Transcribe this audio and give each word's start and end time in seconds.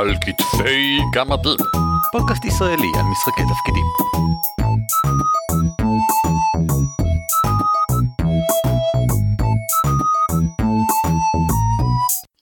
על 0.00 0.14
כתפי 0.20 0.98
גמדים. 1.12 1.56
פודקאסט 2.12 2.44
ישראלי 2.44 2.86
על 2.98 3.04
משחקי 3.12 3.42
תפקידים. 3.42 3.84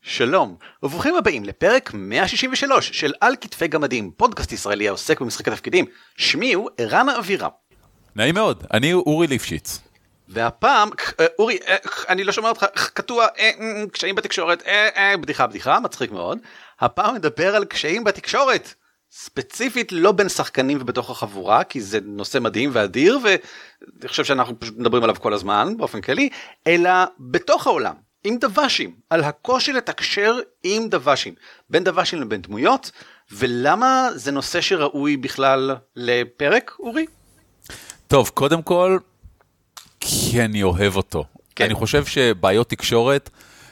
שלום, 0.02 0.56
וברוכים 0.82 1.14
הבאים 1.14 1.44
לפרק 1.44 1.90
163 1.94 2.90
של 3.00 3.12
על 3.20 3.34
כתפי 3.40 3.68
גמדים, 3.68 4.10
פודקאסט 4.16 4.52
ישראלי 4.52 4.88
העוסק 4.88 5.20
במשחקי 5.20 5.50
תפקידים. 5.50 5.84
שמי 6.16 6.52
הוא 6.52 6.70
ערן 6.78 7.08
אבירם. 7.08 7.50
נעים 8.16 8.34
מאוד, 8.34 8.64
אני 8.72 8.92
אורי 8.92 9.26
ליפשיץ. 9.26 9.80
והפעם, 10.28 10.90
אה, 11.20 11.26
אורי, 11.38 11.58
אה, 11.68 11.76
אני 12.08 12.24
לא 12.24 12.32
שומע 12.32 12.48
אותך, 12.48 12.64
קטוע, 12.94 13.26
אה, 13.38 13.50
קשיים 13.92 14.14
בתקשורת, 14.14 14.62
בדיחה 15.20 15.46
בדיחה, 15.46 15.80
מצחיק 15.80 16.10
מאוד. 16.10 16.38
הפעם 16.80 17.14
נדבר 17.14 17.56
על 17.56 17.64
קשיים 17.64 18.04
בתקשורת. 18.04 18.74
ספציפית 19.10 19.92
לא 19.92 20.12
בין 20.12 20.28
שחקנים 20.28 20.78
ובתוך 20.80 21.10
החבורה 21.10 21.64
כי 21.64 21.80
זה 21.80 21.98
נושא 22.04 22.38
מדהים 22.38 22.70
ואדיר 22.72 23.18
ואני 23.24 24.08
חושב 24.08 24.24
שאנחנו 24.24 24.60
פשוט 24.60 24.78
מדברים 24.78 25.02
עליו 25.02 25.16
כל 25.20 25.32
הזמן 25.32 25.76
באופן 25.76 26.00
כללי 26.00 26.28
אלא 26.66 26.90
בתוך 27.18 27.66
העולם 27.66 27.94
עם 28.24 28.38
דוושים 28.38 28.94
על 29.10 29.24
הקושי 29.24 29.72
לתקשר 29.72 30.38
עם 30.62 30.88
דוושים 30.88 31.34
בין 31.70 31.84
דוושים 31.84 32.20
לבין 32.20 32.42
דמויות 32.42 32.90
ולמה 33.32 34.08
זה 34.14 34.32
נושא 34.32 34.60
שראוי 34.60 35.16
בכלל 35.16 35.76
לפרק 35.96 36.76
אורי? 36.78 37.06
טוב 38.06 38.28
קודם 38.34 38.62
כל 38.62 38.98
כי 40.00 40.42
אני 40.44 40.62
אוהב 40.62 40.96
אותו. 40.96 41.24
כן. 41.56 41.64
אני 41.64 41.74
חושב 41.74 42.04
שבעיות 42.04 42.68
תקשורת 42.68 43.30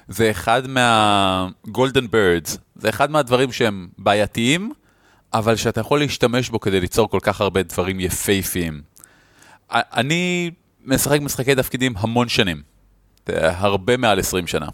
זה 0.09 0.30
אחד 0.30 0.62
מהגולדן 0.66 2.11
בירדס, 2.11 2.58
זה 2.77 2.89
אחד 2.89 3.11
מהדברים 3.11 3.53
שהם 3.53 3.89
בעייתיים, 3.98 4.72
אבל 5.34 5.56
שאתה 5.56 5.80
יכול 5.80 5.98
להשתמש 5.98 6.50
בו 6.50 6.61
כדי 6.61 6.80
ליצור 6.80 7.11
כל 7.11 7.19
כך 7.22 7.41
הרבה 7.41 7.62
דברים 7.62 8.00
יפייפיים. 8.00 8.83
אני 9.70 10.50
משחק 10.84 11.20
משחקי 11.20 11.55
תפקידים 11.55 11.95
המון 11.97 12.28
שנים, 12.28 12.62
הרבה 13.28 13.97
מעל 13.97 14.19
20 14.19 14.47
שנה, 14.47 14.67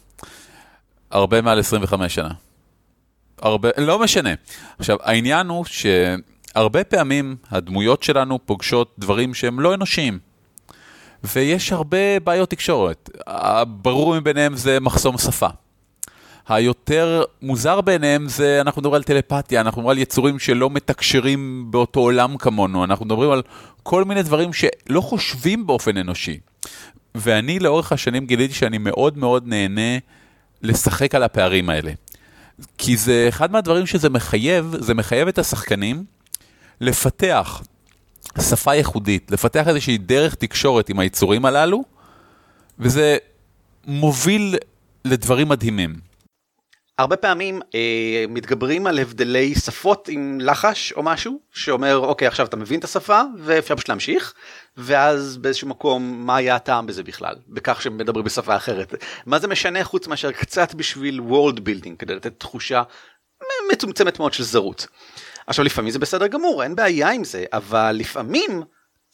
הרבה 1.11 1.43
מעל 1.43 1.59
25 1.59 2.15
שנה. 2.15 2.31
הרבה, 3.43 3.69
לא 3.79 3.99
משנה. 3.99 4.31
עכשיו, 4.79 4.97
העניין 5.03 5.47
הוא 5.47 5.65
שהרבה 5.65 6.85
פעמים 6.85 7.37
הדמויות 7.51 8.03
שלנו 8.03 8.39
פוגשות 8.47 8.95
דברים 8.99 9.35
שהם 9.35 9.61
לא 9.61 9.75
אנושיים. 9.75 10.19
ויש 11.25 11.73
הרבה 11.73 12.21
בעיות 12.25 12.51
תקשורת. 12.51 13.11
הברור 13.27 14.21
מביניהם 14.21 14.57
זה 14.57 14.81
מחסום 14.81 15.19
שפה. 15.19 15.49
היותר 16.49 17.23
מוזר 17.43 17.81
ביניהם 17.81 18.29
זה, 18.29 18.61
אנחנו 18.61 18.81
מדברים 18.81 18.95
על 18.95 19.03
טלפתיה, 19.03 19.61
אנחנו 19.61 19.81
מדברים 19.83 19.97
על 19.97 20.03
יצורים 20.03 20.39
שלא 20.39 20.71
מתקשרים 20.71 21.67
באותו 21.71 22.01
עולם 22.01 22.37
כמונו, 22.37 22.85
אנחנו 22.85 23.05
מדברים 23.05 23.31
על 23.31 23.43
כל 23.83 24.05
מיני 24.05 24.23
דברים 24.23 24.51
שלא 24.53 25.01
חושבים 25.01 25.67
באופן 25.67 25.97
אנושי. 25.97 26.39
ואני 27.15 27.59
לאורך 27.59 27.93
השנים 27.93 28.27
גיליתי 28.27 28.55
שאני 28.55 28.79
מאוד 28.79 29.19
מאוד 29.19 29.47
נהנה 29.47 29.99
לשחק 30.63 31.15
על 31.15 31.23
הפערים 31.23 31.71
האלה. 31.71 31.93
כי 32.79 32.97
זה 32.97 33.27
אחד 33.29 33.53
מהדברים 33.53 33.87
שזה 33.87 34.11
מחייב, 34.11 34.75
זה 34.79 34.95
מחייב 34.95 35.29
את 35.29 35.39
השחקנים 35.39 36.05
לפתח 36.81 37.63
שפה 38.41 38.75
ייחודית, 38.75 39.31
לפתח 39.31 39.69
איזושהי 39.69 39.99
דרך 39.99 40.35
תקשורת 40.35 40.89
עם 40.89 40.99
היצורים 40.99 41.45
הללו, 41.45 41.85
וזה 42.79 43.17
מוביל 43.87 44.57
לדברים 45.05 45.49
מדהימים. 45.49 46.13
הרבה 46.99 47.17
פעמים 47.17 47.61
אה, 47.75 48.25
מתגברים 48.29 48.87
על 48.87 48.99
הבדלי 48.99 49.55
שפות 49.55 50.09
עם 50.09 50.39
לחש 50.41 50.93
או 50.93 51.03
משהו 51.03 51.41
שאומר 51.53 51.97
אוקיי 51.97 52.29
עכשיו 52.29 52.47
אתה 52.47 52.57
מבין 52.57 52.79
את 52.79 52.85
השפה 52.85 53.23
ואפשר 53.39 53.77
פשוט 53.77 53.89
להמשיך 53.89 54.35
ואז 54.77 55.37
באיזשהו 55.37 55.69
מקום 55.69 56.27
מה 56.27 56.37
היה 56.37 56.55
הטעם 56.55 56.87
בזה 56.87 57.03
בכלל 57.03 57.35
בכך 57.49 57.83
שמדברים 57.83 58.25
בשפה 58.25 58.57
אחרת 58.57 58.95
מה 59.27 59.39
זה 59.39 59.49
משנה 59.49 59.85
חוץ 59.85 60.07
מאשר 60.07 60.33
קצת 60.33 60.75
בשביל 60.75 61.21
world 61.21 61.59
building 61.59 61.97
כדי 61.99 62.15
לתת 62.15 62.33
תחושה 62.39 62.83
מצומצמת 63.73 64.19
מאוד 64.19 64.33
של 64.33 64.43
זרות. 64.45 64.87
עכשיו 65.47 65.65
לפעמים 65.65 65.91
זה 65.91 65.99
בסדר 65.99 66.27
גמור, 66.27 66.63
אין 66.63 66.77
בעיה 66.77 67.11
עם 67.11 67.25
זה, 67.25 67.45
אבל 67.53 67.97
לפעמים 67.99 68.63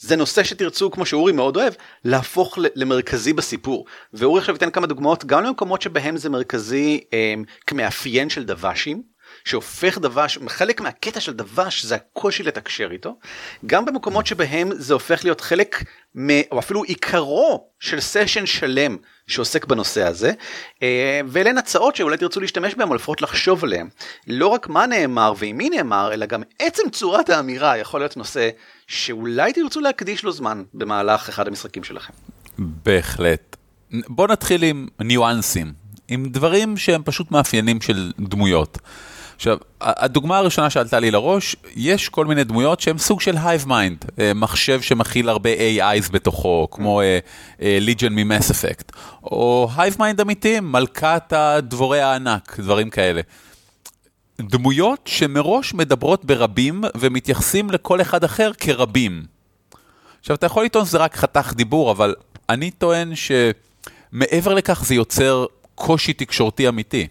זה 0.00 0.16
נושא 0.16 0.44
שתרצו, 0.44 0.90
כמו 0.90 1.06
שאורי 1.06 1.32
מאוד 1.32 1.56
אוהב, 1.56 1.72
להפוך 2.04 2.58
למרכזי 2.74 3.32
בסיפור. 3.32 3.86
ואורי 4.12 4.40
עכשיו 4.40 4.54
ייתן 4.54 4.70
כמה 4.70 4.86
דוגמאות 4.86 5.24
גם 5.24 5.44
למקומות 5.44 5.82
שבהם 5.82 6.16
זה 6.16 6.30
מרכזי 6.30 7.00
אה, 7.12 7.34
כמאפיין 7.66 8.30
של 8.30 8.44
דוושים, 8.44 9.02
שהופך 9.48 9.98
דבש, 9.98 10.38
חלק 10.48 10.81
מהקטע 10.81 11.20
של 11.20 11.32
דבש 11.32 11.84
זה 11.84 11.94
הקושי 11.94 12.42
לתקשר 12.42 12.88
איתו, 12.92 13.19
גם 13.66 13.84
במקומות 13.84 14.26
שבהם 14.26 14.70
זה 14.75 14.94
הופך 14.94 15.25
להיות 15.25 15.41
חלק, 15.41 15.84
מ, 16.16 16.28
או 16.53 16.59
אפילו 16.59 16.82
עיקרו 16.82 17.69
של 17.81 18.00
session 18.00 18.46
שלם 18.47 18.97
שעוסק 19.26 19.64
בנושא 19.64 20.06
הזה, 20.06 20.32
אה, 20.82 21.20
ואלה 21.26 21.50
הן 21.50 21.58
הצעות 21.58 21.97
שאולי 21.97 22.16
תרצו 22.16 22.41
להשתמש 22.41 22.75
בהן 22.75 22.88
או 22.88 22.94
לפחות 22.94 23.22
לחשוב 23.22 23.64
עליהן. 23.64 23.88
לא 24.26 24.47
רק 24.47 24.69
מה 24.69 24.87
נאמר 24.87 25.32
ועם 25.38 25.56
מי 25.56 25.70
נאמר, 25.70 26.12
אלא 26.12 26.26
גם 26.26 26.42
עצם 26.58 26.91
צורת 26.92 27.31
האמירה 27.31 27.78
יכול 27.78 28.00
להיות 28.00 28.16
נושא 28.16 28.48
שאולי 28.87 29.53
תרצו 29.53 29.81
להקדיש 29.81 30.25
לו 30.25 30.32
זמן 30.32 30.62
במהלך 30.75 31.28
אחד 31.28 31.48
המשחקים 31.48 31.84
שלכם. 31.84 32.12
בהחלט. 32.58 33.56
בוא 34.08 34.28
נתחיל 34.28 34.62
עם 34.62 34.88
ניואנסים, 35.00 35.72
עם 36.08 36.28
דברים 36.28 36.76
שהם 36.76 37.03
פשוט 37.04 37.31
מאפיינים 37.31 37.81
של 37.81 38.12
דמויות. 38.19 38.78
עכשיו, 39.38 39.56
הדוגמה 39.81 40.38
הראשונה 40.38 40.71
שעלתה 40.71 41.00
לי 41.00 41.10
לראש, 41.10 41.56
יש 41.76 42.09
כל 42.09 42.26
מיני 42.26 42.44
דמויות 42.44 42.81
שהן 42.81 42.99
סוג 42.99 43.21
של 43.21 43.37
hive 43.42 43.64
mind, 43.66 44.04
אה, 44.19 44.34
מחשב 44.34 44.81
שמכיל 44.81 45.28
הרבה 45.28 45.50
AIs 45.54 46.12
בתוכו, 46.12 46.69
כמו 46.71 47.00
Legion 47.58 48.12
מ 48.12 48.20
Mass 48.20 48.50
Effect, 48.50 48.92
או 49.22 49.69
hive 49.76 49.96
mind 49.98 50.20
אמיתיים, 50.21 50.72
מלכת 50.72 51.32
הדבורים 51.32 52.00
הענק, 52.00 52.60
דברים 52.60 52.91
כאלה. 52.91 53.21
דמויות 54.41 55.00
שמראש 55.04 55.75
מדברות 55.75 56.25
ברבים 56.25 56.82
ומתייחסים 56.97 57.70
לכל 57.70 58.00
אחד 58.00 58.25
אחר 58.25 58.50
כרבים. 58.59 59.22
עכשיו, 60.20 60.37
אתה 60.37 60.47
יכול 60.47 60.65
לטעון 60.65 60.84
שזה 60.84 60.99
רק 60.99 61.16
חיתוך 61.16 61.52
דיבור, 61.56 61.91
אבל 61.91 62.15
אני 62.49 62.70
טוען 62.70 63.12
שמעבר 63.15 64.55
לכך 64.55 64.84
זה 64.84 64.94
יוצר 64.94 65.47
קושי 65.75 66.12
תקשורתי 66.12 66.69
אמיתי. 66.69 67.06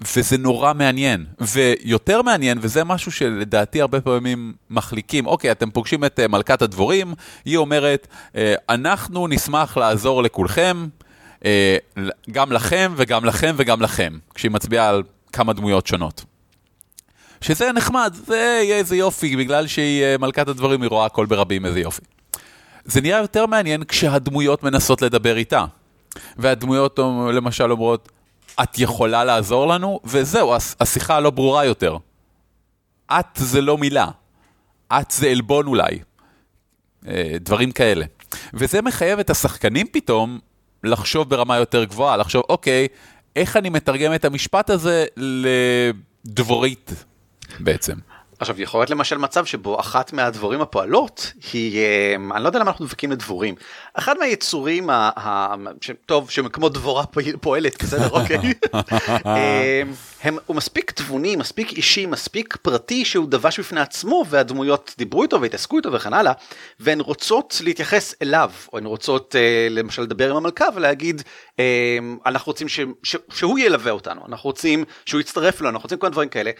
וזה 0.00 0.38
נורא 0.38 0.72
מעניין, 0.72 1.24
ויותר 1.40 2.22
מעניין, 2.22 2.58
וזה 2.60 2.84
משהו 2.84 3.12
שלדעתי 3.12 3.80
הרבה 3.80 4.00
פעמים 4.00 4.52
מחליקים, 4.70 5.26
אוקיי, 5.26 5.50
אתם 5.50 5.70
פוגשים 5.70 6.04
את 6.04 6.18
אה, 6.18 6.28
מלכת 6.28 6.62
הדבורים, 6.62 7.14
היא 7.44 7.56
אומרת, 7.56 8.06
uh, 8.10 8.36
אנחנו 8.68 9.26
נשמח 9.26 9.76
לעזור 9.76 10.22
לכולכם, 10.22 10.86
uh, 11.40 11.44
גם 12.30 12.52
לכם 12.52 12.94
וגם 12.96 13.24
לכם 13.24 13.54
וגם 13.58 13.82
לכם, 13.82 14.18
כשהיא 14.34 14.50
מצביעה 14.50 14.88
על 14.88 15.02
כמה 15.32 15.52
דמויות 15.52 15.86
שונות. 15.86 16.24
שזה 17.40 17.72
נחמד, 17.72 18.14
זה 18.26 18.60
יהיה 18.64 18.76
איזה 18.76 18.96
יופי, 18.96 19.36
בגלל 19.36 19.66
שהיא 19.66 20.16
מלכת 20.20 20.48
הדברים, 20.48 20.82
היא 20.82 20.88
רואה 20.88 21.06
הכל 21.06 21.26
ברבים, 21.26 21.66
איזה 21.66 21.80
יופי. 21.80 22.02
זה 22.84 23.00
נהיה 23.00 23.18
יותר 23.18 23.46
מעניין 23.46 23.84
כשהדמויות 23.84 24.62
מנסות 24.62 25.02
לדבר 25.02 25.36
איתה. 25.36 25.64
והדמויות 26.36 26.98
למשל 27.32 27.72
אומרות, 27.72 28.08
את 28.62 28.78
יכולה 28.78 29.24
לעזור 29.24 29.68
לנו, 29.68 30.00
וזהו, 30.04 30.54
השיחה 30.80 31.20
לא 31.20 31.30
ברורה 31.30 31.64
יותר. 31.64 31.96
את 33.12 33.26
זה 33.34 33.60
לא 33.60 33.78
מילה, 33.78 34.08
את 34.92 35.10
זה 35.10 35.28
עלבון 35.28 35.66
אולי. 35.66 35.98
אה, 37.08 37.36
דברים 37.40 37.72
כאלה. 37.72 38.04
וזה 38.54 38.82
מחייב 38.82 39.18
את 39.18 39.30
השחקנים 39.30 39.86
פתאום 39.92 40.38
לחשוב 40.84 41.30
ברמה 41.30 41.56
יותר 41.56 41.84
גבוהה, 41.84 42.16
לחשוב, 42.16 42.42
אוקיי, 42.48 42.88
איך 43.36 43.56
אני 43.56 43.70
מתרגם 43.70 44.14
את 44.14 44.24
המשפט 44.24 44.70
הזה 44.70 45.06
לדבורית 45.16 47.04
בעצם. 47.60 47.94
עכשיו 48.38 48.60
יכול 48.60 48.80
להיות 48.80 48.90
למשל 48.90 49.18
מצב 49.18 49.44
שבו 49.44 49.80
אחת 49.80 50.12
מהדבורים 50.12 50.60
הפועלות 50.60 51.32
היא 51.52 51.80
אמ, 52.16 52.32
אני 52.32 52.42
לא 52.42 52.48
יודע 52.48 52.58
למה 52.58 52.70
אנחנו 52.70 52.86
דבקים 52.86 53.12
לדבורים 53.12 53.54
אחד 53.94 54.18
מהיצורים 54.18 54.90
ה, 54.90 55.10
ה, 55.16 55.54
ש, 55.80 55.90
טוב 56.06 56.30
שכמו 56.30 56.68
דבורה 56.68 57.04
פועלת 57.40 57.82
בסדר 57.82 58.10
אוקיי 58.10 58.38
אמ, 59.26 59.92
הם, 60.22 60.38
הוא 60.46 60.56
מספיק 60.56 60.90
תבוני 60.90 61.36
מספיק 61.36 61.72
אישי 61.72 62.06
מספיק 62.06 62.56
פרטי 62.62 63.04
שהוא 63.04 63.26
דבש 63.28 63.60
בפני 63.60 63.80
עצמו 63.80 64.24
והדמויות 64.28 64.94
דיברו 64.98 65.22
איתו 65.22 65.40
והתעסקו 65.40 65.76
איתו 65.76 65.92
וכן 65.92 66.14
הלאה 66.14 66.32
והן 66.80 67.00
רוצות 67.00 67.60
להתייחס 67.64 68.14
אליו 68.22 68.50
או 68.72 68.78
הן 68.78 68.86
רוצות 68.86 69.36
אה, 69.36 69.66
למשל 69.70 70.02
לדבר 70.02 70.30
עם 70.30 70.36
המלכה 70.36 70.66
ולהגיד 70.74 71.22
אה, 71.58 71.98
אנחנו 72.26 72.50
רוצים 72.50 72.68
ש, 72.68 72.80
ש, 73.02 73.16
שהוא 73.34 73.58
ילווה 73.58 73.92
אותנו 73.92 74.20
אנחנו 74.28 74.48
רוצים 74.48 74.84
שהוא 75.06 75.20
יצטרף 75.20 75.60
לנו 75.60 75.70
אנחנו 75.70 75.82
רוצים 75.82 75.98
כל 75.98 76.08
דברים 76.08 76.28
כאלה. 76.28 76.50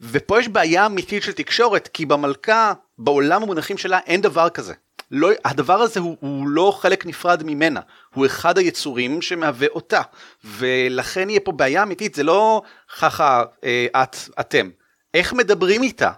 ופה 0.00 0.40
יש 0.40 0.48
בעיה 0.48 0.86
אמיתית 0.86 1.22
של 1.22 1.32
תקשורת 1.32 1.88
כי 1.92 2.06
במלכה 2.06 2.72
בעולם 2.98 3.42
המונחים 3.42 3.78
שלה 3.78 3.98
אין 4.06 4.20
דבר 4.20 4.48
כזה. 4.48 4.74
לא, 5.10 5.30
הדבר 5.44 5.74
הזה 5.74 6.00
הוא, 6.00 6.16
הוא 6.20 6.48
לא 6.48 6.78
חלק 6.80 7.06
נפרד 7.06 7.42
ממנה, 7.46 7.80
הוא 8.14 8.26
אחד 8.26 8.58
היצורים 8.58 9.22
שמהווה 9.22 9.66
אותה, 9.68 10.00
ולכן 10.44 11.30
יהיה 11.30 11.40
פה 11.40 11.52
בעיה 11.52 11.82
אמיתית, 11.82 12.14
זה 12.14 12.22
לא 12.22 12.62
ככה 13.00 13.44
אה, 13.64 13.86
את, 14.02 14.16
אתם, 14.40 14.70
איך 15.14 15.32
מדברים 15.32 15.82
איתה 15.82 16.10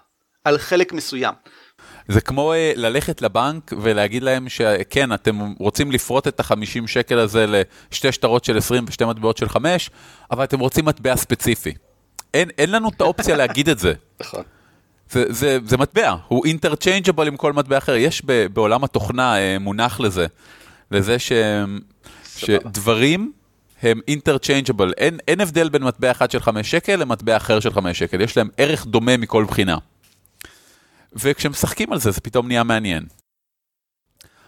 על 0.45 0.59
חלק 0.59 0.93
מסוים. 0.93 1.35
זה 2.09 2.21
כמו 2.21 2.53
uh, 2.53 2.57
ללכת 2.79 3.23
לבנק 3.23 3.73
ולהגיד 3.81 4.23
להם 4.23 4.49
שכן, 4.49 5.13
אתם 5.13 5.39
רוצים 5.59 5.93
לפרוט 5.93 6.29
את 6.29 6.41
ה-50 6.41 6.87
שקל 6.87 7.19
הזה 7.19 7.47
לשתי 7.47 8.13
שטרות 8.13 8.45
של 8.45 8.59
20 8.59 8.85
ושתי 8.89 9.05
מטבעות 9.05 9.37
של 9.37 9.49
5, 9.49 9.91
אבל 10.31 10.45
אתם 10.45 10.59
רוצים 10.59 10.85
מטבע 10.85 11.17
ספציפי. 11.17 11.75
אין, 12.35 12.51
אין 12.59 12.71
לנו 12.71 12.89
את 12.89 13.01
האופציה 13.01 13.37
להגיד 13.37 13.69
את 13.69 13.79
זה. 13.79 13.93
נכון. 14.21 14.43
זה, 15.11 15.25
זה, 15.29 15.59
זה 15.65 15.77
מטבע, 15.77 16.15
הוא 16.29 16.47
אינטרצ'יינג'בל 16.47 17.27
עם 17.27 17.37
כל 17.37 17.53
מטבע 17.53 17.79
אחר. 17.79 17.95
יש 17.95 18.23
ב, 18.27 18.47
בעולם 18.47 18.85
התוכנה 18.85 19.35
uh, 19.35 19.59
מונח 19.59 20.01
לזה, 20.01 20.27
לזה 20.91 21.19
ש, 21.19 21.33
שדברים 22.37 23.33
הם 23.83 24.01
אינטרצ'יינג'בל. 24.09 24.93
אין, 24.97 25.19
אין 25.29 25.41
הבדל 25.41 25.69
בין 25.69 25.83
מטבע 25.83 26.11
אחד 26.11 26.31
של 26.31 26.41
5 26.41 26.71
שקל 26.71 26.97
למטבע 26.97 27.37
אחר 27.37 27.61
של 27.61 27.73
5 27.73 27.99
שקל, 27.99 28.21
יש 28.21 28.37
להם 28.37 28.49
ערך 28.57 28.87
דומה 28.87 29.17
מכל 29.17 29.45
בחינה. 29.45 29.79
וכשמשחקים 31.13 31.93
על 31.93 31.99
זה, 31.99 32.11
זה 32.11 32.21
פתאום 32.21 32.47
נהיה 32.49 32.63
מעניין. 32.63 33.07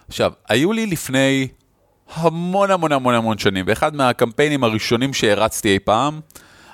עכשיו, 0.07 0.31
היו 0.49 0.73
לי 0.73 0.85
לפני 0.85 1.47
המון 2.13 2.71
המון 2.71 2.91
המון 2.91 3.15
המון 3.15 3.37
שנים, 3.37 3.65
באחד 3.65 3.95
מהקמפיינים 3.95 4.63
הראשונים 4.63 5.13
שהרצתי 5.13 5.73
אי 5.73 5.79
פעם, 5.79 6.21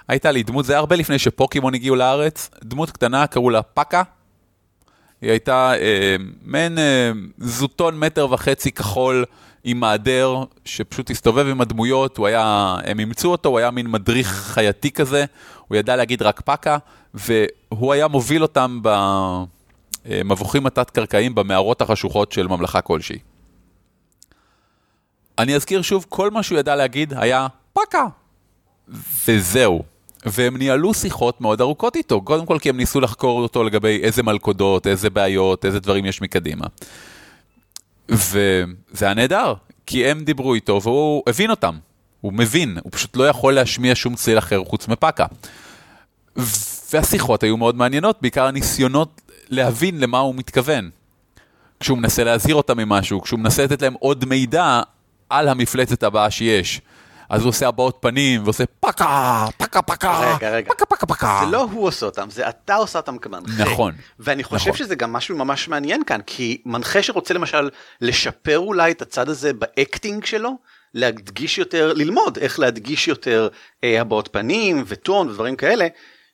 הייתה 0.09 0.31
לי 0.31 0.43
דמות, 0.43 0.65
זה 0.65 0.73
היה 0.73 0.79
הרבה 0.79 0.95
לפני 0.95 1.19
שפוקימון 1.19 1.73
הגיעו 1.73 1.95
לארץ, 1.95 2.49
דמות 2.63 2.91
קטנה, 2.91 3.27
קראו 3.27 3.49
לה 3.49 3.61
פאקה. 3.61 4.03
היא 5.21 5.31
הייתה 5.31 5.73
אה, 5.73 6.15
מעין 6.41 6.77
אה, 6.77 7.11
זוטון 7.37 7.99
מטר 7.99 8.27
וחצי 8.31 8.71
כחול 8.71 9.25
עם 9.63 9.79
מעדר, 9.79 10.43
שפשוט 10.65 11.09
הסתובב 11.09 11.47
עם 11.47 11.61
הדמויות, 11.61 12.17
הוא 12.17 12.27
היה, 12.27 12.75
הם 12.83 12.99
אימצו 12.99 13.31
אותו, 13.31 13.49
הוא 13.49 13.59
היה 13.59 13.71
מין 13.71 13.87
מדריך 13.87 14.27
חייתי 14.27 14.91
כזה, 14.91 15.25
הוא 15.67 15.77
ידע 15.77 15.95
להגיד 15.95 16.21
רק 16.21 16.41
פאקה, 16.41 16.77
והוא 17.13 17.93
היה 17.93 18.07
מוביל 18.07 18.41
אותם 18.41 18.79
ב... 18.81 18.87
אה, 20.05 20.21
התת-קרקעיים 20.65 21.35
במערות 21.35 21.81
החשוכות 21.81 22.31
של 22.31 22.47
ממלכה 22.47 22.81
כלשהי. 22.81 23.19
אני 25.39 25.55
אזכיר 25.55 25.81
שוב, 25.81 26.05
כל 26.09 26.31
מה 26.31 26.43
שהוא 26.43 26.59
ידע 26.59 26.75
להגיד 26.75 27.13
היה 27.17 27.47
פקה, 27.73 28.05
וזהו. 29.27 29.83
והם 30.25 30.57
ניהלו 30.57 30.93
שיחות 30.93 31.41
מאוד 31.41 31.61
ארוכות 31.61 31.95
איתו, 31.95 32.21
קודם 32.21 32.45
כל 32.45 32.59
כי 32.59 32.69
הם 32.69 32.77
ניסו 32.77 32.99
לחקור 32.99 33.41
אותו 33.41 33.63
לגבי 33.63 33.99
איזה 34.03 34.23
מלכודות, 34.23 34.87
איזה 34.87 35.09
בעיות, 35.09 35.65
איזה 35.65 35.79
דברים 35.79 36.05
יש 36.05 36.21
מקדימה. 36.21 36.65
וזה 38.09 38.65
היה 39.01 39.13
נהדר, 39.13 39.53
כי 39.85 40.07
הם 40.07 40.23
דיברו 40.23 40.53
איתו 40.53 40.79
והוא 40.83 41.23
הבין 41.27 41.49
אותם, 41.49 41.75
הוא 42.21 42.33
מבין, 42.33 42.77
הוא 42.83 42.91
פשוט 42.91 43.15
לא 43.15 43.27
יכול 43.27 43.53
להשמיע 43.53 43.95
שום 43.95 44.15
צליל 44.15 44.37
אחר 44.37 44.63
חוץ 44.65 44.87
מפקה. 44.87 45.25
והשיחות 46.93 47.43
היו 47.43 47.57
מאוד 47.57 47.75
מעניינות, 47.75 48.17
בעיקר 48.21 48.45
הניסיונות 48.45 49.21
להבין 49.49 49.99
למה 49.99 50.19
הוא 50.19 50.35
מתכוון. 50.35 50.89
כשהוא 51.79 51.97
מנסה 51.97 52.23
להזהיר 52.23 52.55
אותם 52.55 52.77
ממשהו, 52.77 53.21
כשהוא 53.21 53.39
מנסה 53.39 53.63
לתת 53.63 53.81
להם 53.81 53.93
עוד 53.99 54.25
מידע 54.25 54.81
על 55.29 55.47
המפלצת 55.47 56.03
הבאה 56.03 56.31
שיש. 56.31 56.81
אז 57.29 57.41
הוא 57.41 57.49
עושה 57.49 57.67
הבעות 57.67 57.97
פנים 58.01 58.43
ועושה 58.43 58.63
פקה, 58.79 59.45
פקה, 59.57 59.81
פקה, 59.81 60.35
רגע, 60.35 60.49
רגע. 60.49 60.73
פקה, 60.73 60.85
פקה, 60.85 61.05
פקה. 61.05 61.41
זה 61.45 61.51
לא 61.51 61.67
הוא 61.71 61.87
עושה 61.87 62.05
אותם, 62.05 62.29
זה 62.29 62.49
אתה 62.49 62.75
עושה 62.75 62.99
אותם 62.99 63.17
כמנחה. 63.17 63.63
נכון. 63.63 63.93
ואני 64.19 64.43
חושב 64.43 64.69
נכון. 64.69 64.77
שזה 64.77 64.95
גם 64.95 65.13
משהו 65.13 65.37
ממש 65.37 65.67
מעניין 65.67 66.03
כאן, 66.03 66.21
כי 66.25 66.61
מנחה 66.65 67.03
שרוצה 67.03 67.33
למשל 67.33 67.69
לשפר 68.01 68.59
אולי 68.59 68.91
את 68.91 69.01
הצד 69.01 69.29
הזה 69.29 69.53
ב 69.53 69.64
acting 69.64 70.25
שלו, 70.25 70.57
להדגיש 70.93 71.57
יותר, 71.57 71.93
ללמוד 71.93 72.37
איך 72.37 72.59
להדגיש 72.59 73.07
יותר 73.07 73.47
אה, 73.83 74.01
הבעות 74.01 74.29
פנים 74.31 74.83
וטון 74.87 75.29
ודברים 75.29 75.55
כאלה, 75.55 75.87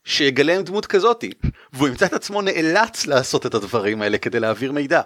שיגלם 0.06 0.62
דמות 0.62 0.86
כזאתי, 0.86 1.32
והוא 1.74 1.88
ימצא 1.88 2.06
את 2.06 2.14
עצמו 2.14 2.42
נאלץ 2.42 3.06
לעשות 3.08 3.46
את 3.46 3.54
הדברים 3.54 4.02
האלה 4.02 4.18
כדי 4.18 4.40
להעביר 4.40 4.72
מידע. 4.72 5.02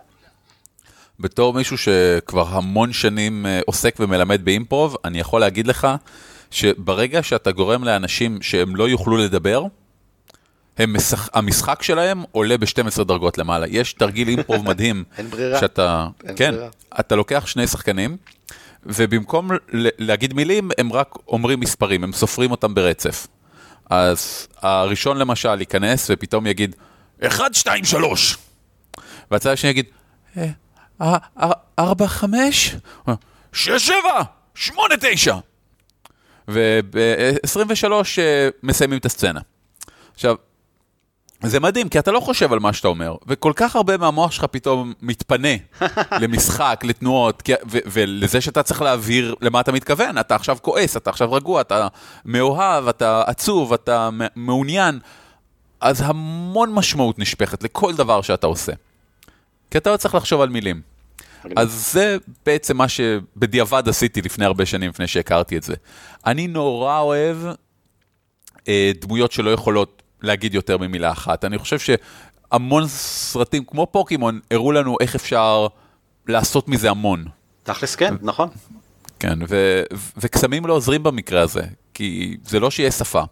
בתור 1.19 1.53
מישהו 1.53 1.77
שכבר 1.77 2.47
המון 2.47 2.93
שנים 2.93 3.45
אה, 3.45 3.59
עוסק 3.65 3.95
ומלמד 3.99 4.45
באימפרוב, 4.45 4.95
אני 5.05 5.19
יכול 5.19 5.41
להגיד 5.41 5.67
לך 5.67 5.87
שברגע 6.51 7.23
שאתה 7.23 7.51
גורם 7.51 7.83
לאנשים 7.83 8.41
שהם 8.41 8.75
לא 8.75 8.89
יוכלו 8.89 9.17
לדבר, 9.17 9.63
הם 10.77 10.93
משח... 10.93 11.29
המשחק 11.33 11.83
שלהם 11.83 12.23
עולה 12.31 12.57
ב-12 12.57 13.03
דרגות 13.03 13.37
למעלה. 13.37 13.67
יש 13.69 13.93
תרגיל 13.93 14.27
אימפרוב 14.27 14.65
מדהים. 14.69 15.03
אין 15.17 15.29
ברירה. 15.29 15.59
שאתה, 15.59 16.07
אין 16.25 16.35
כן, 16.37 16.51
ברירה. 16.51 16.69
אתה 16.99 17.15
לוקח 17.15 17.45
שני 17.47 17.67
שחקנים, 17.67 18.17
ובמקום 18.83 19.49
להגיד 19.97 20.33
מילים, 20.33 20.69
הם 20.77 20.93
רק 20.93 21.15
אומרים 21.27 21.59
מספרים, 21.59 22.03
הם 22.03 22.13
סופרים 22.13 22.51
אותם 22.51 22.73
ברצף. 22.75 23.27
אז 23.89 24.47
הראשון 24.61 25.17
למשל 25.17 25.59
ייכנס 25.59 26.07
ופתאום 26.13 26.47
יגיד, 26.47 26.75
1, 27.27 27.53
2, 27.53 27.85
3. 27.85 28.37
והצד 29.31 29.49
השני 29.51 29.69
יגיד, 29.69 29.85
"אה, 30.37 30.41
אה, 30.41 30.47
אה, 30.47 30.51
ארבע, 31.79 32.07
חמש? 32.07 32.75
שש, 33.53 33.87
שבע, 33.87 34.21
שמונה, 34.55 34.95
תשע. 35.01 35.35
וב-23 36.47 37.91
מסיימים 38.63 38.97
את 38.99 39.05
הסצנה. 39.05 39.39
עכשיו, 40.13 40.35
זה 41.43 41.59
מדהים, 41.59 41.89
כי 41.89 41.99
אתה 41.99 42.11
לא 42.11 42.19
חושב 42.19 42.53
על 42.53 42.59
מה 42.59 42.73
שאתה 42.73 42.87
אומר, 42.87 43.15
וכל 43.27 43.53
כך 43.55 43.75
הרבה 43.75 43.97
מהמוח 43.97 44.31
שלך 44.31 44.43
פתאום 44.45 44.93
מתפנה 45.01 45.47
למשחק, 46.21 46.81
לתנועות, 46.83 47.41
כי- 47.41 47.53
ו- 47.71 47.77
ולזה 47.85 48.41
שאתה 48.41 48.63
צריך 48.63 48.81
להבהיר 48.81 49.35
למה 49.41 49.59
אתה 49.59 49.71
מתכוון. 49.71 50.17
אתה 50.17 50.35
עכשיו 50.35 50.57
כועס, 50.61 50.97
אתה 50.97 51.09
עכשיו 51.09 51.33
רגוע, 51.33 51.61
אתה 51.61 51.87
מאוהב, 52.25 52.87
אתה 52.87 53.23
עצוב, 53.27 53.73
אתה 53.73 54.09
מעוניין. 54.35 54.99
אז 55.81 56.01
המון 56.05 56.73
משמעות 56.73 57.19
נשפכת 57.19 57.63
לכל 57.63 57.95
דבר 57.95 58.21
שאתה 58.21 58.47
עושה. 58.47 58.71
כי 59.71 59.77
אתה 59.77 59.91
לא 59.91 59.97
צריך 59.97 60.15
לחשוב 60.15 60.41
על 60.41 60.49
מילים. 60.49 60.81
אז 61.55 61.91
זה 61.93 62.17
בעצם 62.45 62.77
מה 62.77 62.87
שבדיעבד 62.87 63.89
עשיתי 63.89 64.21
לפני 64.21 64.45
הרבה 64.45 64.65
שנים, 64.65 64.89
לפני 64.89 65.07
שהכרתי 65.07 65.57
את 65.57 65.63
זה. 65.63 65.73
אני 66.25 66.47
נורא 66.47 66.99
אוהב 66.99 67.37
אה, 68.67 68.91
דמויות 69.01 69.31
שלא 69.31 69.49
יכולות 69.49 70.03
להגיד 70.21 70.53
יותר 70.53 70.77
ממילה 70.77 71.11
אחת. 71.11 71.45
אני 71.45 71.57
חושב 71.57 71.77
שהמון 71.79 72.87
סרטים, 72.87 73.63
כמו 73.65 73.87
פוקימון, 73.91 74.39
הראו 74.51 74.71
לנו 74.71 74.97
איך 75.01 75.15
אפשר 75.15 75.67
לעשות 76.27 76.67
מזה 76.67 76.89
המון. 76.89 77.25
תכלס 77.63 77.95
כן, 77.95 78.13
נכון. 78.21 78.49
כן, 79.19 79.39
ו- 79.49 79.83
וקסמים 80.17 80.65
לא 80.65 80.73
עוזרים 80.73 81.03
במקרה 81.03 81.41
הזה, 81.41 81.61
כי 81.93 82.37
זה 82.43 82.59
לא 82.59 82.71
שיש 82.71 82.93
שפה. 82.93 83.23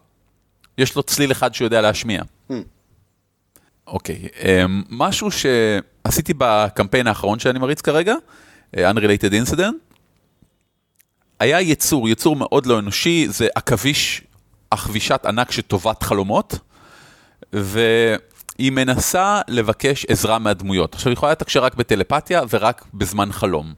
יש 0.78 0.96
לו 0.96 1.02
צליל 1.02 1.32
אחד 1.32 1.54
שיודע 1.54 1.80
להשמיע. 1.80 2.22
Hmm. 2.50 2.54
אוקיי, 3.88 4.28
אמ, 4.44 4.82
משהו 4.90 5.28
שעשיתי 5.30 6.32
בקמפיין 6.38 7.06
האחרון 7.06 7.38
שאני 7.38 7.58
מריץ 7.58 7.80
כרגע, 7.80 8.14
אה, 8.76 8.90
Unrelated 8.90 9.46
Incident, 9.46 9.72
היה 11.40 11.60
יצור, 11.60 12.08
יצור 12.08 12.36
מאוד 12.36 12.66
לא 12.66 12.78
אנושי, 12.78 13.26
זה 13.28 13.48
עכביש, 13.54 14.22
עכבישת 14.70 15.26
ענק 15.26 15.50
שטובת 15.50 16.02
חלומות, 16.02 16.58
והיא 17.52 18.72
מנסה 18.72 19.40
לבקש 19.48 20.06
עזרה 20.08 20.38
מהדמויות. 20.38 20.94
עכשיו, 20.94 21.10
היא 21.10 21.16
יכולה 21.16 21.32
לתקשר 21.32 21.64
רק 21.64 21.74
בטלפתיה 21.74 22.42
ורק 22.50 22.84
בזמן 22.94 23.32
חלום. 23.32 23.74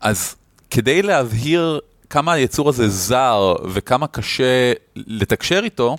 אז 0.00 0.34
כדי 0.70 1.02
להבהיר 1.02 1.80
כמה 2.10 2.32
היצור 2.32 2.68
הזה 2.68 2.88
זר 2.88 3.54
וכמה 3.72 4.06
קשה 4.06 4.72
לתקשר 4.96 5.60
איתו, 5.64 5.96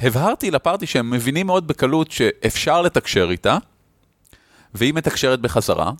הבהרתי 0.00 0.50
לפארטי 0.50 0.86
שהם 0.86 1.10
מבינים 1.10 1.46
מאוד 1.46 1.66
בקלות 1.66 2.10
שאפשר 2.10 2.82
לתקשר 2.82 3.30
איתה, 3.30 3.58
והיא 4.74 4.94
מתקשרת 4.94 5.40
בחזרה, 5.40 5.92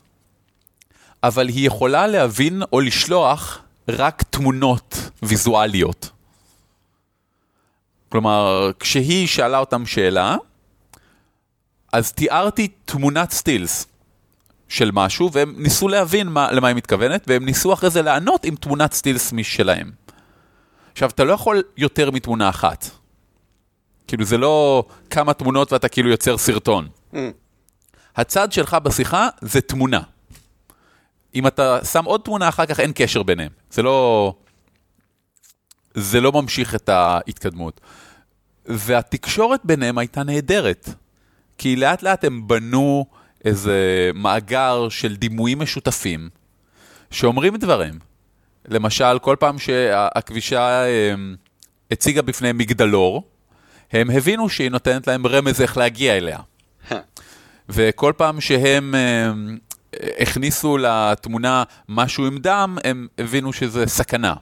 אבל 1.23 1.49
היא 1.49 1.67
יכולה 1.67 2.07
להבין 2.07 2.63
או 2.73 2.81
לשלוח 2.81 3.63
רק 3.89 4.23
תמונות 4.23 5.11
ויזואליות. 5.23 6.11
כלומר, 8.09 8.71
כשהיא 8.81 9.27
שאלה 9.27 9.59
אותם 9.59 9.87
שאלה, 9.87 10.37
אז 11.93 12.13
תיארתי 12.13 12.69
תמונת 12.85 13.31
סטילס 13.31 13.87
של 14.69 14.91
משהו, 14.93 15.33
והם 15.33 15.55
ניסו 15.59 15.89
להבין 15.89 16.29
מה, 16.29 16.53
למה 16.53 16.69
היא 16.69 16.77
מתכוונת, 16.77 17.25
והם 17.27 17.45
ניסו 17.45 17.73
אחרי 17.73 17.91
זה 17.91 18.03
לענות 18.03 18.45
עם 18.45 18.57
תמונת 18.57 18.93
סטילס 18.93 19.33
משלהם. 19.33 19.91
עכשיו, 20.93 21.11
אתה 21.11 21.25
לא 21.25 21.33
יכול 21.33 21.63
יותר 21.77 22.11
מתמונה 22.11 22.49
אחת. 22.49 22.98
כאילו, 24.09 24.25
זה 24.25 24.39
לא 24.39 24.85
כמה 25.11 25.33
תמונות 25.33 25.73
ואתה 25.73 25.89
כאילו 25.89 26.11
יוצר 26.11 26.39
סרטון. 26.39 26.89
הצד 28.17 28.53
שלך 28.53 28.75
בשיחה 28.75 29.29
זה 29.41 29.61
תמונה. 29.61 30.01
אם 31.35 31.47
אתה 31.47 31.85
שם 31.85 32.05
עוד 32.05 32.21
תמונה, 32.21 32.49
אחר 32.49 32.67
כך 32.67 32.81
אין 32.81 32.93
קשר 32.95 33.23
ביניהם. 33.23 33.51
זה 33.71 33.83
לא... 33.83 34.35
זה 35.95 36.21
לא 36.21 36.33
ממשיך 36.33 36.75
את 36.75 36.89
ההתקדמות. 36.89 37.81
והתקשורת 38.67 39.61
ביניהם 39.65 39.99
הייתה 39.99 40.23
נהדרת. 40.23 40.89
כי 41.59 41.77
לאט 41.77 42.03
לאט 42.03 42.25
הם 42.25 42.49
בנו 42.49 43.07
איזה 43.45 44.11
מאגר 44.15 44.89
של 44.89 45.17
דימויים 45.17 45.59
משותפים 45.59 46.29
שאומרים 47.11 47.57
דברים. 47.57 47.99
למשל, 48.69 49.19
כל 49.19 49.37
פעם 49.41 49.59
שהכבישה 49.59 50.85
אמ, 50.87 51.37
הציגה 51.91 52.23
בפניהם 52.23 52.59
מגדלור, 52.59 53.23
הם 53.93 54.11
הבינו 54.11 54.49
שהיא 54.49 54.71
נותנת 54.71 55.07
להם 55.07 55.27
רמז 55.27 55.61
איך 55.61 55.77
להגיע 55.77 56.17
אליה. 56.17 56.39
וכל 57.69 58.13
פעם 58.17 58.41
שהם 58.41 58.95
אמ, 58.95 59.59
הכניסו 60.19 60.79
לתמונה 60.79 61.63
משהו 61.89 62.27
עם 62.27 62.39
דם, 62.39 62.79
הם 62.85 63.07
הבינו 63.19 63.53
שזה 63.53 63.87
סכנה. 63.87 64.35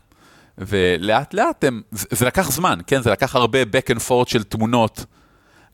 ולאט 0.59 1.35
לאט 1.35 1.65
הם, 1.65 1.83
זה 1.91 2.27
לקח 2.27 2.51
זמן, 2.51 2.79
כן? 2.87 3.03
זה 3.03 3.11
לקח 3.11 3.37
הרבה 3.37 3.63
back 3.63 3.95
and 3.95 4.01
forth 4.09 4.31
של 4.31 4.43
תמונות, 4.43 5.05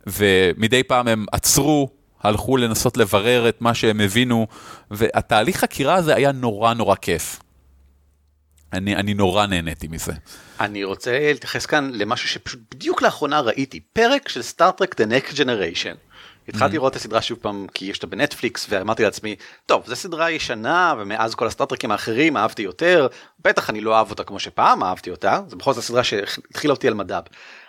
ומדי 0.06 0.82
פעם 0.82 1.08
הם 1.08 1.26
עצרו, 1.32 1.88
הלכו 2.22 2.56
לנסות 2.56 2.96
לברר 2.96 3.48
את 3.48 3.60
מה 3.60 3.74
שהם 3.74 4.00
הבינו, 4.00 4.46
והתהליך 4.90 5.56
חקירה 5.56 5.94
הזה 5.94 6.14
היה 6.14 6.32
נורא 6.32 6.74
נורא 6.74 6.94
כיף. 6.94 7.41
אני, 8.72 8.96
אני 8.96 9.14
נורא 9.14 9.46
נהניתי 9.46 9.88
מזה. 9.88 10.12
אני 10.60 10.84
רוצה 10.84 11.18
להתייחס 11.32 11.66
כאן 11.66 11.90
למשהו 11.94 12.28
שפשוט 12.28 12.60
בדיוק 12.70 13.02
לאחרונה 13.02 13.40
ראיתי, 13.40 13.80
פרק 13.80 14.28
של 14.28 14.42
סטארט-טרק 14.42 15.00
The 15.00 15.04
Next 15.04 15.36
Generation. 15.36 15.96
התחלתי 16.48 16.72
mm-hmm. 16.72 16.74
לראות 16.74 16.92
את 16.92 16.96
הסדרה 16.96 17.22
שוב 17.22 17.38
פעם 17.42 17.66
כי 17.74 17.84
יש 17.84 17.96
אותה 17.96 18.06
בנטפליקס 18.06 18.66
ואמרתי 18.68 19.02
לעצמי 19.02 19.36
טוב 19.66 19.82
זו 19.86 19.96
סדרה 19.96 20.30
ישנה 20.30 20.94
ומאז 20.98 21.34
כל 21.34 21.46
הסטארטרקים 21.46 21.90
האחרים 21.90 22.36
אהבתי 22.36 22.62
יותר 22.62 23.06
בטח 23.44 23.70
אני 23.70 23.80
לא 23.80 23.96
אהב 23.96 24.10
אותה 24.10 24.24
כמו 24.24 24.38
שפעם 24.38 24.82
אהבתי 24.82 25.10
אותה 25.10 25.40
זה 25.48 25.56
בכל 25.56 25.72
זאת 25.72 25.84
סדרה 25.84 26.04
שהתחילה 26.04 26.74
אותי 26.74 26.88
על 26.88 26.94
מדב 26.94 27.22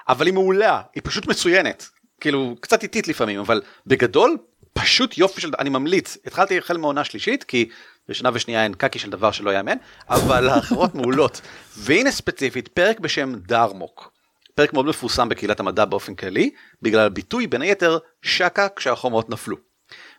אבל 0.10 0.26
היא 0.26 0.34
מעולה 0.34 0.82
היא 0.96 1.02
פשוט 1.06 1.28
מצוינת 1.28 1.90
כאילו 2.22 2.56
קצת 2.60 2.84
איטית 2.84 3.08
לפעמים 3.08 3.40
אבל 3.40 3.62
בגדול 3.88 4.38
פשוט 4.74 5.18
יופי 5.18 5.42
של 5.42 5.52
אני 5.60 5.70
ממליץ 5.70 6.18
התחלתי 6.26 6.58
החל 6.58 6.78
מעונה 6.78 7.04
שלישית 7.04 7.44
כי 7.44 7.70
ראשונה 8.10 8.30
ושנייה 8.34 8.64
אין 8.64 8.74
קקי 8.74 9.00
של 9.00 9.10
דבר 9.10 9.32
שלא 9.32 9.52
יאמן 9.52 9.78
אבל 10.10 10.50
האחרות 10.50 10.96
מעולות 11.00 11.42
והנה 11.78 12.12
ספציפית 12.12 12.68
פרק 12.68 13.00
בשם 13.00 13.34
דרמוק. 13.36 14.14
פרק 14.56 14.74
מאוד 14.74 14.86
מפורסם 14.86 15.30
בקהילת 15.30 15.60
המדע 15.60 15.86
באופן 15.86 16.16
כללי, 16.16 16.52
בגלל 16.82 17.06
הביטוי 17.06 17.48
בין 17.48 17.62
היתר 17.62 17.98
שקה 18.22 18.68
כשהחומות 18.76 19.30
נפלו. 19.30 19.58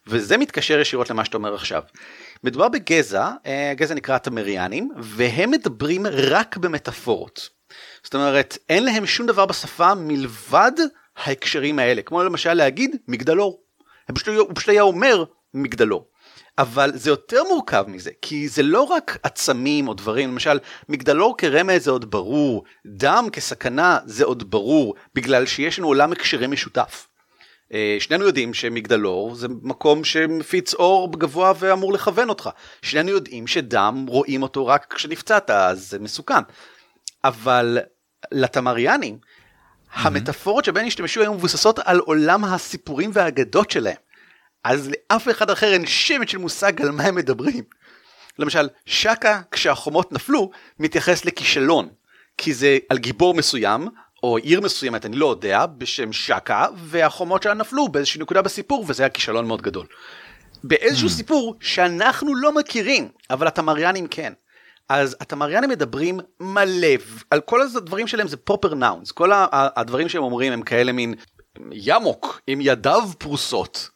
וזה 0.06 0.36
מתקשר 0.36 0.80
ישירות 0.80 1.10
למה 1.10 1.24
שאתה 1.24 1.36
אומר 1.36 1.54
עכשיו. 1.54 1.82
מדובר 2.44 2.68
בגזע, 2.68 3.30
אה, 3.46 3.72
גזע 3.76 3.94
נקרא 3.94 4.18
תמריאנים, 4.18 4.90
והם 4.98 5.50
מדברים 5.50 6.06
רק 6.06 6.56
במטאפורות. 6.56 7.48
זאת 8.02 8.14
אומרת, 8.14 8.58
אין 8.68 8.84
להם 8.84 9.06
שום 9.06 9.26
דבר 9.26 9.46
בשפה 9.46 9.94
מלבד 9.94 10.72
ההקשרים 11.16 11.78
האלה, 11.78 12.02
כמו 12.02 12.22
למשל 12.22 12.54
להגיד 12.54 12.96
מגדלור. 13.08 13.60
הוא 14.08 14.16
פשוט 14.54 14.68
היה 14.68 14.82
אומר 14.82 15.24
מגדלור. 15.54 16.08
אבל 16.58 16.90
זה 16.94 17.10
יותר 17.10 17.42
מורכב 17.48 17.84
מזה, 17.88 18.10
כי 18.22 18.48
זה 18.48 18.62
לא 18.62 18.82
רק 18.82 19.18
עצמים 19.22 19.88
או 19.88 19.94
דברים, 19.94 20.30
למשל, 20.30 20.58
מגדלור 20.88 21.36
כרמז 21.38 21.84
זה 21.84 21.90
עוד 21.90 22.10
ברור, 22.10 22.64
דם 22.86 23.26
כסכנה 23.32 23.98
זה 24.06 24.24
עוד 24.24 24.50
ברור, 24.50 24.94
בגלל 25.14 25.46
שיש 25.46 25.78
לנו 25.78 25.88
עולם 25.88 26.12
הקשרי 26.12 26.46
משותף. 26.46 27.08
אה, 27.72 27.96
שנינו 28.00 28.24
יודעים 28.24 28.54
שמגדלור 28.54 29.34
זה 29.34 29.48
מקום 29.62 30.04
שמפיץ 30.04 30.74
אור 30.74 31.12
גבוה 31.12 31.52
ואמור 31.58 31.92
לכוון 31.92 32.28
אותך. 32.28 32.50
שנינו 32.82 33.10
יודעים 33.10 33.46
שדם 33.46 34.06
רואים 34.08 34.42
אותו 34.42 34.66
רק 34.66 34.94
כשנפצעת, 34.94 35.50
אז 35.50 35.90
זה 35.90 35.98
מסוכן. 35.98 36.42
אבל 37.24 37.78
לתמריאנים, 38.32 39.18
mm-hmm. 39.18 39.98
המטאפורות 39.98 40.64
שבהן 40.64 40.86
השתמשו 40.86 41.20
היו 41.20 41.34
מבוססות 41.34 41.78
על 41.78 41.98
עולם 41.98 42.44
הסיפורים 42.44 43.10
והאגדות 43.14 43.70
שלהם. 43.70 44.03
אז 44.64 44.90
לאף 44.90 45.28
אחד 45.28 45.50
אחר 45.50 45.72
אין 45.72 45.86
שמץ 45.86 46.28
של 46.28 46.38
מושג 46.38 46.82
על 46.82 46.90
מה 46.90 47.02
הם 47.02 47.14
מדברים. 47.14 47.64
למשל, 48.38 48.68
שקה 48.86 49.40
כשהחומות 49.50 50.12
נפלו 50.12 50.50
מתייחס 50.78 51.24
לכישלון, 51.24 51.88
כי 52.38 52.54
זה 52.54 52.78
על 52.88 52.98
גיבור 52.98 53.34
מסוים, 53.34 53.88
או 54.22 54.36
עיר 54.36 54.60
מסוימת, 54.60 55.06
אני 55.06 55.16
לא 55.16 55.30
יודע, 55.30 55.66
בשם 55.66 56.12
שקה, 56.12 56.66
והחומות 56.76 57.42
שלה 57.42 57.54
נפלו 57.54 57.88
באיזושהי 57.88 58.20
נקודה 58.20 58.42
בסיפור, 58.42 58.84
וזה 58.88 59.02
היה 59.02 59.10
כישלון 59.10 59.46
מאוד 59.46 59.62
גדול. 59.62 59.86
באיזשהו 60.64 61.08
mm. 61.08 61.12
סיפור 61.12 61.56
שאנחנו 61.60 62.34
לא 62.34 62.54
מכירים, 62.54 63.08
אבל 63.30 63.46
התמריאנים 63.46 64.06
כן. 64.06 64.32
אז 64.88 65.16
התמריאנים 65.20 65.70
מדברים 65.70 66.20
מלא, 66.40 66.88
על 67.30 67.40
כל 67.40 67.62
הדברים 67.62 68.06
שלהם 68.06 68.28
זה 68.28 68.36
פרופר 68.36 68.74
נאונס, 68.74 69.12
כל 69.12 69.30
הדברים 69.52 70.08
שהם 70.08 70.22
אומרים 70.22 70.52
הם 70.52 70.62
כאלה 70.62 70.92
מין 70.92 71.14
ימוק 71.72 72.40
עם 72.46 72.60
ידיו 72.60 73.08
פרוסות, 73.18 73.88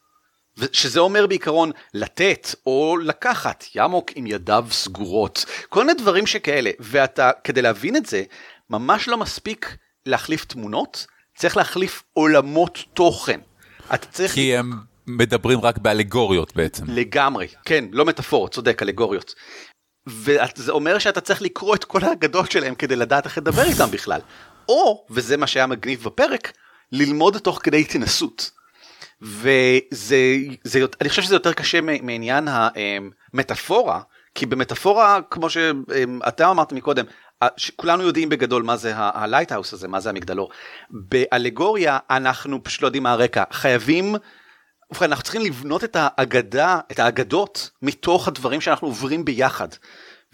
שזה 0.72 1.00
אומר 1.00 1.26
בעיקרון 1.26 1.70
לתת 1.94 2.54
או 2.66 2.96
לקחת, 3.02 3.64
ימוק 3.74 4.10
עם 4.14 4.26
ידיו 4.26 4.66
סגורות, 4.70 5.44
כל 5.68 5.84
מיני 5.84 5.98
דברים 5.98 6.26
שכאלה, 6.26 6.70
ואתה, 6.80 7.30
כדי 7.44 7.62
להבין 7.62 7.96
את 7.96 8.06
זה, 8.06 8.22
ממש 8.70 9.08
לא 9.08 9.16
מספיק 9.16 9.76
להחליף 10.06 10.44
תמונות, 10.44 11.06
צריך 11.36 11.56
להחליף 11.56 12.02
עולמות 12.12 12.78
תוכן. 12.94 13.40
אתה 13.94 14.06
צריך... 14.06 14.32
כי 14.34 14.56
הם 14.56 14.72
מדברים 15.06 15.60
רק 15.60 15.78
באלגוריות 15.78 16.56
בעצם. 16.56 16.84
לגמרי, 16.88 17.48
כן, 17.64 17.84
לא 17.92 18.04
מטאפורות, 18.04 18.54
צודק, 18.54 18.82
אלגוריות. 18.82 19.34
וזה 20.06 20.72
אומר 20.72 20.98
שאתה 20.98 21.20
צריך 21.20 21.42
לקרוא 21.42 21.74
את 21.74 21.84
כל 21.84 22.04
האגדות 22.04 22.50
שלהם 22.50 22.74
כדי 22.74 22.96
לדעת 22.96 23.24
איך 23.24 23.38
לדבר 23.38 23.62
איתם 23.62 23.90
בכלל. 23.90 24.20
או, 24.68 25.06
וזה 25.10 25.36
מה 25.36 25.46
שהיה 25.46 25.66
מגניב 25.66 26.04
בפרק, 26.04 26.52
ללמוד 26.92 27.38
תוך 27.38 27.60
כדי 27.62 27.80
התנסות. 27.80 28.50
וזה, 29.22 30.16
זה, 30.64 30.80
אני 31.00 31.08
חושב 31.08 31.22
שזה 31.22 31.34
יותר 31.34 31.52
קשה 31.52 31.80
מעניין 31.80 32.48
המטאפורה, 32.48 34.00
כי 34.34 34.46
במטאפורה, 34.46 35.20
כמו 35.30 35.50
שאתה 35.50 36.50
אמרת 36.50 36.72
מקודם, 36.72 37.04
כולנו 37.76 38.02
יודעים 38.02 38.28
בגדול 38.28 38.62
מה 38.62 38.76
זה 38.76 38.92
ה 38.96 39.03
lighthouse 39.03 39.72
הזה, 39.72 39.88
מה 39.88 40.00
זה 40.00 40.10
המגדלור. 40.10 40.50
באלגוריה 40.90 41.98
אנחנו 42.10 42.64
פשוט 42.64 42.82
לא 42.82 42.86
יודעים 42.86 43.02
מה 43.02 43.12
הרקע, 43.12 43.42
חייבים, 43.52 44.14
ובכן 44.90 45.04
אנחנו 45.04 45.22
צריכים 45.22 45.42
לבנות 45.42 45.84
את 45.84 45.96
האגדה, 46.00 46.80
את 46.92 46.98
האגדות, 46.98 47.70
מתוך 47.82 48.28
הדברים 48.28 48.60
שאנחנו 48.60 48.88
עוברים 48.88 49.24
ביחד. 49.24 49.68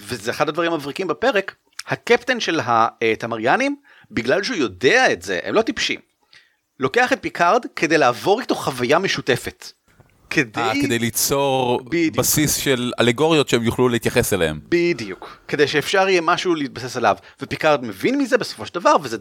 וזה 0.01 0.31
אחד 0.31 0.49
הדברים 0.49 0.73
המבריקים 0.73 1.07
בפרק, 1.07 1.55
הקפטן 1.87 2.41
של 2.41 2.61
הטמריאנים, 2.65 3.77
בגלל 4.11 4.43
שהוא 4.43 4.57
יודע 4.57 5.13
את 5.13 5.23
זה, 5.23 5.41
הם 5.43 5.55
לא 5.55 5.63
טיפשים. 5.63 6.01
לוקח 6.81 7.13
את 7.13 7.19
פיקארד 7.23 7.67
כדי 7.77 7.99
לעבור 7.99 8.41
איתו 8.41 8.55
חוויה 8.55 8.99
משותפת. 8.99 9.73
כדי... 10.31 10.71
아, 10.73 10.83
כדי 10.83 10.99
ליצור 10.99 11.81
בדיוק. 11.85 12.17
בסיס 12.17 12.57
של 12.57 12.93
אלגוריות 13.01 13.49
שהם 13.49 13.63
יוכלו 13.63 13.89
להתייחס 13.89 14.33
אליהם. 14.33 14.61
בדיוק. 14.69 15.39
כדי 15.49 15.69
שאפשר 15.69 16.09
יהיה 16.09 16.21
משהו 16.21 16.55
להתבסס 16.55 16.97
עליו. 16.97 17.17
ופיקארד 17.43 17.85
מבין 17.85 18.19
מזה 18.19 18.39
בסופו 18.39 18.67
של 18.67 18.75
דבר, 18.75 18.97
וזה 19.03 19.17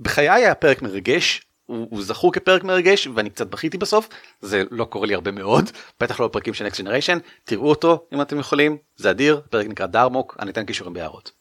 בחיי 0.00 0.30
היה 0.30 0.54
פרק 0.54 0.82
מרגש. 0.82 1.42
הוא, 1.66 1.86
הוא 1.90 2.02
זכור 2.02 2.32
כפרק 2.32 2.64
מרגש 2.64 3.08
ואני 3.14 3.30
קצת 3.30 3.46
בכיתי 3.46 3.78
בסוף 3.78 4.08
זה 4.40 4.62
לא 4.70 4.84
קורה 4.84 5.06
לי 5.06 5.14
הרבה 5.14 5.30
מאוד 5.30 5.70
בטח 6.00 6.20
לא 6.20 6.26
בפרקים 6.26 6.54
של 6.54 6.64
נקסט 6.64 6.80
ג'נריישן 6.80 7.18
תראו 7.44 7.68
אותו 7.68 8.06
אם 8.14 8.22
אתם 8.22 8.38
יכולים 8.38 8.76
זה 8.96 9.10
אדיר 9.10 9.40
פרק 9.50 9.66
נקרא 9.66 9.86
דרמוק 9.86 10.36
אני 10.40 10.50
אתן 10.50 10.64
קישורים 10.64 10.94
בהערות. 10.94 11.32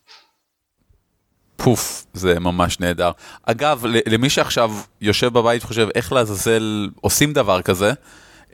פוף, 1.63 2.05
זה 2.13 2.39
ממש 2.39 2.79
נהדר. 2.79 3.11
אגב, 3.43 3.85
למי 3.85 4.29
שעכשיו 4.29 4.71
יושב 5.01 5.33
בבית 5.33 5.63
וחושב 5.63 5.87
איך 5.95 6.13
לעזאזל 6.13 6.89
עושים 7.01 7.33
דבר 7.33 7.61
כזה, 7.61 7.93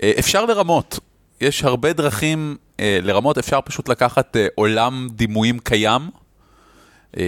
אה, 0.03 0.11
אפשר 0.19 0.45
לרמות. 0.45 0.99
יש 1.41 1.63
הרבה 1.63 1.93
דרכים 1.93 2.57
אה, 2.79 2.99
לרמות, 3.01 3.37
אפשר 3.37 3.59
פשוט 3.65 3.89
לקחת 3.89 4.37
אה, 4.37 4.47
עולם 4.55 5.07
דימויים 5.11 5.59
קיים, 5.59 6.09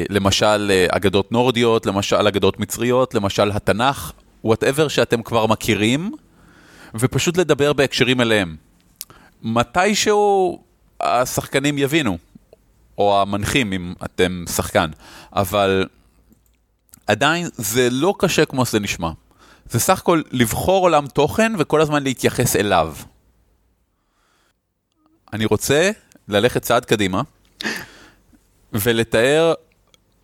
למשל 0.10 0.72
אגדות 0.90 1.32
נורדיות, 1.32 1.86
למשל 1.86 2.28
אגדות 2.28 2.60
מצריות, 2.60 3.14
למשל 3.14 3.52
התנ"ך, 3.52 4.12
וואטאבר 4.44 4.88
שאתם 4.88 5.22
כבר 5.22 5.46
מכירים, 5.46 6.12
ופשוט 6.96 7.38
לדבר 7.38 7.74
בהקשרים 7.74 8.22
אליהם. 8.22 8.56
מתישהו 9.44 10.60
השחקנים 11.02 11.78
יבינו. 11.78 12.18
או 12.98 13.22
המנחים 13.22 13.74
אם 13.74 13.94
אתם 14.06 14.44
שחקן, 14.56 14.90
אבל 15.34 15.88
עדיין 17.08 17.48
זה 17.54 17.90
לא 17.92 18.14
קשה 18.20 18.46
כמו 18.46 18.66
שזה 18.66 18.80
נשמע. 18.80 19.12
זה 19.70 19.80
סך 19.80 20.00
הכל 20.00 20.22
לבחור 20.32 20.84
עולם 20.84 21.08
תוכן 21.08 21.54
וכל 21.58 21.82
הזמן 21.82 22.04
להתייחס 22.04 22.56
אליו. 22.56 22.96
אני 25.34 25.46
רוצה 25.46 25.92
ללכת 26.28 26.62
צעד 26.62 26.86
קדימה 26.86 27.22
ולתאר 28.74 29.54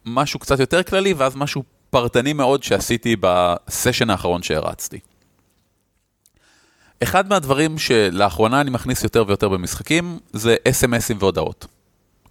משהו 0.06 0.40
קצת 0.40 0.60
יותר 0.60 0.84
כללי 0.84 1.14
ואז 1.14 1.36
משהו 1.36 1.64
פרטני 1.90 2.34
מאוד 2.34 2.64
שעשיתי 2.64 3.16
בסשן 3.20 4.10
האחרון 4.10 4.44
שהרצתי. 4.44 5.00
אחד 7.04 7.30
מהדברים 7.30 7.78
שלאחרונה 7.78 8.62
אני 8.62 8.70
מכניס 8.70 9.04
יותר 9.04 9.24
ויותר 9.28 9.50
במשחקים 9.50 10.20
זה 10.34 10.56
אס.אם.אסים 10.68 11.18
והודעות. 11.20 11.68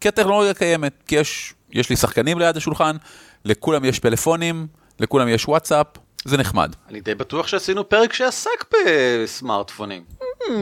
כי 0.02 0.08
הטכנולוגיה 0.08 0.54
קיימת, 0.54 0.92
כי 1.06 1.16
יש, 1.16 1.54
יש 1.72 1.90
לי 1.90 1.96
שחקנים 1.96 2.38
ליד 2.38 2.56
השולחן, 2.56 2.96
לכולם 3.44 3.84
יש 3.84 3.98
פלאפונים, 3.98 4.66
לכולם 5.00 5.28
יש 5.28 5.48
וואטסאפ. 5.48 5.86
זה 6.24 6.36
נחמד. 6.36 6.76
אני 6.88 7.00
די 7.00 7.14
בטוח 7.14 7.46
שעשינו 7.46 7.88
פרק 7.88 8.12
שעסק 8.12 8.64
בסמארטפונים. 8.72 10.02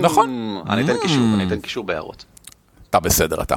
נכון. 0.01 0.63
אני 0.69 0.85
אתן 0.85 0.97
קישור, 1.03 1.25
אני 1.35 1.47
אתן 1.47 1.61
קישור 1.61 1.85
בהערות. 1.85 2.25
אתה 2.91 3.01
בסדר 3.01 3.43
אתה. 3.43 3.57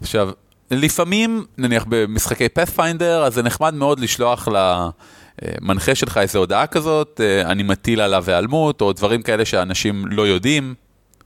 עכשיו, 0.00 0.30
לפעמים, 0.70 1.44
נניח 1.58 1.84
במשחקי 1.88 2.48
פאת'פיינדר, 2.48 3.24
אז 3.24 3.34
זה 3.34 3.42
נחמד 3.42 3.74
מאוד 3.74 4.00
לשלוח 4.00 4.48
למנחה 4.48 5.94
שלך 5.94 6.18
איזו 6.18 6.38
הודעה 6.38 6.66
כזאת, 6.66 7.20
אה, 7.24 7.50
אני 7.50 7.62
מטיל 7.62 8.00
עליו 8.00 8.24
היעלמות, 8.26 8.80
או 8.80 8.92
דברים 8.92 9.22
כאלה 9.22 9.44
שאנשים 9.44 10.06
לא 10.06 10.26
יודעים, 10.26 10.74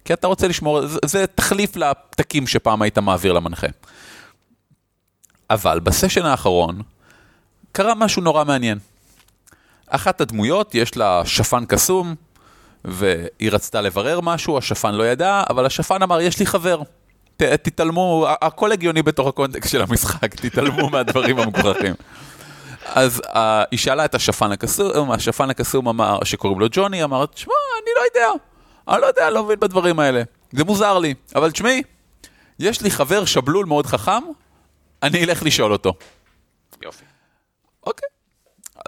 כי 0.04 0.12
אתה 0.12 0.26
רוצה 0.26 0.48
לשמור, 0.48 0.86
זה, 0.86 0.98
זה 1.06 1.26
תחליף 1.26 1.76
לפתקים 1.76 2.46
שפעם 2.46 2.82
היית 2.82 2.98
מעביר 2.98 3.32
למנחה. 3.32 3.66
אבל 5.50 5.80
בסשן 5.80 6.26
האחרון, 6.26 6.82
קרה 7.72 7.94
משהו 7.94 8.22
נורא 8.22 8.44
מעניין. 8.44 8.78
אחת 9.86 10.20
הדמויות, 10.20 10.74
יש 10.74 10.96
לה 10.96 11.22
שפן 11.24 11.64
קסום, 11.64 12.14
והיא 12.84 13.50
רצתה 13.50 13.80
לברר 13.80 14.20
משהו, 14.20 14.58
השפן 14.58 14.94
לא 14.94 15.06
ידע, 15.06 15.42
אבל 15.50 15.66
השפן 15.66 16.02
אמר, 16.02 16.20
יש 16.20 16.38
לי 16.38 16.46
חבר. 16.46 16.82
ת, 17.36 17.42
תתעלמו, 17.42 18.26
הכל 18.42 18.72
הגיוני 18.72 19.02
בתוך 19.02 19.28
הקונטקסט 19.28 19.70
של 19.70 19.82
המשחק, 19.82 20.34
תתעלמו 20.34 20.88
מהדברים 20.92 21.38
המגוחכים. 21.38 21.94
אז 22.86 23.22
uh, 23.26 23.38
היא 23.70 23.78
שאלה 23.78 24.04
את 24.04 24.14
השפן 24.14 24.52
הקסום, 24.52 25.10
השפן 25.10 25.50
הקסום 25.50 25.88
אמר, 25.88 26.24
שקוראים 26.24 26.60
לו 26.60 26.66
ג'וני, 26.70 27.04
אמר, 27.04 27.26
תשמע, 27.26 27.54
אני 27.82 27.90
לא 27.96 28.04
יודע, 28.04 28.44
אני 28.88 29.00
לא 29.00 29.06
יודע, 29.06 29.30
לא 29.30 29.44
מבין 29.44 29.60
בדברים 29.60 29.98
האלה. 29.98 30.22
זה 30.52 30.64
מוזר 30.64 30.98
לי, 30.98 31.14
אבל 31.34 31.50
תשמעי, 31.50 31.82
יש 32.58 32.82
לי 32.82 32.90
חבר 32.90 33.24
שבלול 33.24 33.66
מאוד 33.66 33.86
חכם, 33.86 34.22
אני 35.02 35.24
אלך 35.24 35.42
לשאול 35.42 35.72
אותו. 35.72 35.94
יופי. 36.82 37.04
אוקיי. 37.86 38.08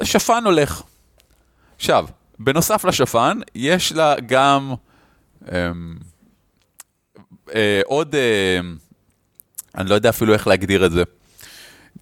השפן 0.00 0.44
הולך. 0.44 0.82
עכשיו, 1.76 2.06
בנוסף 2.38 2.84
לשפן, 2.84 3.38
יש 3.54 3.92
לה 3.92 4.14
גם 4.26 4.74
אה, 5.52 5.70
אה, 7.54 7.80
עוד, 7.84 8.14
אה, 8.14 8.60
אני 9.74 9.90
לא 9.90 9.94
יודע 9.94 10.08
אפילו 10.08 10.34
איך 10.34 10.46
להגדיר 10.46 10.86
את 10.86 10.92
זה. 10.92 11.02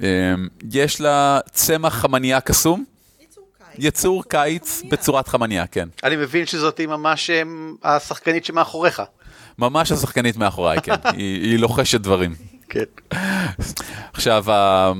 אה, 0.02 0.34
יש 0.72 1.00
לה 1.00 1.40
צמח 1.52 1.94
חמניה 1.94 2.40
קסום, 2.40 2.84
יצור 3.78 4.24
קיץ 4.24 4.82
בצורת 4.88 5.28
חמניה, 5.28 5.66
כן. 5.66 5.88
אני 6.04 6.16
מבין 6.16 6.46
שזאת 6.46 6.80
ממש 6.80 7.30
אמ, 7.30 7.74
השחקנית 7.82 8.44
שמאחוריך. 8.44 9.02
ממש 9.58 9.92
השחקנית 9.92 10.36
מאחוריי, 10.36 10.78
כן. 10.82 10.94
היא, 11.16 11.42
היא 11.42 11.58
לוחשת 11.58 12.00
דברים. 12.00 12.34
כן. 12.68 12.84
עכשיו, 14.12 14.50
ה- 14.52 14.92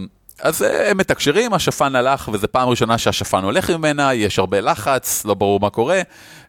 אז 0.43 0.63
אה, 0.63 0.91
הם 0.91 0.97
מתקשרים, 0.97 1.55
השפן 1.55 1.95
הלך, 1.97 2.31
וזו 2.33 2.47
פעם 2.53 2.69
ראשונה 2.69 2.99
שהשפן 2.99 3.45
הולך 3.45 3.71
ממנה, 3.71 4.15
יש 4.15 4.39
הרבה 4.39 4.61
לחץ, 4.61 5.25
לא 5.25 5.35
ברור 5.35 5.61
מה 5.61 5.71
קורה, 5.71 6.01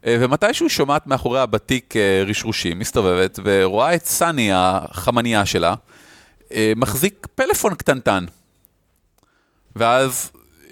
אה, 0.05 0.17
ומתישהו 0.19 0.69
שומעת 0.69 1.07
מאחוריה 1.07 1.45
בתיק 1.45 1.95
אה, 1.95 2.23
רשרושים, 2.27 2.79
מסתובבת, 2.79 3.39
ורואה 3.43 3.95
את 3.95 4.05
סני, 4.05 4.49
החמניה 4.53 5.45
שלה, 5.45 5.73
אה, 6.53 6.73
מחזיק 6.75 7.27
פלאפון 7.35 7.75
קטנטן. 7.75 8.25
ואז 9.75 10.31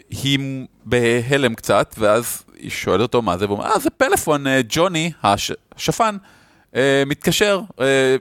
היא 0.10 0.39
בהלם 0.86 1.56
קצת, 1.56 1.96
ואז 1.98 2.44
היא 2.58 2.70
שואלת 2.70 3.01
אותו 3.01 3.22
מה 3.22 3.38
זה, 3.38 3.46
והוא 3.46 3.58
אומר, 3.58 3.70
אה, 3.72 3.80
זה 3.80 3.89
פלאפון, 3.89 4.48
אה, 4.48 4.62
ג'וני, 4.70 5.12
הש- 5.24 5.51
השפן, 5.75 6.18
אה, 6.75 7.04
מתקשר, 7.06 7.62
אה, 7.80 8.16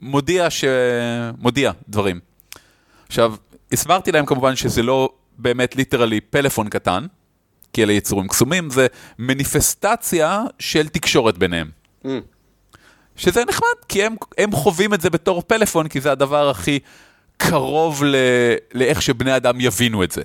מודיע, 0.00 0.50
ש... 0.50 0.64
מודיע 1.38 1.72
דברים. 1.88 2.20
עכשיו, 3.06 3.34
הסברתי 3.72 4.12
להם 4.12 4.26
כמובן 4.26 4.56
שזה 4.56 4.82
לא 4.82 5.08
באמת 5.38 5.76
ליטרלי 5.76 6.20
פלאפון 6.20 6.68
קטן, 6.68 7.06
כי 7.72 7.82
אלה 7.82 7.92
יצורים 7.92 8.28
קסומים, 8.28 8.70
זה 8.70 8.86
מניפסטציה 9.18 10.42
של 10.58 10.88
תקשורת 10.88 11.38
ביניהם. 11.38 11.70
Mm. 12.04 12.08
שזה 13.16 13.44
נחמד, 13.44 13.68
כי 13.88 14.04
הם, 14.04 14.16
הם 14.38 14.52
חווים 14.52 14.94
את 14.94 15.00
זה 15.00 15.10
בתור 15.10 15.42
פלאפון, 15.46 15.88
כי 15.88 16.00
זה 16.00 16.12
הדבר 16.12 16.50
הכי 16.50 16.78
קרוב 17.36 18.04
ל, 18.04 18.16
לאיך 18.74 19.02
שבני 19.02 19.36
אדם 19.36 19.60
יבינו 19.60 20.04
את 20.04 20.10
זה. 20.12 20.22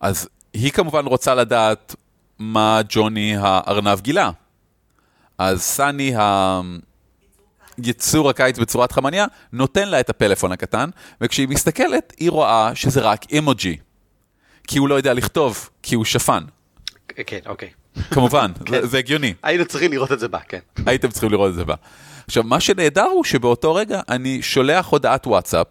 אז 0.00 0.28
היא 0.52 0.72
כמובן 0.72 1.06
רוצה 1.06 1.34
לדעת 1.34 1.94
מה 2.38 2.80
ג'וני 2.88 3.36
הארנב 3.36 4.00
גילה. 4.00 4.30
אז 5.38 5.62
סני, 5.62 6.14
היצור 7.84 8.30
הקיץ 8.30 8.58
בצורת 8.58 8.92
חמניה, 8.92 9.26
נותן 9.52 9.88
לה 9.88 10.00
את 10.00 10.10
הפלאפון 10.10 10.52
הקטן, 10.52 10.90
וכשהיא 11.20 11.48
מסתכלת, 11.48 12.12
היא 12.18 12.30
רואה 12.30 12.74
שזה 12.74 13.00
רק 13.00 13.32
אימוג'י. 13.32 13.76
כי 14.66 14.78
הוא 14.78 14.88
לא 14.88 14.94
יודע 14.94 15.14
לכתוב, 15.14 15.68
כי 15.82 15.94
הוא 15.94 16.04
שפן. 16.04 16.44
כן, 17.08 17.38
אוקיי. 17.46 17.70
כמובן, 18.10 18.52
זה, 18.70 18.86
זה 18.86 18.98
הגיוני. 18.98 19.34
היינו 19.42 19.64
צריכים 19.64 19.92
לראות 19.92 20.12
את 20.12 20.18
זה 20.18 20.28
בה, 20.28 20.38
כן. 20.38 20.58
הייתם 20.86 21.08
צריכים 21.08 21.30
לראות 21.30 21.50
את 21.50 21.54
זה 21.54 21.64
בה. 21.64 21.74
עכשיו, 22.26 22.42
מה 22.42 22.60
שנהדר 22.60 23.04
הוא 23.04 23.24
שבאותו 23.24 23.74
רגע 23.74 24.00
אני 24.08 24.42
שולח 24.42 24.86
הודעת 24.86 25.26
וואטסאפ 25.26 25.66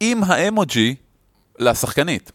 עם 0.00 0.24
האמוג'י 0.24 0.94
לשחקנית. 1.58 2.32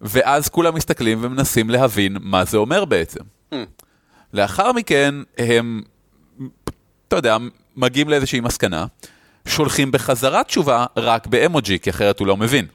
ואז 0.00 0.48
כולם 0.48 0.74
מסתכלים 0.74 1.18
ומנסים 1.20 1.70
להבין 1.70 2.16
מה 2.20 2.44
זה 2.44 2.56
אומר 2.56 2.84
בעצם. 2.84 3.20
Hmm. 3.52 3.56
לאחר 4.32 4.72
מכן 4.72 5.14
הם, 5.38 5.82
אתה 7.08 7.16
יודע, 7.16 7.36
מגיעים 7.76 8.08
לאיזושהי 8.08 8.40
מסקנה, 8.40 8.86
שולחים 9.48 9.90
בחזרה 9.90 10.44
תשובה 10.44 10.86
רק 10.96 11.26
באמוג'י, 11.26 11.78
כי 11.78 11.90
אחרת 11.90 12.18
הוא 12.18 12.26
לא 12.26 12.36
מבין. 12.36 12.66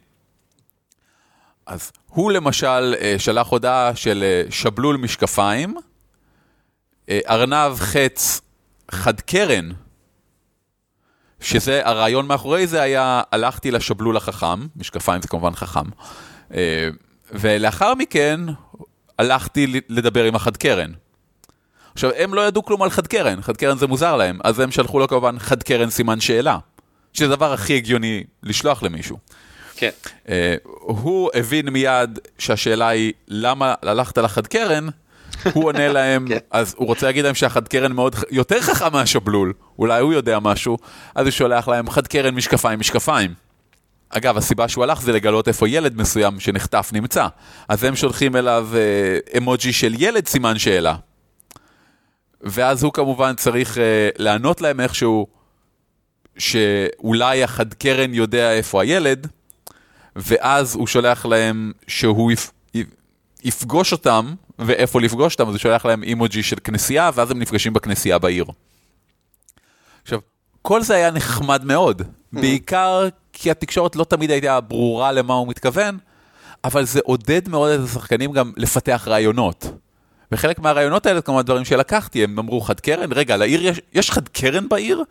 אז 1.66 1.92
הוא 2.08 2.32
למשל 2.32 2.96
אה, 3.02 3.16
שלח 3.18 3.48
הודעה 3.48 3.96
של 3.96 4.24
אה, 4.24 4.52
שבלול 4.52 4.98
משקפיים, 4.98 5.76
אה, 7.10 7.20
ארנב 7.30 7.76
חץ 7.76 8.42
חד 8.92 9.20
קרן, 9.20 9.70
שזה, 11.40 11.82
הרעיון 11.86 12.28
מאחורי 12.28 12.68
זה 12.68 12.82
היה, 12.82 13.22
הלכתי 13.32 13.72
לשבלול 13.72 14.18
החכם, 14.18 14.68
משקפיים 14.76 15.22
זה 15.22 15.28
כמובן 15.28 15.56
חכם, 15.56 15.90
ולאחר 17.32 17.94
מכן 17.96 18.40
הלכתי 19.20 19.82
לדבר 19.90 20.24
עם 20.24 20.36
החד 20.36 20.58
קרן. 20.58 20.92
עכשיו, 21.94 22.12
הם 22.18 22.34
לא 22.34 22.48
ידעו 22.48 22.66
כלום 22.66 22.82
על 22.82 22.90
חד 22.90 23.08
קרן, 23.08 23.42
חד 23.42 23.58
קרן 23.58 23.78
זה 23.78 23.88
מוזר 23.88 24.16
להם, 24.16 24.40
אז 24.44 24.60
הם 24.60 24.72
שלחו 24.72 25.00
לו 25.00 25.08
כמובן 25.08 25.40
חד 25.40 25.64
קרן 25.64 25.90
סימן 25.90 26.20
שאלה, 26.20 26.58
שזה 27.14 27.26
הדבר 27.34 27.54
הכי 27.54 27.76
הגיוני 27.76 28.24
לשלוח 28.44 28.84
למישהו. 28.84 29.18
כן. 29.76 29.90
אה, 30.30 30.56
הוא 30.82 31.30
הבין 31.34 31.70
מיד 31.70 32.20
שהשאלה 32.38 32.88
היא, 32.88 33.14
למה 33.28 33.74
הלכת 33.82 34.18
לחד 34.18 34.48
קרן? 34.48 34.88
הוא 35.54 35.64
עונה 35.66 35.88
להם, 35.98 36.28
כן. 36.28 36.38
אז 36.52 36.76
הוא 36.78 36.88
רוצה 36.88 37.06
להגיד 37.06 37.26
להם 37.26 37.36
שהחד 37.36 37.68
קרן 37.68 37.92
מאוד, 37.92 38.16
יותר 38.32 38.62
חכם 38.62 38.94
מהשבלול, 38.94 39.54
אולי 39.80 40.02
הוא 40.02 40.14
יודע 40.14 40.40
משהו, 40.40 40.78
אז 41.16 41.26
הוא 41.26 41.32
שולח 41.32 41.68
להם 41.68 41.90
חד 41.90 42.08
קרן 42.08 42.36
משקפיים 42.36 42.80
משקפיים. 42.80 43.45
אגב, 44.18 44.38
הסיבה 44.38 44.68
שהוא 44.68 44.84
הלך 44.84 45.02
זה 45.02 45.12
לגלות 45.12 45.48
איפה 45.48 45.70
ילד 45.70 45.98
מסוים 45.98 46.40
שנחטף 46.40 46.90
נמצא. 46.94 47.28
אז 47.68 47.84
הם 47.84 47.96
שולחים 47.96 48.36
אליו 48.36 48.70
אה, 48.74 49.38
אמוג'י 49.38 49.74
של 49.74 49.94
ילד 49.98 50.28
סימן 50.28 50.58
שאלה. 50.60 50.96
ואז 52.42 52.84
הוא 52.84 52.94
כמובן 52.94 53.34
צריך 53.36 53.78
אה, 53.78 54.10
לענות 54.18 54.62
להם 54.62 54.80
איכשהו, 54.80 55.28
שאולי 56.38 57.44
החד 57.44 57.74
קרן 57.74 58.14
יודע 58.14 58.54
איפה 58.54 58.82
הילד, 58.82 59.28
ואז 60.16 60.76
הוא 60.76 60.88
שולח 60.88 61.26
להם 61.26 61.72
שהוא 61.88 62.32
יפ... 62.32 62.52
יפגוש 63.44 63.92
אותם, 63.92 64.34
ואיפה 64.60 65.02
לפגוש 65.02 65.34
אותם, 65.34 65.48
אז 65.48 65.54
הוא 65.54 65.60
שולח 65.60 65.86
להם 65.86 66.04
אימוג'י 66.04 66.44
של 66.44 66.58
כנסייה, 66.64 67.12
ואז 67.14 67.32
הם 67.32 67.40
נפגשים 67.40 67.74
בכנסייה 67.74 68.20
בעיר. 68.20 68.46
עכשיו, 70.04 70.20
כל 70.62 70.82
זה 70.82 70.96
היה 70.96 71.12
נחמד 71.12 71.66
מאוד, 71.66 72.02
בעיקר 72.42 73.08
כי 73.34 73.52
התקשורת 73.52 73.96
לא 73.96 74.04
תמיד 74.04 74.32
הייתה 74.32 74.62
ברורה 74.62 75.12
למה 75.12 75.34
הוא 75.34 75.48
מתכוון, 75.48 75.98
אבל 76.64 76.86
זה 76.86 77.00
עודד 77.04 77.50
מאוד 77.50 77.80
את 77.80 77.90
השחקנים 77.90 78.32
גם 78.32 78.52
לפתח 78.58 79.08
רעיונות. 79.08 79.66
וחלק 80.32 80.60
מהרעיונות 80.60 81.06
האלה, 81.06 81.22
כמובן 81.22 81.42
דברים 81.42 81.66
שלקחתי, 81.66 82.24
הם 82.24 82.40
אמרו 82.40 82.62
חד 82.62 82.80
קרן, 82.80 83.12
רגע, 83.12 83.38
לעיר 83.38 83.66
יש, 83.66 83.82
יש 83.94 84.12
חד 84.12 84.28
קרן 84.28 84.70
בעיר? 84.70 85.04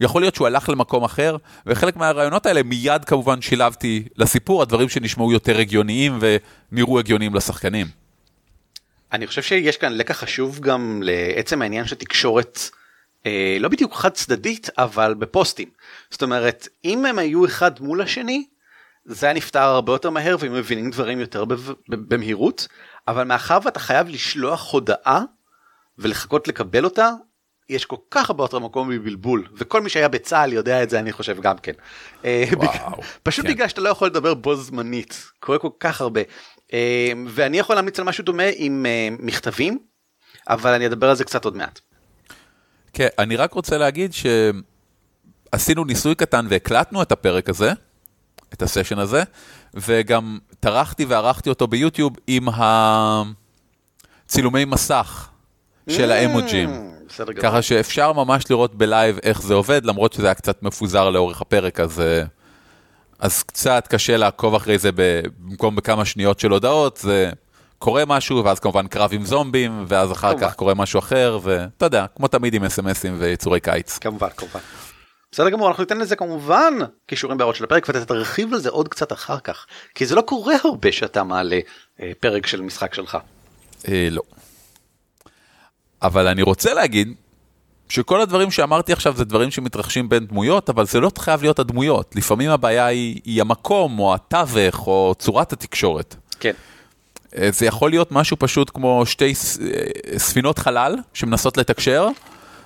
יכול 0.00 0.22
להיות 0.22 0.34
שהוא 0.34 0.46
הלך 0.46 0.68
למקום 0.68 1.04
אחר, 1.04 1.36
וחלק 1.66 1.96
מהרעיונות 1.96 2.46
האלה 2.46 2.62
מיד 2.62 3.04
כמובן 3.04 3.42
שילבתי 3.42 4.04
לסיפור, 4.16 4.62
הדברים 4.62 4.88
שנשמעו 4.88 5.32
יותר 5.32 5.58
הגיוניים 5.58 6.18
ונראו 6.20 6.98
הגיוניים 6.98 7.34
לשחקנים. 7.34 7.86
אני 9.12 9.26
חושב 9.26 9.42
שיש 9.42 9.76
כאן 9.76 9.92
לקח 9.92 10.18
חשוב 10.18 10.60
גם 10.60 11.02
לעצם 11.04 11.62
העניין 11.62 11.86
של 11.86 11.96
תקשורת 11.96 12.60
אה, 13.26 13.56
לא 13.60 13.68
בדיוק 13.68 13.94
חד 13.94 14.12
צדדית 14.12 14.70
אבל 14.78 15.14
בפוסטים. 15.14 15.68
זאת 16.10 16.22
אומרת 16.22 16.68
אם 16.84 17.06
הם 17.06 17.18
היו 17.18 17.44
אחד 17.44 17.80
מול 17.80 18.02
השני 18.02 18.44
זה 19.04 19.26
היה 19.26 19.32
נפתר 19.32 19.62
הרבה 19.62 19.92
יותר 19.92 20.10
מהר 20.10 20.36
והם 20.40 20.54
מבינים 20.54 20.90
דברים 20.90 21.20
יותר 21.20 21.44
במהירות 21.88 22.68
אבל 23.08 23.24
מאחר 23.24 23.58
ואתה 23.64 23.80
חייב 23.80 24.08
לשלוח 24.08 24.72
הודעה 24.72 25.22
ולחכות 25.98 26.48
לקבל 26.48 26.84
אותה 26.84 27.10
יש 27.70 27.84
כל 27.84 27.96
כך 28.10 28.30
הרבה 28.30 28.44
יותר 28.44 28.58
מקום 28.58 28.88
מבלבול, 28.88 29.46
וכל 29.56 29.80
מי 29.80 29.88
שהיה 29.88 30.08
בצה"ל 30.08 30.52
יודע 30.52 30.82
את 30.82 30.90
זה, 30.90 30.98
אני 30.98 31.12
חושב 31.12 31.40
גם 31.40 31.58
כן. 31.58 31.72
אה, 32.24 32.44
וואו, 32.56 33.02
פשוט 33.22 33.46
כן. 33.46 33.52
בגלל 33.52 33.68
שאתה 33.68 33.80
לא 33.80 33.88
יכול 33.88 34.08
לדבר 34.08 34.34
בו 34.34 34.56
זמנית, 34.56 35.30
קורה 35.40 35.58
כל 35.58 35.68
כך 35.80 36.00
הרבה. 36.00 36.20
אה, 36.72 37.12
ואני 37.28 37.58
יכול 37.58 37.76
להמליץ 37.76 37.98
על 37.98 38.04
משהו 38.04 38.24
דומה 38.24 38.42
עם 38.56 38.86
אה, 38.86 39.08
מכתבים, 39.18 39.78
אבל 40.48 40.72
אני 40.72 40.86
אדבר 40.86 41.08
על 41.10 41.16
זה 41.16 41.24
קצת 41.24 41.44
עוד 41.44 41.56
מעט. 41.56 41.80
כן, 42.92 43.08
אני 43.18 43.36
רק 43.36 43.52
רוצה 43.52 43.78
להגיד 43.78 44.12
שעשינו 45.52 45.84
ניסוי 45.84 46.14
קטן 46.14 46.46
והקלטנו 46.48 47.02
את 47.02 47.12
הפרק 47.12 47.48
הזה, 47.48 47.72
את 48.54 48.62
הסשן 48.62 48.98
הזה, 48.98 49.22
וגם 49.74 50.38
טרחתי 50.60 51.04
וערכתי 51.04 51.48
אותו 51.48 51.66
ביוטיוב 51.66 52.16
עם 52.26 52.48
הצילומי 54.26 54.64
מסך 54.64 55.28
של 55.88 56.12
האמוג'ים. 56.12 56.90
בסדר 57.08 57.32
גמור. 57.32 57.42
ככה 57.42 57.62
שאפשר 57.62 58.12
ממש 58.12 58.44
לראות 58.50 58.74
בלייב 58.74 59.18
איך 59.22 59.42
זה 59.42 59.54
עובד, 59.54 59.84
למרות 59.84 60.12
שזה 60.12 60.26
היה 60.26 60.34
קצת 60.34 60.62
מפוזר 60.62 61.10
לאורך 61.10 61.40
הפרק, 61.40 61.80
אז, 61.80 62.00
אה, 62.00 62.22
אז 63.18 63.42
קצת 63.42 63.86
קשה 63.88 64.16
לעקוב 64.16 64.54
אחרי 64.54 64.78
זה 64.78 64.90
במקום 64.94 65.76
בכמה 65.76 66.04
שניות 66.04 66.40
של 66.40 66.50
הודעות, 66.50 66.96
זה 66.96 67.30
קורה 67.80 68.04
משהו, 68.06 68.44
ואז 68.44 68.60
כמובן 68.60 68.86
קרב 68.86 69.10
עם 69.12 69.24
זומבים, 69.24 69.84
ואז 69.88 70.12
אחר 70.12 70.30
כמובן. 70.30 70.48
כך 70.48 70.54
קורה 70.54 70.74
משהו 70.74 70.98
אחר, 70.98 71.38
ואתה 71.42 71.86
יודע, 71.86 72.06
כמו 72.16 72.28
תמיד 72.28 72.54
עם 72.54 72.64
אס.אם.אסים 72.64 73.16
ויצורי 73.18 73.60
קיץ. 73.60 73.98
כמובן, 73.98 74.28
כמובן. 74.36 74.60
בסדר 75.32 75.50
גמור, 75.50 75.68
אנחנו 75.68 75.82
ניתן 75.82 75.98
לזה 75.98 76.16
כמובן 76.16 76.74
קישורים 77.06 77.38
בהערות 77.38 77.56
של 77.56 77.64
הפרק 77.64 77.88
ואתה 77.88 78.04
תרחיב 78.04 78.54
על 78.54 78.60
זה 78.60 78.68
עוד 78.68 78.88
קצת 78.88 79.12
אחר 79.12 79.38
כך, 79.38 79.66
כי 79.94 80.06
זה 80.06 80.14
לא 80.14 80.20
קורה 80.20 80.54
הרבה 80.64 80.92
שאתה 80.92 81.24
מעלה 81.24 81.58
אה, 82.00 82.12
פרק 82.20 82.46
של 82.46 82.60
משחק 82.60 82.94
שלך. 82.94 83.18
אה, 83.88 84.08
לא. 84.10 84.22
אבל 86.02 86.26
אני 86.26 86.42
רוצה 86.42 86.74
להגיד 86.74 87.14
שכל 87.88 88.20
הדברים 88.20 88.50
שאמרתי 88.50 88.92
עכשיו 88.92 89.16
זה 89.16 89.24
דברים 89.24 89.50
שמתרחשים 89.50 90.08
בין 90.08 90.26
דמויות, 90.26 90.70
אבל 90.70 90.86
זה 90.86 91.00
לא 91.00 91.10
חייב 91.18 91.42
להיות 91.42 91.58
הדמויות. 91.58 92.16
לפעמים 92.16 92.50
הבעיה 92.50 92.86
היא, 92.86 93.20
היא 93.24 93.40
המקום, 93.40 93.98
או 93.98 94.14
התווך, 94.14 94.86
או 94.86 95.14
צורת 95.18 95.52
התקשורת. 95.52 96.16
כן. 96.40 96.52
אה, 97.38 97.48
זה 97.52 97.66
יכול 97.66 97.90
להיות 97.90 98.12
משהו 98.12 98.36
פשוט 98.38 98.70
כמו 98.74 99.06
שתי 99.06 99.32
אה, 99.62 100.18
ספינות 100.18 100.58
חלל 100.58 100.96
שמנסות 101.14 101.56
לתקשר, 101.56 102.08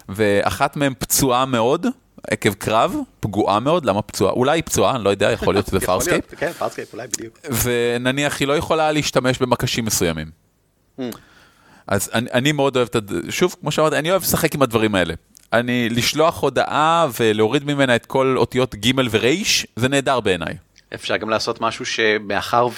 ואחת 0.09 0.77
מהן 0.77 0.93
פצועה 0.99 1.47
מאוד 1.47 1.87
עקב 2.31 2.53
קרב, 2.55 2.95
פגועה 3.21 3.61
מאוד, 3.61 3.85
למה 3.85 4.03
פצועה? 4.03 4.33
אולי 4.33 4.59
היא 4.59 4.63
פצועה, 4.67 4.97
אני 4.97 5.05
לא 5.05 5.11
יודע, 5.11 5.33
יכול 5.33 5.55
להיות 5.55 5.67
שזה 5.67 5.81
פארסקייפ. 5.87 6.25
כן, 6.35 6.53
פארסקייפ 6.53 6.93
אולי 6.93 7.07
בדיוק. 7.09 7.39
ונניח 7.65 8.41
היא 8.41 8.49
לא 8.49 8.57
יכולה 8.57 8.93
להשתמש 8.93 9.39
במקשים 9.39 9.85
מסוימים. 9.85 10.31
אממ. 11.01 11.03
אז 11.87 12.11
אני, 12.15 12.31
אני 12.33 12.53
מאוד 12.53 12.77
אוהב 12.77 12.89
את, 12.89 12.95
הד- 12.97 13.31
שוב, 13.31 13.57
כמו 13.61 13.71
שאמרתי, 13.71 13.99
אני 13.99 14.11
אוהב 14.11 14.23
לשחק 14.23 14.55
עם 14.55 14.63
הדברים 14.63 14.95
האלה. 14.95 15.15
אני, 15.53 15.89
לשלוח 15.89 16.43
הודעה 16.43 17.07
ולהוריד 17.21 17.65
ממנה 17.65 17.97
את 17.97 18.07
כל 18.07 18.35
אותיות 18.39 18.75
ג' 18.75 18.91
ור', 19.11 19.27
זה 19.77 19.89
נהדר 19.89 20.21
בעיניי. 20.21 20.55
אפשר 20.95 21.17
גם 21.17 21.31
לעשות 21.31 21.61
משהו 21.61 21.87
שמאחר 21.87 22.69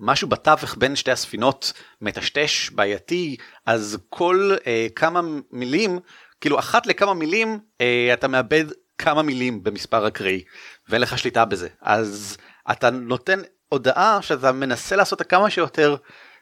ומשהו 0.00 0.28
בתווך 0.28 0.74
בין 0.78 0.96
שתי 0.96 1.10
הספינות 1.10 1.72
מטשטש 2.00 2.70
בעייתי 2.70 3.36
אז 3.66 3.98
כל 4.08 4.54
אה, 4.66 4.86
כמה 4.96 5.20
מילים 5.50 5.98
כאילו 6.40 6.58
אחת 6.58 6.86
לכמה 6.86 7.14
מילים 7.14 7.58
אה, 7.80 8.10
אתה 8.12 8.28
מאבד 8.28 8.64
כמה 8.98 9.22
מילים 9.22 9.62
במספר 9.62 10.08
אקראי 10.08 10.42
ואין 10.88 11.02
לך 11.02 11.18
שליטה 11.18 11.44
בזה 11.44 11.68
אז 11.80 12.36
אתה 12.70 12.90
נותן 12.90 13.40
הודעה 13.68 14.22
שאתה 14.22 14.52
מנסה 14.52 14.96
לעשות 14.96 15.22
כמה 15.22 15.50
שיותר 15.50 15.96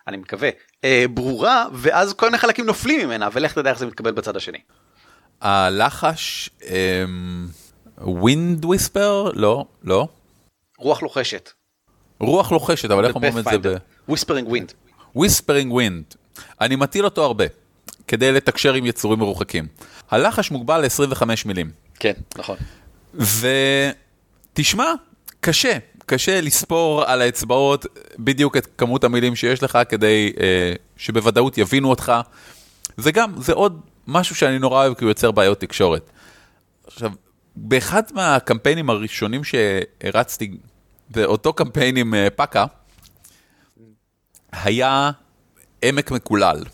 אני 0.09 0.17
מקווה 0.17 0.51
אה, 0.85 1.05
ברורה 1.11 1.67
ואז 1.73 2.13
כל 2.13 2.27
מיני 2.27 2.39
חלקים 2.39 2.67
נופלים 2.67 3.07
ממנה 3.07 3.29
ולך 3.33 3.55
תדע 3.55 3.71
איך 3.71 3.79
זה 3.79 3.87
מתקבל 3.87 4.11
בצד 4.13 4.37
השני. 4.37 4.59
הלחש, 5.41 6.51
wind 7.99 8.65
whisper? 8.65 9.31
לא, 9.35 9.65
לא. 9.85 10.09
רוח 10.81 11.03
לוחשת. 11.03 11.51
רוח 12.21 12.53
לוחשת, 12.53 12.91
אבל 12.91 13.05
איך 13.05 13.15
אומרים 13.15 13.39
את 13.39 13.45
זה 13.45 13.59
ב... 13.59 13.77
Whispering 14.09 14.49
Wind. 14.49 14.73
Whispering 15.15 15.73
Wind. 15.73 16.05
אני 16.61 16.77
מטיל 16.77 17.05
אותו 17.05 17.25
הרבה, 17.25 17.45
כדי 18.09 18.33
לתקשר 18.33 18.75
עם 18.75 18.87
יצורים 18.87 19.19
מרוחקים. 19.19 19.67
הלחש 20.11 20.51
מוגבל 20.51 20.81
ל-25 20.81 21.23
מילים. 21.47 21.71
כן 21.99 22.13
נכון. 22.39 22.57
ותשמע, 24.53 24.93
קשה, 25.41 25.79
קשה 26.07 26.41
לספור 26.41 27.05
על 27.05 27.23
האצבעות 27.23 27.87
בדיוק 28.19 28.57
את 28.57 28.69
כמות 28.79 29.05
המילים 29.05 29.37
שיש 29.37 29.63
לך 29.63 29.79
כדי 29.89 30.33
אה, 30.41 30.73
שבוודאות 30.97 31.59
יבינו 31.59 31.91
אותך. 31.91 32.13
זה 32.97 33.13
גם, 33.13 33.33
זה 33.41 33.53
עוד 33.53 33.81
משהו 34.07 34.35
שאני 34.35 34.59
נורא 34.59 34.85
אוהב 34.85 34.95
כי 34.95 35.05
הוא 35.05 35.11
יוצר 35.11 35.31
בעיות 35.31 35.61
תקשורת. 35.61 36.11
עכשיו, 36.87 37.11
באחד 37.57 38.03
מהקמפיינים 38.15 38.91
הראשונים 38.91 39.43
שהרצתי, 39.45 40.51
זה 41.15 41.25
אותו 41.25 41.53
קמפיין 41.53 41.97
עם 41.97 42.15
אה, 42.15 42.31
פאקה, 42.31 42.65
היה 44.53 45.11
עמק 45.83 46.11
מקולל, 46.11 46.65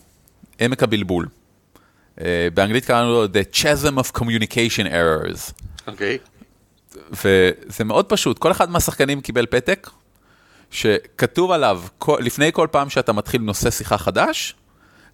עמק 0.61 0.83
הבלבול. 0.83 1.29
אה, 2.21 2.49
באנגלית 2.55 2.85
קראנו 2.85 3.09
לו 3.09 3.25
The 3.25 3.55
Chasm 3.55 3.99
of 3.99 4.19
Communication 4.19 4.87
Errors. 4.87 5.53
אוקיי. 5.87 6.19
וזה 7.11 7.85
מאוד 7.85 8.07
פשוט, 8.07 8.39
כל 8.39 8.51
אחד 8.51 8.71
מהשחקנים 8.71 9.21
קיבל 9.21 9.47
פתק 9.47 9.91
שכתוב 10.71 11.51
עליו, 11.51 11.83
לפני 12.19 12.53
כל 12.53 12.69
פעם 12.71 12.91
שאתה 12.91 13.13
מתחיל 13.13 13.41
נושא 13.41 13.71
שיחה 13.71 13.99
חדש, 13.99 14.55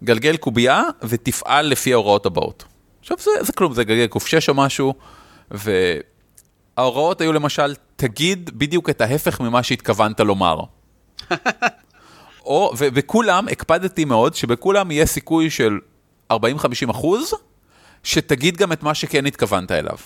גלגל 0.03 0.37
קובייה 0.37 0.83
ותפעל 1.03 1.65
לפי 1.65 1.93
ההוראות 1.93 2.25
הבאות. 2.25 2.63
עכשיו 2.99 3.17
זה, 3.19 3.31
זה 3.41 3.53
כלום, 3.53 3.73
זה 3.73 3.83
גלגל 3.83 4.07
קופשש 4.07 4.49
או 4.49 4.53
משהו, 4.53 4.93
וההוראות 6.77 7.21
היו 7.21 7.33
למשל, 7.33 7.75
תגיד 7.95 8.49
בדיוק 8.53 8.89
את 8.89 9.01
ההפך 9.01 9.41
ממה 9.41 9.63
שהתכוונת 9.63 10.19
לומר. 10.19 10.59
או, 12.45 12.73
ובכולם, 12.77 13.47
הקפדתי 13.51 14.05
מאוד, 14.05 14.35
שבכולם 14.35 14.91
יהיה 14.91 15.05
סיכוי 15.05 15.49
של 15.49 15.79
40-50 16.33 16.35
אחוז, 16.91 17.33
שתגיד 18.03 18.57
גם 18.57 18.71
את 18.71 18.83
מה 18.83 18.93
שכן 18.93 19.25
התכוונת 19.25 19.71
אליו. 19.71 19.97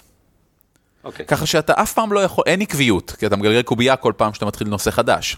אוקיי. 1.04 1.26
ככה 1.26 1.46
שאתה 1.46 1.74
אף 1.76 1.94
פעם 1.94 2.14
לא 2.14 2.20
יכול, 2.20 2.44
אין 2.48 2.62
עקביות, 2.62 3.16
כי 3.20 3.28
אתה 3.28 3.36
מגלגל 3.36 3.62
קובייה 3.62 3.96
כל 3.96 4.14
פעם 4.18 4.34
שאתה 4.34 4.46
מתחיל 4.46 4.68
נושא 4.68 4.92
חדש. 4.92 5.38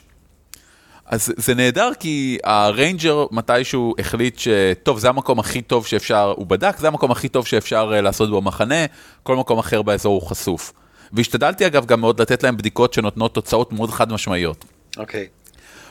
אז 1.06 1.34
זה 1.38 1.56
נהדר 1.56 1.92
כי 2.00 2.38
ה 2.44 2.55
ranger 2.55 3.26
מתישהו 3.32 3.96
החליט 4.00 4.40
שטוב, 4.40 5.00
זה 5.00 5.10
המקום 5.10 5.40
הכי 5.40 5.62
טוב 5.62 5.86
שאפשר, 5.86 6.34
הוא 6.38 6.48
בדק, 6.48 6.78
זה 6.78 6.88
המקום 6.88 7.12
הכי 7.12 7.30
טוב 7.30 7.48
שאפשר 7.48 7.92
אה, 7.94 8.02
לעשות 8.02 8.30
בו 8.30 8.42
מחנה, 8.42 8.86
כל 9.24 9.36
מקום 9.36 9.60
אחר 9.60 9.82
באזור 9.82 10.14
הוא 10.14 10.30
חשוף. 10.30 10.74
והשתדלתי 11.14 11.68
אגב 11.68 11.86
גם 11.86 12.02
מאוד 12.02 12.22
לתת 12.22 12.44
להם 12.44 12.58
בדיקות 12.58 12.94
שנותנות 12.94 13.34
תוצאות 13.34 13.74
מאוד 13.74 13.92
חד 13.92 14.12
משמעיות. 14.12 14.66
אוקיי. 14.98 15.28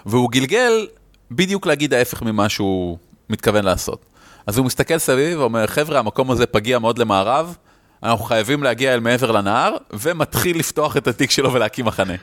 והוא 0.07 0.31
גלגל 0.31 0.87
בדיוק 1.31 1.67
להגיד 1.67 1.95
ההפך 1.95 2.23
ממה 2.23 2.49
שהוא 2.49 2.99
מתכוון 3.31 3.65
לעשות. 3.65 4.05
אז 4.47 4.59
הוא 4.59 4.67
מסתכל 4.67 4.99
סביב 4.99 5.39
ואומר, 5.39 5.67
חבר'ה, 5.67 5.99
המקום 5.99 6.31
הזה 6.31 6.47
פגיע 6.47 6.79
מאוד 6.79 6.99
למערב, 6.99 7.57
אנחנו 8.03 8.25
חייבים 8.25 8.63
להגיע 8.63 8.95
אל 8.95 9.01
מעבר 9.01 9.31
לנהר, 9.31 9.77
ומתחיל 9.93 10.59
לפתוח 10.59 10.97
את 10.97 11.07
התיק 11.07 11.31
שלו 11.31 11.53
ולהקים 11.53 11.85
מחנה. 11.85 12.15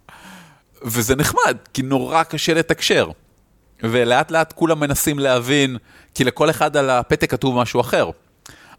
וזה 0.84 1.16
נחמד, 1.16 1.56
כי 1.74 1.82
נורא 1.82 2.22
קשה 2.22 2.54
לתקשר. 2.54 3.10
ולאט 3.82 4.30
לאט 4.30 4.52
כולם 4.52 4.80
מנסים 4.80 5.18
להבין, 5.18 5.76
כי 6.14 6.24
לכל 6.24 6.50
אחד 6.50 6.76
על 6.76 6.90
הפתק 6.90 7.30
כתוב 7.30 7.56
משהו 7.56 7.80
אחר. 7.80 8.10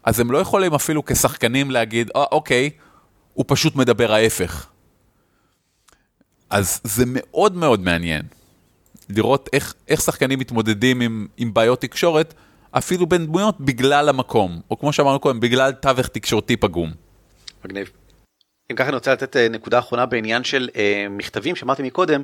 אז 0.04 0.20
הם 0.20 0.30
לא 0.30 0.38
יכולים 0.38 0.74
אפילו 0.74 1.04
כשחקנים 1.04 1.70
להגיד, 1.70 2.10
אה, 2.16 2.24
אוקיי, 2.32 2.70
הוא 3.36 3.44
פשוט 3.48 3.76
מדבר 3.76 4.12
ההפך. 4.12 4.66
אז 6.50 6.80
זה 6.84 7.04
מאוד 7.06 7.56
מאוד 7.56 7.80
מעניין 7.80 8.22
לראות 9.08 9.48
איך, 9.52 9.74
איך 9.88 10.00
שחקנים 10.00 10.38
מתמודדים 10.38 11.00
עם, 11.00 11.26
עם 11.36 11.54
בעיות 11.54 11.80
תקשורת, 11.80 12.34
אפילו 12.70 13.06
בין 13.06 13.26
דמויות, 13.26 13.60
בגלל 13.60 14.08
המקום, 14.08 14.60
או 14.70 14.78
כמו 14.78 14.92
שאמרנו 14.92 15.20
קודם, 15.20 15.40
בגלל 15.40 15.72
תווך 15.72 16.06
תקשורתי 16.06 16.56
פגום. 16.56 16.92
מגניב. 17.64 17.90
אם 18.70 18.76
ככה 18.76 18.88
אני 18.88 18.94
רוצה 18.94 19.12
לתת 19.12 19.36
אה, 19.36 19.48
נקודה 19.48 19.78
אחרונה 19.78 20.06
בעניין 20.06 20.44
של 20.44 20.68
אה, 20.76 21.06
מכתבים 21.10 21.56
שאמרתי 21.56 21.82
מקודם, 21.82 22.22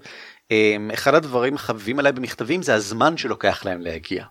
אה, 0.50 0.76
אחד 0.94 1.14
הדברים 1.14 1.54
החביבים 1.54 1.98
עליי 1.98 2.12
במכתבים 2.12 2.62
זה 2.62 2.74
הזמן 2.74 3.16
שלוקח 3.16 3.64
להם 3.64 3.80
להגיע. 3.80 4.24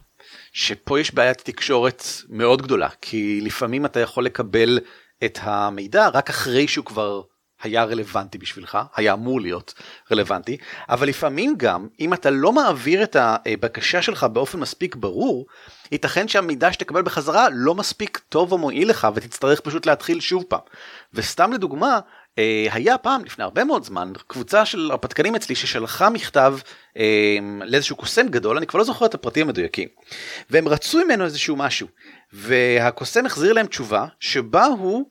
שפה 0.53 0.99
יש 0.99 1.13
בעיית 1.13 1.37
תקשורת 1.37 2.03
מאוד 2.29 2.61
גדולה, 2.61 2.89
כי 3.01 3.41
לפעמים 3.41 3.85
אתה 3.85 3.99
יכול 3.99 4.25
לקבל 4.25 4.79
את 5.25 5.39
המידע 5.41 6.07
רק 6.07 6.29
אחרי 6.29 6.67
שהוא 6.67 6.85
כבר 6.85 7.21
היה 7.63 7.83
רלוונטי 7.83 8.37
בשבילך, 8.37 8.77
היה 8.95 9.13
אמור 9.13 9.41
להיות 9.41 9.73
רלוונטי, 10.11 10.57
אבל 10.89 11.07
לפעמים 11.07 11.53
גם 11.57 11.87
אם 11.99 12.13
אתה 12.13 12.29
לא 12.29 12.51
מעביר 12.51 13.03
את 13.03 13.15
הבקשה 13.19 14.01
שלך 14.01 14.23
באופן 14.23 14.59
מספיק 14.59 14.95
ברור, 14.95 15.45
ייתכן 15.91 16.27
שהמידע 16.27 16.73
שתקבל 16.73 17.01
בחזרה 17.01 17.47
לא 17.51 17.75
מספיק 17.75 18.21
טוב 18.29 18.51
או 18.51 18.57
מועיל 18.57 18.89
לך 18.89 19.07
ותצטרך 19.15 19.59
פשוט 19.59 19.85
להתחיל 19.85 20.19
שוב 20.19 20.43
פעם. 20.47 20.59
וסתם 21.13 21.53
לדוגמה, 21.53 21.99
היה 22.71 22.97
פעם 22.97 23.25
לפני 23.25 23.43
הרבה 23.43 23.63
מאוד 23.63 23.83
זמן 23.83 24.11
קבוצה 24.27 24.65
של 24.65 24.91
הרפתקנים 24.91 25.35
אצלי 25.35 25.55
ששלחה 25.55 26.09
מכתב 26.09 26.57
אה, 26.97 27.37
לאיזשהו 27.65 27.95
קוסם 27.95 28.27
גדול 28.27 28.57
אני 28.57 28.67
כבר 28.67 28.79
לא 28.79 28.85
זוכר 28.85 29.05
את 29.05 29.13
הפרטים 29.13 29.47
המדויקים 29.47 29.87
והם 30.49 30.67
רצו 30.67 31.05
ממנו 31.05 31.25
איזשהו 31.25 31.55
משהו 31.55 31.87
והקוסם 32.33 33.25
החזיר 33.25 33.53
להם 33.53 33.67
תשובה 33.67 34.05
שבה 34.19 34.65
הוא 34.65 35.05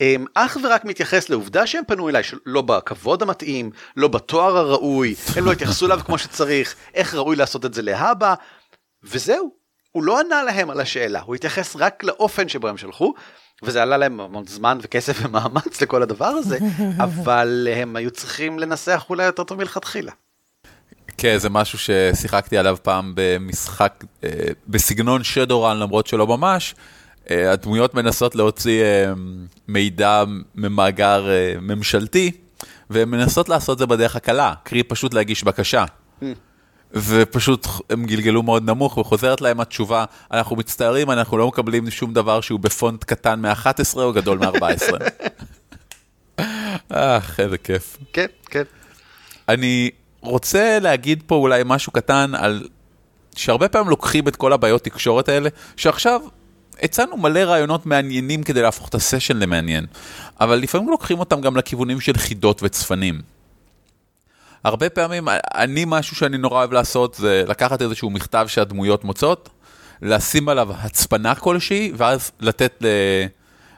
הם 0.00 0.24
אך 0.34 0.56
ורק 0.62 0.84
מתייחס 0.84 1.28
לעובדה 1.28 1.66
שהם 1.66 1.84
פנו 1.86 2.08
אליי 2.08 2.22
לא 2.46 2.62
בכבוד 2.62 3.22
המתאים 3.22 3.70
לא 3.96 4.08
בתואר 4.08 4.56
הראוי 4.56 5.14
הם 5.36 5.44
לא 5.44 5.52
התייחסו 5.52 5.86
אליו 5.86 6.00
כמו 6.04 6.18
שצריך 6.18 6.76
איך 6.94 7.14
ראוי 7.14 7.36
לעשות 7.36 7.64
את 7.64 7.74
זה 7.74 7.82
להבא 7.82 8.34
וזהו 9.02 9.54
הוא 9.92 10.04
לא 10.04 10.20
ענה 10.20 10.42
להם 10.42 10.70
על 10.70 10.80
השאלה 10.80 11.20
הוא 11.20 11.34
התייחס 11.34 11.76
רק 11.76 12.04
לאופן 12.04 12.48
שבו 12.48 12.68
הם 12.68 12.76
שלחו 12.76 13.14
וזה 13.62 13.82
עלה 13.82 13.96
להם 13.96 14.20
המון 14.20 14.46
זמן 14.46 14.78
וכסף 14.82 15.18
ומאמץ 15.22 15.82
לכל 15.82 16.02
הדבר 16.02 16.26
הזה 16.26 16.58
אבל 17.04 17.68
הם 17.76 17.96
היו 17.96 18.10
צריכים 18.10 18.58
לנסח 18.58 19.06
אולי 19.08 19.24
יותר 19.24 19.44
טוב 19.44 19.58
מלכתחילה. 19.58 20.12
כן 21.18 21.38
זה 21.38 21.50
משהו 21.50 21.78
ששיחקתי 21.78 22.58
עליו 22.58 22.76
פעם 22.82 23.12
במשחק 23.16 24.04
אה, 24.24 24.30
בסגנון 24.68 25.24
שדורן 25.24 25.78
למרות 25.78 26.06
שלא 26.06 26.26
ממש. 26.26 26.74
אה, 27.30 27.52
הדמויות 27.52 27.94
מנסות 27.94 28.34
להוציא 28.34 28.82
אה, 28.82 29.12
מידע 29.68 30.24
ממאגר 30.54 31.30
אה, 31.30 31.54
ממשלתי, 31.60 32.30
והן 32.90 33.08
מנסות 33.08 33.48
לעשות 33.48 33.78
זה 33.78 33.86
בדרך 33.86 34.16
הקלה, 34.16 34.54
קרי 34.62 34.82
פשוט 34.82 35.14
להגיש 35.14 35.44
בקשה. 35.44 35.84
ופשוט 36.94 37.66
הם 37.90 38.06
גלגלו 38.06 38.42
מאוד 38.42 38.70
נמוך 38.70 38.98
וחוזרת 38.98 39.40
להם 39.40 39.60
התשובה, 39.60 40.04
אנחנו 40.32 40.56
מצטערים, 40.56 41.10
אנחנו 41.10 41.38
לא 41.38 41.48
מקבלים 41.48 41.90
שום 41.90 42.14
דבר 42.14 42.40
שהוא 42.40 42.60
בפונט 42.60 43.04
קטן 43.04 43.40
מ-11 43.40 43.96
או 43.96 44.12
גדול 44.12 44.38
מ-14. 44.38 44.94
אה, 46.94 47.18
איזה 47.38 47.58
כיף. 47.58 47.96
כן, 48.12 48.26
כן. 48.46 48.62
אני 49.48 49.90
רוצה 50.20 50.78
להגיד 50.78 51.22
פה 51.26 51.34
אולי 51.34 51.62
משהו 51.66 51.92
קטן 51.92 52.32
על 52.34 52.68
שהרבה 53.36 53.68
פעמים 53.68 53.90
לוקחים 53.90 54.28
את 54.28 54.36
כל 54.36 54.52
הבעיות 54.52 54.84
תקשורת 54.84 55.28
האלה, 55.28 55.48
שעכשיו 55.76 56.20
הצענו 56.82 57.16
מלא 57.16 57.38
רעיונות 57.38 57.86
מעניינים 57.86 58.42
כדי 58.42 58.62
להפוך 58.62 58.88
את 58.88 58.94
הסשן 58.94 59.36
למעניין, 59.36 59.86
אבל 60.40 60.56
לפעמים 60.56 60.88
לוקחים 60.88 61.18
אותם 61.18 61.40
גם 61.40 61.56
לכיוונים 61.56 62.00
של 62.00 62.18
חידות 62.18 62.62
וצפנים. 62.62 63.20
הרבה 64.64 64.90
פעמים, 64.90 65.28
אני 65.54 65.84
משהו 65.86 66.16
שאני 66.16 66.38
נורא 66.38 66.58
אוהב 66.58 66.72
לעשות 66.72 67.14
זה 67.14 67.44
לקחת 67.48 67.82
איזשהו 67.82 68.10
מכתב 68.10 68.46
שהדמויות 68.48 69.04
מוצאות, 69.04 69.48
לשים 70.02 70.48
עליו 70.48 70.68
הצפנה 70.72 71.34
כלשהי, 71.34 71.92
ואז 71.96 72.30
לתת 72.40 72.72
ל... 72.80 72.86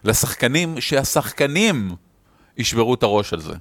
לשחקנים, 0.05 0.81
שהשחקנים 0.81 1.91
ישברו 2.57 2.95
את 2.95 3.03
הראש 3.03 3.33
על 3.33 3.41
זה. 3.41 3.53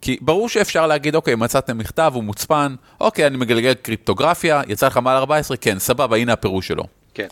כי 0.00 0.18
ברור 0.20 0.48
שאפשר 0.48 0.86
להגיד, 0.86 1.14
אוקיי, 1.14 1.34
מצאתם 1.34 1.78
מכתב, 1.78 2.12
הוא 2.14 2.24
מוצפן, 2.24 2.74
אוקיי, 3.00 3.26
אני 3.26 3.36
מגלגל 3.36 3.74
קריפטוגרפיה, 3.74 4.62
יצא 4.68 4.86
לך 4.86 4.96
מעל 4.96 5.16
14, 5.16 5.56
כן, 5.56 5.78
סבבה, 5.78 6.16
הנה 6.16 6.32
הפירוש 6.32 6.68
שלו. 6.68 6.84
כן. 7.14 7.26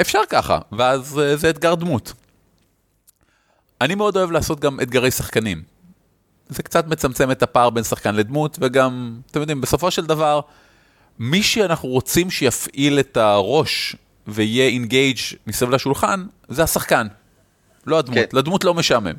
אפשר 0.00 0.20
ככה, 0.28 0.58
ואז 0.72 1.18
אה, 1.18 1.36
זה 1.36 1.50
אתגר 1.50 1.74
דמות. 1.74 2.12
אני 3.80 3.94
מאוד 3.94 4.16
אוהב 4.16 4.30
לעשות 4.30 4.60
גם 4.60 4.80
אתגרי 4.80 5.10
שחקנים. 5.10 5.73
זה 6.48 6.62
קצת 6.62 6.86
מצמצם 6.86 7.30
את 7.30 7.42
הפער 7.42 7.70
בין 7.70 7.84
שחקן 7.84 8.14
לדמות, 8.14 8.58
וגם, 8.60 9.20
אתם 9.30 9.40
יודעים, 9.40 9.60
בסופו 9.60 9.90
של 9.90 10.06
דבר, 10.06 10.40
מי 11.18 11.42
שאנחנו 11.42 11.88
רוצים 11.88 12.30
שיפעיל 12.30 13.00
את 13.00 13.16
הראש 13.16 13.96
ויהיה 14.26 14.68
אינגייג' 14.68 15.18
מסביב 15.46 15.70
לשולחן, 15.70 16.26
זה 16.48 16.62
השחקן, 16.62 17.06
לא 17.86 17.98
הדמות. 17.98 18.18
כן. 18.18 18.36
לדמות 18.36 18.64
לא 18.64 18.74
משעמם. 18.74 19.14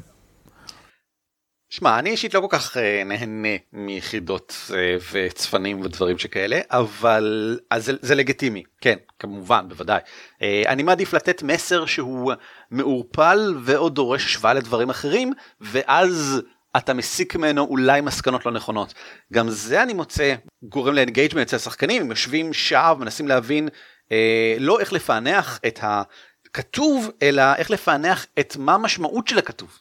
שמע, 1.69 1.99
אני 1.99 2.09
אישית 2.09 2.33
לא 2.33 2.39
כל 2.39 2.47
כך 2.49 2.77
אה, 2.77 3.03
נהנה 3.05 3.47
מיחידות 3.73 4.55
אה, 4.73 4.97
וצפנים 5.11 5.81
ודברים 5.81 6.17
שכאלה, 6.17 6.59
אבל 6.69 7.59
אז 7.69 7.85
זה, 7.85 7.93
זה 8.01 8.15
לגיטימי, 8.15 8.63
כן, 8.81 8.95
כמובן, 9.19 9.65
בוודאי. 9.69 9.99
אה, 10.41 10.63
אני 10.67 10.83
מעדיף 10.83 11.13
לתת 11.13 11.43
מסר 11.43 11.85
שהוא 11.85 12.33
מעורפל 12.71 13.55
ועוד 13.63 13.95
דורש 13.95 14.25
השוואה 14.25 14.53
לדברים 14.53 14.89
אחרים, 14.89 15.33
ואז 15.61 16.41
אתה 16.77 16.93
מסיק 16.93 17.35
ממנו 17.35 17.63
אולי 17.63 18.01
מסקנות 18.01 18.45
לא 18.45 18.51
נכונות. 18.51 18.93
גם 19.33 19.49
זה 19.49 19.83
אני 19.83 19.93
מוצא 19.93 20.35
גורם 20.63 20.93
ל 20.93 20.98
engagement 20.98 21.47
אצל 21.47 21.55
השחקנים, 21.55 22.01
הם 22.01 22.09
יושבים 22.09 22.53
שעה 22.53 22.93
ומנסים 22.93 23.27
להבין 23.27 23.69
אה, 24.11 24.55
לא 24.59 24.79
איך 24.79 24.93
לפענח 24.93 25.59
את 25.67 25.79
הכתוב, 25.83 27.11
אלא 27.21 27.43
איך 27.55 27.71
לפענח 27.71 28.25
את 28.39 28.57
מה 28.57 28.73
המשמעות 28.73 29.27
של 29.27 29.37
הכתוב. 29.37 29.79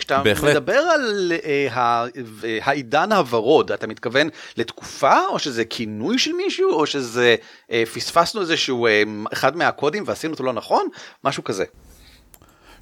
כשאתה 0.00 0.22
בהחלט. 0.22 0.50
מדבר 0.50 0.78
על 0.78 1.32
אה, 1.44 1.68
העידן 2.62 3.12
הוורוד, 3.12 3.72
אתה 3.72 3.86
מתכוון 3.86 4.28
לתקופה, 4.56 5.26
או 5.28 5.38
שזה 5.38 5.64
כינוי 5.64 6.18
של 6.18 6.32
מישהו, 6.32 6.72
או 6.72 6.86
שזה 6.86 7.36
אה, 7.70 7.82
פספסנו 7.94 8.40
איזשהו 8.40 8.86
אה, 8.86 9.02
אחד 9.32 9.56
מהקודים 9.56 10.02
ועשינו 10.06 10.32
אותו 10.32 10.44
לא 10.44 10.52
נכון? 10.52 10.88
משהו 11.24 11.44
כזה. 11.44 11.64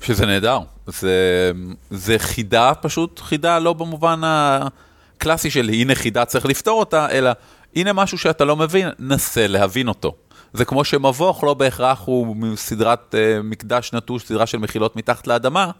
שזה 0.03 0.27
נהדר, 0.27 0.59
זה, 0.87 1.53
זה 1.91 2.19
חידה 2.19 2.73
פשוט, 2.83 3.19
חידה 3.19 3.59
לא 3.59 3.73
במובן 3.73 4.21
הקלאסי 4.25 5.51
של 5.51 5.69
הנה 5.69 5.95
חידה 5.95 6.25
צריך 6.25 6.47
לפתור 6.47 6.81
אותה, 6.81 7.11
אלא 7.11 7.31
הנה 7.77 7.93
משהו 7.93 8.19
שאתה 8.19 8.45
לא 8.45 8.57
מבין, 8.57 8.89
נסה 8.99 9.47
להבין 9.47 9.89
אותו. 9.89 10.15
זה 10.53 10.65
כמו 10.65 10.85
שמבוך 10.85 11.45
לא 11.45 11.55
בהכרח 11.55 12.03
הוא 12.05 12.57
סדרת 12.57 13.15
uh, 13.15 13.43
מקדש 13.43 13.93
נטוש, 13.93 14.25
סדרה 14.25 14.47
של 14.47 14.59
מחילות 14.59 14.97
מתחת 14.97 15.27
לאדמה, 15.27 15.71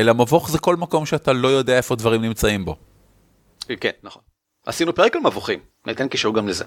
אלא 0.00 0.14
מבוך 0.14 0.50
זה 0.50 0.58
כל 0.58 0.76
מקום 0.76 1.06
שאתה 1.06 1.32
לא 1.32 1.48
יודע 1.48 1.76
איפה 1.76 1.96
דברים 1.96 2.22
נמצאים 2.22 2.64
בו. 2.64 2.76
כן, 3.80 3.90
נכון. 4.02 4.22
עשינו 4.66 4.94
פרק 4.94 5.16
על 5.16 5.22
מבוכים, 5.22 5.58
ניתן 5.86 6.08
קישור 6.08 6.34
גם 6.34 6.48
לזה. 6.48 6.64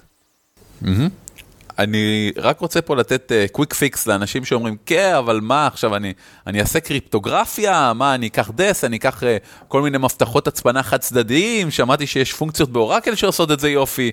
אני 1.80 2.32
רק 2.38 2.60
רוצה 2.60 2.82
פה 2.82 2.96
לתת 2.96 3.32
quick 3.52 3.74
uh, 3.74 3.76
fix 3.76 4.08
לאנשים 4.08 4.46
שאומרים, 4.46 4.78
כן, 4.86 5.14
אבל 5.18 5.40
מה 5.44 5.68
עכשיו, 5.68 5.96
אני, 5.96 6.14
אני 6.48 6.62
אעשה 6.62 6.80
קריפטוגרפיה, 6.80 7.94
מה, 7.94 8.16
אני 8.16 8.28
אקח 8.28 8.52
DES, 8.56 8.84
אני 8.84 8.98
אקח 8.98 9.24
uh, 9.24 9.26
כל 9.68 9.82
מיני 9.82 9.98
מפתחות 9.98 10.48
הצפנה 10.48 10.84
חד 10.84 10.98
צדדיים, 10.98 11.72
שמעתי 11.72 12.08
שיש 12.08 12.34
פונקציות 12.34 12.70
באורקל 12.70 13.16
שעושות 13.16 13.52
את 13.52 13.60
זה 13.60 13.70
יופי. 13.70 14.12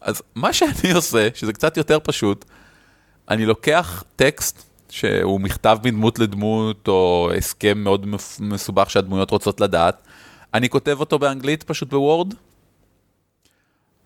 אז 0.00 0.22
מה 0.34 0.52
שאני 0.52 0.92
עושה, 0.94 1.28
שזה 1.34 1.52
קצת 1.52 1.76
יותר 1.76 1.98
פשוט, 2.02 2.44
אני 3.30 3.46
לוקח 3.46 4.04
טקסט 4.16 4.62
שהוא 4.90 5.40
מכתב 5.40 5.78
מדמות 5.84 6.18
לדמות, 6.18 6.88
או 6.88 7.30
הסכם 7.36 7.78
מאוד 7.78 8.06
מסובך 8.40 8.90
שהדמויות 8.90 9.30
רוצות 9.30 9.60
לדעת, 9.60 10.02
אני 10.54 10.68
כותב 10.68 10.96
אותו 11.00 11.18
באנגלית 11.18 11.62
פשוט 11.62 11.90
בוורד, 11.90 12.34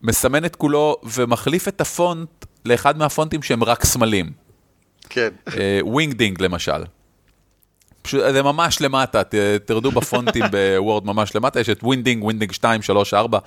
מסמן 0.01 0.45
את 0.45 0.55
כולו 0.55 0.95
ומחליף 1.03 1.67
את 1.67 1.81
הפונט 1.81 2.38
לאחד 2.65 2.97
מהפונטים 2.97 3.43
שהם 3.43 3.63
רק 3.63 3.85
סמלים. 3.85 4.31
כן. 5.09 5.29
Wingding 5.81 6.39
uh, 6.39 6.43
למשל. 6.43 6.83
פשוט, 8.01 8.21
זה 8.31 8.43
ממש 8.43 8.81
למטה, 8.81 9.23
ת, 9.23 9.35
תרדו 9.65 9.91
בפונטים 9.91 10.43
בוורד 10.51 11.05
ממש 11.05 11.35
למטה, 11.35 11.59
יש 11.59 11.69
את 11.69 11.83
Wingding, 11.83 12.23
Wingding 12.23 12.51
2, 12.51 12.81
3, 12.81 13.13
4, 13.13 13.39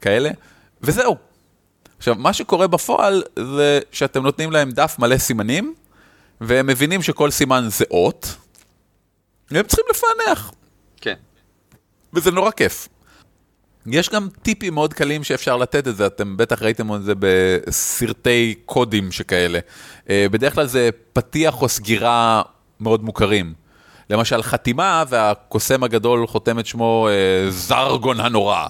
כאלה, 0.00 0.30
וזהו. 0.82 1.16
עכשיו, 1.98 2.14
מה 2.18 2.32
שקורה 2.32 2.66
בפועל 2.66 3.22
זה 3.38 3.80
שאתם 3.92 4.22
נותנים 4.22 4.52
להם 4.52 4.70
דף 4.70 4.96
מלא 4.98 5.18
סימנים, 5.18 5.74
והם 6.40 6.66
מבינים 6.66 7.02
שכל 7.02 7.30
סימן 7.30 7.66
זה 7.68 7.84
אות, 7.90 8.36
והם 9.50 9.66
צריכים 9.66 9.84
לפענח. 9.90 10.52
כן. 11.00 11.14
וזה 12.12 12.30
נורא 12.30 12.50
כיף. 12.50 12.88
יש 13.86 14.10
גם 14.10 14.28
טיפים 14.42 14.74
מאוד 14.74 14.94
קלים 14.94 15.24
שאפשר 15.24 15.56
לתת 15.56 15.88
את 15.88 15.96
זה, 15.96 16.06
אתם 16.06 16.36
בטח 16.36 16.62
ראיתם 16.62 16.94
את 16.94 17.02
זה 17.02 17.12
בסרטי 17.18 18.54
קודים 18.64 19.12
שכאלה. 19.12 19.58
אה, 20.10 20.26
בדרך 20.30 20.54
כלל 20.54 20.66
זה 20.66 20.90
פתיח 21.12 21.62
או 21.62 21.68
סגירה 21.68 22.42
מאוד 22.80 23.04
מוכרים. 23.04 23.54
למשל 24.10 24.42
חתימה, 24.42 25.04
והקוסם 25.08 25.84
הגדול 25.84 26.26
חותם 26.26 26.58
את 26.58 26.66
שמו 26.66 27.08
אה, 27.10 27.50
זרגון 27.50 28.20
הנורא. 28.20 28.66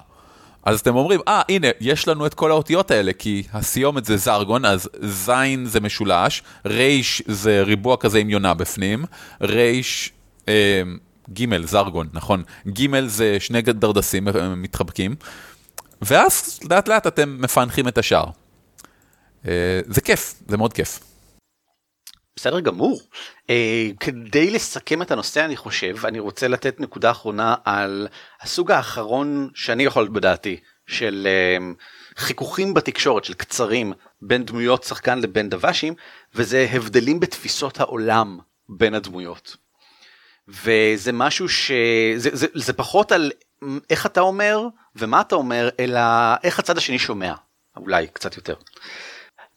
אז 0.64 0.80
אתם 0.80 0.96
אומרים, 0.96 1.20
אה, 1.28 1.40
ah, 1.40 1.44
הנה, 1.52 1.68
יש 1.80 2.08
לנו 2.08 2.26
את 2.26 2.34
כל 2.34 2.50
האותיות 2.50 2.90
האלה, 2.90 3.12
כי 3.12 3.42
הסיומת 3.52 4.04
זה 4.04 4.16
זרגון, 4.16 4.64
אז 4.64 4.88
זין 5.00 5.66
זה 5.66 5.80
משולש, 5.80 6.42
ריש 6.66 7.22
זה 7.26 7.62
ריבוע 7.62 7.96
כזה 7.96 8.18
עם 8.18 8.30
יונה 8.30 8.54
בפנים, 8.54 9.04
ריש, 9.40 10.12
אה, 10.48 10.82
ג' 11.32 11.66
זרגון, 11.66 12.08
נכון, 12.12 12.42
ג' 12.68 13.06
זה 13.06 13.40
שני 13.40 13.62
דרדסים 13.62 14.28
אה, 14.28 14.54
מתחבקים, 14.54 15.16
ואז 16.02 16.60
לאט 16.70 16.88
לאט 16.88 17.06
אתם 17.06 17.36
מפענחים 17.40 17.88
את 17.88 17.98
השאר. 17.98 18.24
אה, 19.48 19.80
זה 19.86 20.00
כיף, 20.00 20.34
זה 20.48 20.56
מאוד 20.56 20.72
כיף. 20.72 21.00
בסדר 22.36 22.60
גמור. 22.60 23.00
Uh, 23.42 23.50
כדי 24.00 24.50
לסכם 24.50 25.02
את 25.02 25.10
הנושא 25.10 25.44
אני 25.44 25.56
חושב 25.56 25.96
אני 26.06 26.18
רוצה 26.18 26.48
לתת 26.48 26.80
נקודה 26.80 27.10
אחרונה 27.10 27.54
על 27.64 28.08
הסוג 28.40 28.70
האחרון 28.70 29.50
שאני 29.54 29.82
יכול 29.82 30.08
בדעתי 30.08 30.60
של 30.86 31.28
uh, 31.60 32.20
חיכוכים 32.20 32.74
בתקשורת 32.74 33.24
של 33.24 33.34
קצרים 33.34 33.92
בין 34.22 34.44
דמויות 34.44 34.84
שחקן 34.84 35.18
לבין 35.18 35.48
דוושים 35.48 35.94
וזה 36.34 36.66
הבדלים 36.72 37.20
בתפיסות 37.20 37.80
העולם 37.80 38.38
בין 38.68 38.94
הדמויות. 38.94 39.56
וזה 40.48 41.12
משהו 41.12 41.48
שזה 41.48 42.30
זה, 42.32 42.46
זה 42.54 42.72
פחות 42.72 43.12
על 43.12 43.32
איך 43.90 44.06
אתה 44.06 44.20
אומר 44.20 44.60
ומה 44.96 45.20
אתה 45.20 45.34
אומר, 45.34 45.68
אלא 45.80 46.00
איך 46.42 46.58
הצד 46.58 46.78
השני 46.78 46.98
שומע, 46.98 47.34
אולי 47.76 48.06
קצת 48.06 48.36
יותר. 48.36 48.54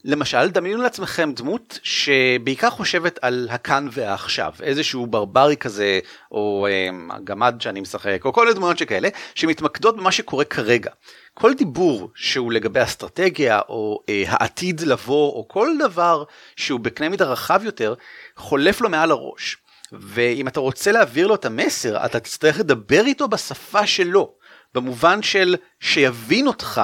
למשל, 0.03 0.49
דמיינו 0.49 0.81
לעצמכם 0.81 1.31
דמות 1.33 1.79
שבעיקר 1.83 2.69
חושבת 2.69 3.19
על 3.21 3.47
הכאן 3.51 3.87
והעכשיו, 3.91 4.53
איזשהו 4.61 5.07
ברברי 5.07 5.57
כזה, 5.57 5.99
או 6.31 6.67
אה, 6.69 7.15
הגמד 7.15 7.55
שאני 7.59 7.81
משחק, 7.81 8.21
או 8.25 8.33
כל 8.33 8.45
מיני 8.45 8.55
דמויות 8.55 8.77
שכאלה, 8.77 9.09
שמתמקדות 9.35 9.97
במה 9.97 10.11
שקורה 10.11 10.45
כרגע. 10.45 10.91
כל 11.33 11.53
דיבור 11.53 12.11
שהוא 12.15 12.51
לגבי 12.51 12.83
אסטרטגיה, 12.83 13.59
או 13.69 13.99
אה, 14.09 14.23
העתיד 14.27 14.81
לבוא, 14.81 15.31
או 15.33 15.47
כל 15.47 15.69
דבר 15.79 16.23
שהוא 16.55 16.79
בקנה 16.79 17.09
מידה 17.09 17.25
רחב 17.25 17.61
יותר, 17.63 17.93
חולף 18.35 18.81
לו 18.81 18.89
מעל 18.89 19.11
הראש. 19.11 19.57
ואם 19.91 20.47
אתה 20.47 20.59
רוצה 20.59 20.91
להעביר 20.91 21.27
לו 21.27 21.35
את 21.35 21.45
המסר, 21.45 22.05
אתה 22.05 22.19
תצטרך 22.19 22.59
לדבר 22.59 23.05
איתו 23.05 23.27
בשפה 23.27 23.87
שלו, 23.87 24.33
במובן 24.73 25.21
של 25.21 25.55
שיבין 25.79 26.47
אותך 26.47 26.81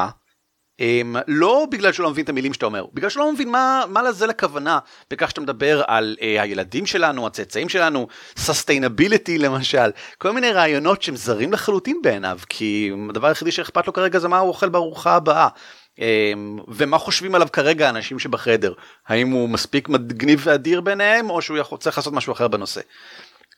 Um, 0.81 1.17
לא 1.27 1.65
בגלל 1.71 1.91
שהוא 1.91 2.03
לא 2.03 2.09
מבין 2.09 2.23
את 2.23 2.29
המילים 2.29 2.53
שאתה 2.53 2.65
אומר, 2.65 2.85
בגלל 2.93 3.09
שהוא 3.09 3.23
לא 3.23 3.31
מבין 3.31 3.49
מה, 3.49 3.83
מה 3.89 4.01
הכוונה 4.01 4.79
בכך 5.11 5.29
שאתה 5.29 5.41
מדבר 5.41 5.81
על 5.87 6.15
uh, 6.19 6.23
הילדים 6.41 6.85
שלנו, 6.85 7.27
הצאצאים 7.27 7.69
שלנו, 7.69 8.07
sustainability 8.37 9.37
למשל, 9.37 9.89
כל 10.17 10.31
מיני 10.31 10.51
רעיונות 10.51 11.01
שהם 11.01 11.15
זרים 11.15 11.53
לחלוטין 11.53 11.99
בעיניו, 12.03 12.39
כי 12.49 12.91
הדבר 13.09 13.27
היחידי 13.27 13.51
שאכפת 13.51 13.87
לו 13.87 13.93
כרגע 13.93 14.19
זה 14.19 14.27
מה 14.27 14.37
הוא 14.37 14.49
אוכל 14.49 14.69
בארוחה 14.69 15.15
הבאה. 15.15 15.47
Um, 15.97 16.01
ומה 16.67 16.97
חושבים 16.97 17.35
עליו 17.35 17.47
כרגע 17.53 17.87
האנשים 17.87 18.19
שבחדר, 18.19 18.73
האם 19.07 19.29
הוא 19.29 19.49
מספיק 19.49 19.89
מגניב 19.89 20.41
ואדיר 20.43 20.81
ביניהם 20.81 21.29
או 21.29 21.41
שהוא 21.41 21.57
יכול, 21.57 21.77
צריך 21.77 21.97
לעשות 21.97 22.13
משהו 22.13 22.33
אחר 22.33 22.47
בנושא. 22.47 22.81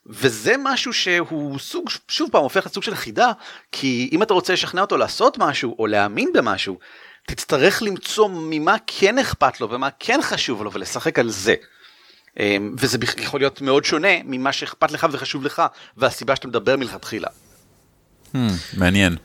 וזה 0.06 0.54
משהו 0.58 0.92
שהוא 0.92 1.58
סוג, 1.58 1.90
שוב 2.08 2.30
פעם, 2.32 2.42
הופך 2.42 2.66
לסוג 2.66 2.82
של 2.82 2.94
חידה, 2.94 3.32
כי 3.72 4.08
אם 4.12 4.22
אתה 4.22 4.34
רוצה 4.34 4.52
לשכנע 4.52 4.80
אותו 4.80 4.96
לעשות 4.96 5.38
משהו 5.38 5.76
או 5.78 5.86
להאמין 5.86 6.32
במשהו, 6.34 6.78
תצטרך 7.26 7.82
למצוא 7.82 8.28
ממה 8.32 8.76
כן 8.86 9.18
אכפת 9.18 9.60
לו 9.60 9.70
ומה 9.70 9.88
כן 9.98 10.20
חשוב 10.22 10.62
לו 10.62 10.72
ולשחק 10.72 11.18
על 11.18 11.30
זה. 11.30 11.54
אמ, 12.40 12.74
וזה 12.78 12.98
יכול 13.18 13.40
להיות 13.40 13.60
מאוד 13.60 13.84
שונה 13.84 14.22
ממה 14.24 14.52
שאכפת 14.52 14.90
לך 14.90 15.06
וחשוב 15.12 15.44
לך 15.44 15.62
והסיבה 15.96 16.36
שאתה 16.36 16.48
מדבר 16.48 16.76
מלכתחילה. 16.76 17.28
Hmm, 18.32 18.38
מעניין. 18.76 19.16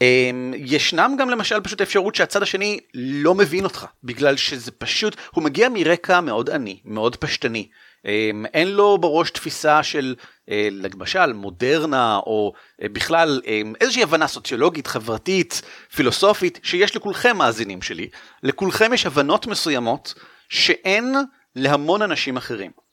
אמ, 0.00 0.54
ישנם 0.56 1.16
גם 1.18 1.30
למשל 1.30 1.60
פשוט 1.60 1.80
אפשרות 1.80 2.14
שהצד 2.14 2.42
השני 2.42 2.78
לא 2.94 3.34
מבין 3.34 3.64
אותך 3.64 3.86
בגלל 4.04 4.36
שזה 4.36 4.70
פשוט 4.70 5.16
הוא 5.34 5.44
מגיע 5.44 5.68
מרקע 5.68 6.20
מאוד 6.20 6.50
עני 6.50 6.80
מאוד 6.84 7.16
פשטני 7.16 7.68
אמ, 8.04 8.46
אין 8.54 8.68
לו 8.68 8.98
בראש 8.98 9.30
תפיסה 9.30 9.82
של 9.82 10.14
אה, 10.50 10.68
למשל 10.70 11.32
מודרנה 11.32 12.16
או 12.16 12.52
אה, 12.82 12.88
בכלל 12.88 13.40
אמ, 13.46 13.72
איזושהי 13.80 14.02
הבנה 14.02 14.26
סוציולוגית 14.26 14.86
חברתית 14.86 15.62
פילוסופית 15.94 16.60
שיש 16.62 16.96
לכולכם 16.96 17.36
מאזינים 17.36 17.82
שלי 17.82 18.08
לכולכם 18.42 18.92
יש 18.94 19.06
הבנות 19.06 19.46
מסוימות 19.46 20.14
שאין 20.48 21.14
להמון 21.56 22.02
אנשים 22.02 22.36
אחרים. 22.36 22.87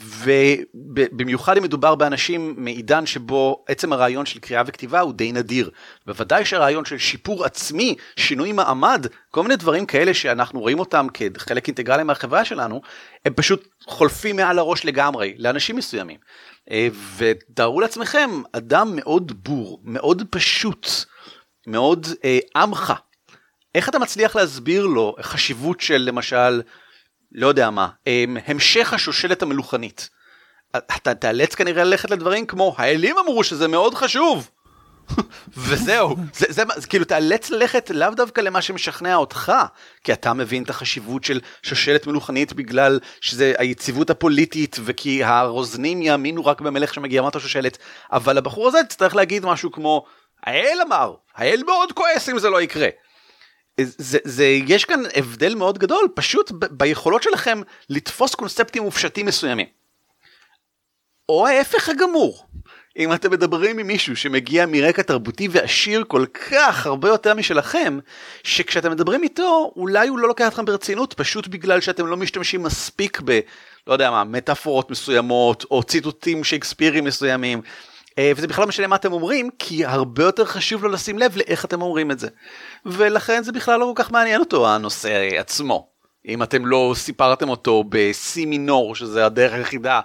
ובמיוחד 0.00 1.56
אם 1.56 1.62
מדובר 1.62 1.94
באנשים 1.94 2.54
מעידן 2.56 3.06
שבו 3.06 3.64
עצם 3.68 3.92
הרעיון 3.92 4.26
של 4.26 4.38
קריאה 4.40 4.62
וכתיבה 4.66 5.00
הוא 5.00 5.12
די 5.12 5.32
נדיר. 5.32 5.70
בוודאי 6.06 6.44
שהרעיון 6.44 6.84
של 6.84 6.98
שיפור 6.98 7.44
עצמי, 7.44 7.94
שינוי 8.16 8.52
מעמד, 8.52 9.06
כל 9.30 9.42
מיני 9.42 9.56
דברים 9.56 9.86
כאלה 9.86 10.14
שאנחנו 10.14 10.60
רואים 10.60 10.78
אותם 10.78 11.06
כחלק 11.14 11.66
אינטגרלי 11.68 12.02
מהחברה 12.02 12.44
שלנו, 12.44 12.82
הם 13.24 13.34
פשוט 13.34 13.68
חולפים 13.86 14.36
מעל 14.36 14.58
הראש 14.58 14.84
לגמרי 14.84 15.34
לאנשים 15.38 15.76
מסוימים. 15.76 16.18
אה, 16.70 16.88
ותארו 17.16 17.80
לעצמכם 17.80 18.30
אדם 18.52 18.96
מאוד 18.96 19.32
בור, 19.44 19.80
מאוד 19.84 20.22
פשוט, 20.30 20.88
מאוד 21.66 22.06
אה, 22.24 22.38
עמך. 22.56 22.92
איך 23.74 23.88
אתה 23.88 23.98
מצליח 23.98 24.36
להסביר 24.36 24.86
לו 24.86 25.16
חשיבות 25.22 25.80
של 25.80 25.96
למשל 25.96 26.62
לא 27.34 27.46
יודע 27.46 27.70
מה, 27.70 27.88
אמ, 28.06 28.36
המשך 28.46 28.92
השושלת 28.92 29.42
המלוכנית. 29.42 30.10
אתה 30.76 31.14
תאלץ 31.14 31.54
כנראה 31.54 31.84
ללכת 31.84 32.10
לדברים 32.10 32.46
כמו 32.46 32.74
האלים 32.78 33.16
אמרו 33.18 33.44
שזה 33.44 33.68
מאוד 33.68 33.94
חשוב. 33.94 34.50
וזהו, 35.56 36.16
זה, 36.34 36.46
זה, 36.48 36.62
זה 36.76 36.86
כאילו 36.86 37.04
תאלץ 37.04 37.50
ללכת 37.50 37.90
לאו 37.90 38.10
דווקא 38.10 38.40
למה 38.40 38.62
שמשכנע 38.62 39.16
אותך, 39.16 39.52
כי 40.04 40.12
אתה 40.12 40.32
מבין 40.32 40.62
את 40.62 40.70
החשיבות 40.70 41.24
של 41.24 41.40
שושלת 41.62 42.06
מלוכנית 42.06 42.52
בגלל 42.52 43.00
שזה 43.20 43.52
היציבות 43.58 44.10
הפוליטית 44.10 44.76
וכי 44.84 45.24
הרוזנים 45.24 46.02
יאמינו 46.02 46.46
רק 46.46 46.60
במלך 46.60 46.94
שמגיע 46.94 47.22
מטה 47.22 47.40
שושלת, 47.40 47.78
אבל 48.12 48.38
הבחור 48.38 48.68
הזה 48.68 48.78
תצטרך 48.88 49.14
להגיד 49.16 49.46
משהו 49.46 49.72
כמו 49.72 50.04
האל 50.42 50.78
אמר, 50.86 51.14
האל 51.34 51.62
מאוד 51.66 51.92
כועס 51.92 52.28
אם 52.28 52.38
זה 52.38 52.50
לא 52.50 52.62
יקרה. 52.62 52.88
זה, 53.80 54.18
זה, 54.24 54.44
יש 54.44 54.84
כאן 54.84 55.02
הבדל 55.14 55.54
מאוד 55.54 55.78
גדול 55.78 56.08
פשוט 56.14 56.50
ב, 56.50 56.64
ביכולות 56.70 57.22
שלכם 57.22 57.60
לתפוס 57.90 58.34
קונספטים 58.34 58.82
מופשטים 58.82 59.26
מסוימים. 59.26 59.66
או 61.28 61.46
ההפך 61.46 61.88
הגמור, 61.88 62.46
אם 62.98 63.12
אתם 63.12 63.30
מדברים 63.30 63.78
עם 63.78 63.86
מישהו 63.86 64.16
שמגיע 64.16 64.66
מרקע 64.66 65.02
תרבותי 65.02 65.48
ועשיר 65.50 66.04
כל 66.08 66.24
כך 66.50 66.86
הרבה 66.86 67.08
יותר 67.08 67.34
משלכם, 67.34 67.98
שכשאתם 68.44 68.90
מדברים 68.90 69.22
איתו 69.22 69.72
אולי 69.76 70.08
הוא 70.08 70.18
לא 70.18 70.28
לוקח 70.28 70.48
אתכם 70.48 70.64
ברצינות 70.64 71.14
פשוט 71.14 71.46
בגלל 71.46 71.80
שאתם 71.80 72.06
לא 72.06 72.16
משתמשים 72.16 72.62
מספיק 72.62 73.20
ב... 73.24 73.40
לא 73.86 73.92
יודע 73.92 74.10
מה, 74.10 74.24
מטאפורות 74.24 74.90
מסוימות 74.90 75.64
או 75.70 75.82
ציטוטים 75.82 76.44
שייקספירים 76.44 77.04
מסוימים. 77.04 77.62
אה, 78.18 78.32
וזה 78.36 78.46
בכלל 78.46 78.62
לא 78.62 78.68
משנה 78.68 78.86
מה 78.86 78.96
אתם 78.96 79.12
אומרים, 79.12 79.50
כי 79.58 79.84
הרבה 79.84 80.24
יותר 80.24 80.44
חשוב 80.44 80.84
לו 80.84 80.90
לשים 80.90 81.18
לב 81.18 81.36
לאיך 81.36 81.64
אתם 81.64 81.82
אומרים 81.82 82.10
את 82.10 82.18
זה. 82.18 82.28
ולכן 82.86 83.42
זה 83.42 83.52
בכלל 83.52 83.80
לא 83.80 83.92
כל 83.96 84.02
כך 84.02 84.12
מעניין 84.12 84.40
אותו 84.40 84.68
הנושא 84.68 85.28
עצמו. 85.38 85.88
אם 86.28 86.42
אתם 86.42 86.66
לא 86.66 86.92
סיפרתם 86.96 87.48
אותו 87.48 87.84
בסי 87.88 88.46
מינור, 88.46 88.94
שזה 88.94 89.26
הדרך 89.26 89.52
היחידה 89.52 90.00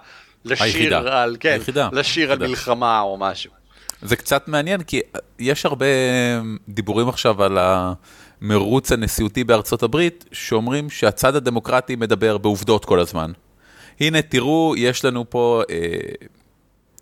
לשיר 0.45 0.65
היחידה. 0.65 1.23
על, 1.23 1.37
כן, 1.39 1.49
היחידה. 1.49 1.89
לשיר 1.91 2.29
היחידה. 2.29 2.45
על 2.45 2.51
מלחמה 2.51 3.01
או 3.01 3.17
משהו. 3.17 3.51
זה 4.01 4.15
קצת 4.15 4.47
מעניין, 4.47 4.83
כי 4.83 5.01
יש 5.39 5.65
הרבה 5.65 5.85
דיבורים 6.69 7.09
עכשיו 7.09 7.43
על 7.43 7.57
המרוץ 8.41 8.91
הנשיאותי 8.91 9.43
בארצות 9.43 9.83
הברית, 9.83 10.25
שאומרים 10.31 10.89
שהצד 10.89 11.35
הדמוקרטי 11.35 11.95
מדבר 11.95 12.37
בעובדות 12.37 12.85
כל 12.85 12.99
הזמן. 12.99 13.31
הנה, 13.99 14.21
תראו, 14.21 14.73
יש 14.77 15.05
לנו 15.05 15.29
פה... 15.29 15.61
אה, 15.69 15.75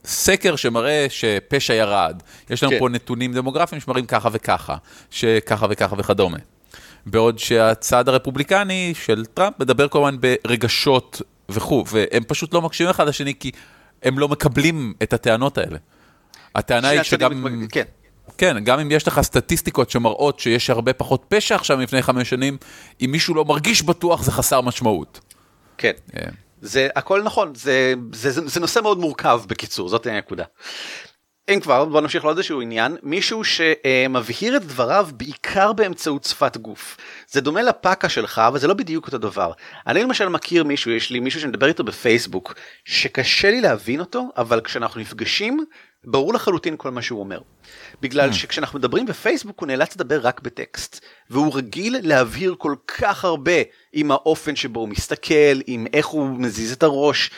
סקר 0.07 0.55
שמראה 0.55 1.05
שפשע 1.09 1.73
ירד, 1.73 2.21
יש 2.49 2.63
לנו 2.63 2.71
כן. 2.71 2.79
פה 2.79 2.89
נתונים 2.89 3.33
דמוגרפיים 3.33 3.81
שמראים 3.81 4.05
ככה 4.05 4.29
וככה, 4.31 4.75
שככה 5.11 5.67
וככה 5.69 5.95
וכדומה. 5.97 6.37
בעוד 7.05 7.39
שהצד 7.39 8.09
הרפובליקני 8.09 8.93
של 9.05 9.25
טראמפ 9.25 9.59
מדבר 9.59 9.87
כל 9.87 9.99
הזמן 9.99 10.17
ברגשות 10.19 11.21
וכו', 11.49 11.85
והם 11.91 12.23
פשוט 12.27 12.53
לא 12.53 12.61
מקשיבים 12.61 12.89
אחד 12.89 13.07
לשני 13.07 13.33
כי 13.39 13.51
הם 14.03 14.19
לא 14.19 14.27
מקבלים 14.27 14.93
את 15.03 15.13
הטענות 15.13 15.57
האלה. 15.57 15.77
הטענה 16.55 16.89
היא 16.89 17.03
שגם... 17.03 17.45
כן. 17.71 17.83
כן, 18.37 18.63
גם 18.63 18.79
אם 18.79 18.91
יש 18.91 19.07
לך 19.07 19.21
סטטיסטיקות 19.21 19.89
שמראות 19.89 20.39
שיש 20.39 20.69
הרבה 20.69 20.93
פחות 20.93 21.25
פשע 21.27 21.55
עכשיו 21.55 21.77
מלפני 21.77 22.01
חמש 22.01 22.29
שנים, 22.29 22.57
אם 23.05 23.09
מישהו 23.11 23.35
לא 23.35 23.45
מרגיש 23.45 23.81
בטוח 23.81 24.23
זה 24.23 24.31
חסר 24.31 24.61
משמעות. 24.61 25.19
כן. 25.77 25.91
Yeah. 26.11 26.46
זה 26.61 26.87
הכל 26.95 27.23
נכון 27.23 27.55
זה, 27.55 27.93
זה, 28.13 28.31
זה, 28.31 28.47
זה 28.47 28.59
נושא 28.59 28.79
מאוד 28.79 28.97
מורכב 28.97 29.41
בקיצור 29.47 29.89
זאת 29.89 30.05
הנקודה. 30.05 30.43
אם 31.53 31.59
כבר 31.59 31.85
בוא 31.85 32.01
נמשיך 32.01 32.23
לעוד 32.23 32.37
איזשהו 32.37 32.61
עניין 32.61 32.97
מישהו 33.03 33.43
שמבהיר 33.43 34.57
את 34.57 34.63
דבריו 34.63 35.09
בעיקר 35.13 35.73
באמצעות 35.73 36.23
שפת 36.23 36.57
גוף. 36.57 36.97
זה 37.27 37.41
דומה 37.41 37.61
לפאקה 37.61 38.09
שלך 38.09 38.39
אבל 38.39 38.59
זה 38.59 38.67
לא 38.67 38.73
בדיוק 38.73 39.05
אותו 39.05 39.17
דבר. 39.17 39.51
אני 39.87 40.03
למשל 40.03 40.29
מכיר 40.29 40.63
מישהו 40.63 40.91
יש 40.91 41.09
לי 41.09 41.19
מישהו 41.19 41.41
שמדבר 41.41 41.67
איתו 41.67 41.83
בפייסבוק 41.83 42.53
שקשה 42.85 43.51
לי 43.51 43.61
להבין 43.61 43.99
אותו 43.99 44.29
אבל 44.37 44.61
כשאנחנו 44.61 45.01
נפגשים 45.01 45.65
ברור 46.05 46.33
לחלוטין 46.33 46.77
כל 46.77 46.91
מה 46.91 47.01
שהוא 47.01 47.19
אומר. 47.19 47.39
בגלל 48.01 48.29
mm. 48.29 48.33
שכשאנחנו 48.33 48.79
מדברים 48.79 49.05
בפייסבוק 49.05 49.59
הוא 49.59 49.67
נאלץ 49.67 49.95
לדבר 49.95 50.19
רק 50.21 50.41
בטקסט 50.41 51.05
והוא 51.29 51.55
רגיל 51.55 51.97
להבהיר 52.01 52.55
כל 52.57 52.75
כך 52.87 53.25
הרבה 53.25 53.51
עם 53.93 54.11
האופן 54.11 54.55
שבו 54.55 54.79
הוא 54.79 54.89
מסתכל 54.89 55.61
עם 55.67 55.87
איך 55.93 56.05
הוא 56.05 56.27
מזיז 56.27 56.71
את 56.71 56.83
הראש 56.83 57.31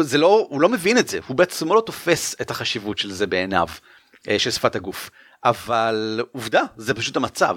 זה 0.00 0.18
לא 0.18 0.46
הוא 0.50 0.60
לא 0.60 0.68
מבין 0.68 0.98
את 0.98 1.08
זה 1.08 1.18
הוא 1.26 1.36
בעצמו 1.36 1.74
לא 1.74 1.82
תופס 1.86 2.36
את 2.40 2.50
החשיבות 2.50 2.98
של 2.98 3.12
זה 3.12 3.26
בעיניו 3.26 3.68
אה, 4.28 4.38
של 4.38 4.50
שפת 4.50 4.76
הגוף 4.76 5.10
אבל 5.44 6.20
עובדה 6.32 6.62
זה 6.76 6.94
פשוט 6.94 7.16
המצב. 7.16 7.56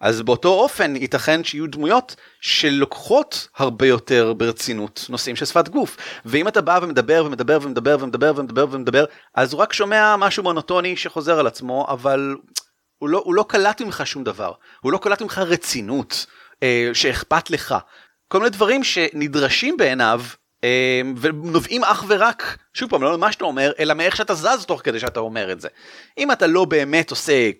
אז 0.00 0.22
באותו 0.22 0.48
אופן 0.48 0.96
ייתכן 0.96 1.44
שיהיו 1.44 1.66
דמויות 1.66 2.16
שלוקחות 2.40 3.48
הרבה 3.56 3.86
יותר 3.86 4.32
ברצינות 4.32 5.06
נושאים 5.08 5.36
של 5.36 5.44
שפת 5.44 5.68
גוף. 5.68 5.96
ואם 6.24 6.48
אתה 6.48 6.60
בא 6.60 6.78
ומדבר 6.82 7.22
ומדבר 7.26 7.58
ומדבר 7.62 7.96
ומדבר 8.00 8.32
ומדבר 8.36 8.66
ומדבר 8.70 9.04
אז 9.34 9.52
הוא 9.52 9.60
רק 9.60 9.72
שומע 9.72 10.16
משהו 10.16 10.42
מונוטוני 10.42 10.96
שחוזר 10.96 11.38
על 11.38 11.46
עצמו 11.46 11.86
אבל 11.88 12.36
הוא 12.98 13.08
לא, 13.08 13.22
הוא 13.24 13.34
לא 13.34 13.44
קלט 13.48 13.80
ממך 13.80 14.02
שום 14.04 14.24
דבר. 14.24 14.52
הוא 14.80 14.92
לא 14.92 14.98
קלט 14.98 15.22
ממך 15.22 15.38
רצינות 15.38 16.26
אה, 16.62 16.90
שאכפת 16.92 17.50
לך. 17.50 17.74
כל 18.28 18.38
מיני 18.38 18.50
דברים 18.50 18.84
שנדרשים 18.84 19.76
בעיניו 19.76 20.22
ונובעים 21.20 21.84
אך 21.84 22.04
ורק, 22.08 22.58
שוב 22.74 22.90
פעם, 22.90 23.02
לא 23.02 23.16
ממה 23.16 23.32
שאתה 23.32 23.44
אומר, 23.44 23.72
אלא 23.78 23.94
מאיך 23.94 24.16
שאתה 24.16 24.34
זז 24.34 24.64
תוך 24.66 24.80
כדי 24.84 25.00
שאתה 25.00 25.20
אומר 25.20 25.52
את 25.52 25.60
זה. 25.60 25.68
אם 26.18 26.32
אתה 26.32 26.46
לא 26.46 26.64
באמת 26.64 27.10
עושה 27.10 27.50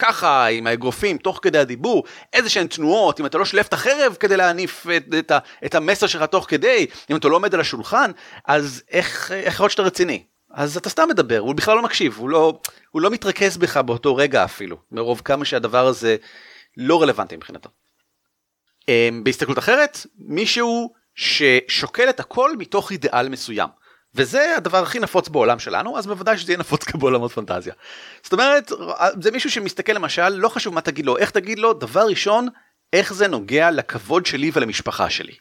ככה 0.00 0.46
עם 0.46 0.66
האגרופים 0.66 1.18
תוך 1.18 1.38
כדי 1.42 1.58
הדיבור, 1.58 2.04
איזה 2.32 2.50
שהן 2.50 2.66
תנועות, 2.66 3.20
אם 3.20 3.26
אתה 3.26 3.38
לא 3.38 3.44
שולף 3.44 3.68
את 3.68 3.72
החרב 3.72 4.16
כדי 4.20 4.36
להניף 4.36 4.86
את, 4.96 5.14
את, 5.18 5.32
את 5.64 5.74
המסר 5.74 6.06
שלך 6.06 6.22
תוך 6.22 6.46
כדי, 6.48 6.86
אם 7.10 7.16
אתה 7.16 7.28
לא 7.28 7.36
עומד 7.36 7.54
על 7.54 7.60
השולחן, 7.60 8.10
אז 8.46 8.82
איך 8.90 9.32
יכול 9.46 9.64
להיות 9.64 9.72
שאתה 9.72 9.82
רציני? 9.82 10.22
אז 10.50 10.76
אתה 10.76 10.88
סתם 10.88 11.08
מדבר, 11.10 11.38
הוא 11.38 11.54
בכלל 11.54 11.76
לא 11.76 11.82
מקשיב, 11.82 12.16
הוא 12.18 12.28
לא, 12.28 12.60
הוא 12.90 13.02
לא 13.02 13.10
מתרכז 13.10 13.56
בך 13.56 13.76
באותו 13.76 14.16
רגע 14.16 14.44
אפילו, 14.44 14.76
מרוב 14.92 15.22
כמה 15.24 15.44
שהדבר 15.44 15.86
הזה 15.86 16.16
לא 16.76 17.02
רלוונטי 17.02 17.36
מבחינתו. 17.36 17.68
אמ, 18.88 19.24
בהסתכלות 19.24 19.58
אחרת, 19.58 20.06
מישהו 20.18 20.92
ששוקל 21.14 22.10
את 22.10 22.20
הכל 22.20 22.56
מתוך 22.56 22.92
אידיאל 22.92 23.28
מסוים. 23.28 23.68
וזה 24.14 24.56
הדבר 24.56 24.82
הכי 24.82 24.98
נפוץ 24.98 25.28
בעולם 25.28 25.58
שלנו, 25.58 25.98
אז 25.98 26.06
בוודאי 26.06 26.38
שזה 26.38 26.52
יהיה 26.52 26.58
נפוץ 26.58 26.84
גם 26.92 27.00
בעולמות 27.00 27.32
פנטזיה. 27.32 27.74
זאת 28.22 28.32
אומרת, 28.32 28.72
זה 29.22 29.30
מישהו 29.30 29.50
שמסתכל 29.50 29.92
למשל, 29.92 30.28
לא 30.28 30.48
חשוב 30.48 30.74
מה 30.74 30.80
תגיד 30.80 31.06
לו, 31.06 31.18
איך 31.18 31.30
תגיד 31.30 31.58
לו, 31.58 31.72
דבר 31.72 32.06
ראשון, 32.06 32.48
איך 32.92 33.12
זה 33.12 33.28
נוגע 33.28 33.70
לכבוד 33.70 34.26
שלי 34.26 34.50
ולמשפחה 34.54 35.10
שלי. 35.10 35.34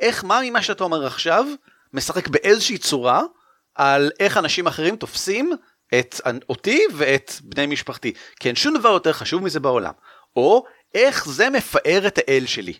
איך, 0.00 0.24
מה 0.24 0.40
ממה 0.44 0.62
שאתה 0.62 0.84
אומר 0.84 1.06
עכשיו, 1.06 1.46
משחק 1.92 2.28
באיזושהי 2.28 2.78
צורה 2.78 3.22
על 3.74 4.10
איך 4.20 4.36
אנשים 4.36 4.66
אחרים 4.66 4.96
תופסים 4.96 5.52
את 5.98 6.20
אותי 6.48 6.82
ואת 6.94 7.32
בני 7.42 7.66
משפחתי. 7.66 8.12
כי 8.40 8.48
אין 8.48 8.56
שום 8.56 8.78
דבר 8.78 8.88
יותר 8.88 9.12
חשוב 9.12 9.42
מזה 9.42 9.60
בעולם. 9.60 9.92
או 10.36 10.64
איך 10.94 11.28
זה 11.28 11.50
מפאר 11.50 12.06
את 12.06 12.18
האל 12.18 12.46
שלי. 12.46 12.74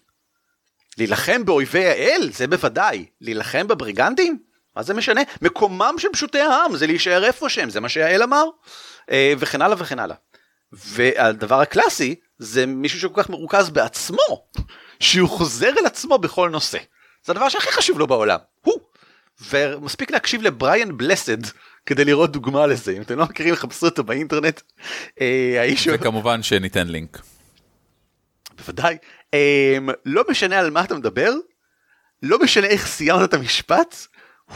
להילחם 0.99 1.45
באויבי 1.45 1.87
האל? 1.87 2.31
זה 2.33 2.47
בוודאי. 2.47 3.07
להילחם 3.21 3.69
בבריגנדים? 3.69 4.50
מה 4.77 4.83
זה 4.83 4.95
משנה? 4.95 5.21
מקומם 5.43 5.95
של 5.99 6.09
פשוטי 6.13 6.41
העם 6.41 6.77
זה 6.77 6.87
להישאר 6.87 7.25
איפה 7.25 7.49
שהם, 7.49 7.71
זה 7.71 7.81
מה 7.81 7.89
שהאל 7.89 8.23
אמר. 8.23 8.45
אה, 9.11 9.33
וכן 9.39 9.63
הלאה 9.63 9.77
וכן 9.79 9.99
הלאה. 9.99 10.17
והדבר 10.73 11.61
הקלאסי 11.61 12.15
זה 12.39 12.67
מישהו 12.67 13.01
שכל 13.01 13.23
כך 13.23 13.31
מרוכז 13.31 13.71
בעצמו, 13.71 14.47
שהוא 15.01 15.29
חוזר 15.29 15.71
אל 15.81 15.87
עצמו 15.87 16.19
בכל 16.19 16.51
נושא. 16.51 16.79
זה 17.25 17.33
הדבר 17.33 17.49
שהכי 17.49 17.73
חשוב 17.73 17.99
לו 17.99 18.07
בעולם, 18.07 18.39
הוא. 18.61 18.81
ומספיק 19.51 20.11
להקשיב 20.11 20.43
לבריאן 20.43 20.97
בלסד 20.97 21.39
כדי 21.87 22.05
לראות 22.05 22.33
דוגמה 22.33 22.67
לזה, 22.67 22.93
אם 22.93 23.03
אתם 23.03 23.19
לא 23.19 23.25
מכירים 23.25 23.55
חפשו 23.55 23.87
אותו 23.87 24.05
באינטרנט. 24.05 24.61
אה, 25.21 25.57
האיש 25.61 25.89
וכמובן 25.93 26.43
שניתן 26.43 26.89
לינק. 26.89 27.19
בוודאי. 28.57 28.97
אה, 29.35 29.79
לא 30.07 30.25
משנה 30.29 30.59
על 30.59 30.71
מה 30.71 30.85
אתה 30.85 30.95
מדבר, 30.95 31.33
לא 32.23 32.39
משנה 32.39 32.67
איך 32.67 32.87
סיימת 32.87 33.25
את 33.25 33.35
המשפט, 33.35 33.97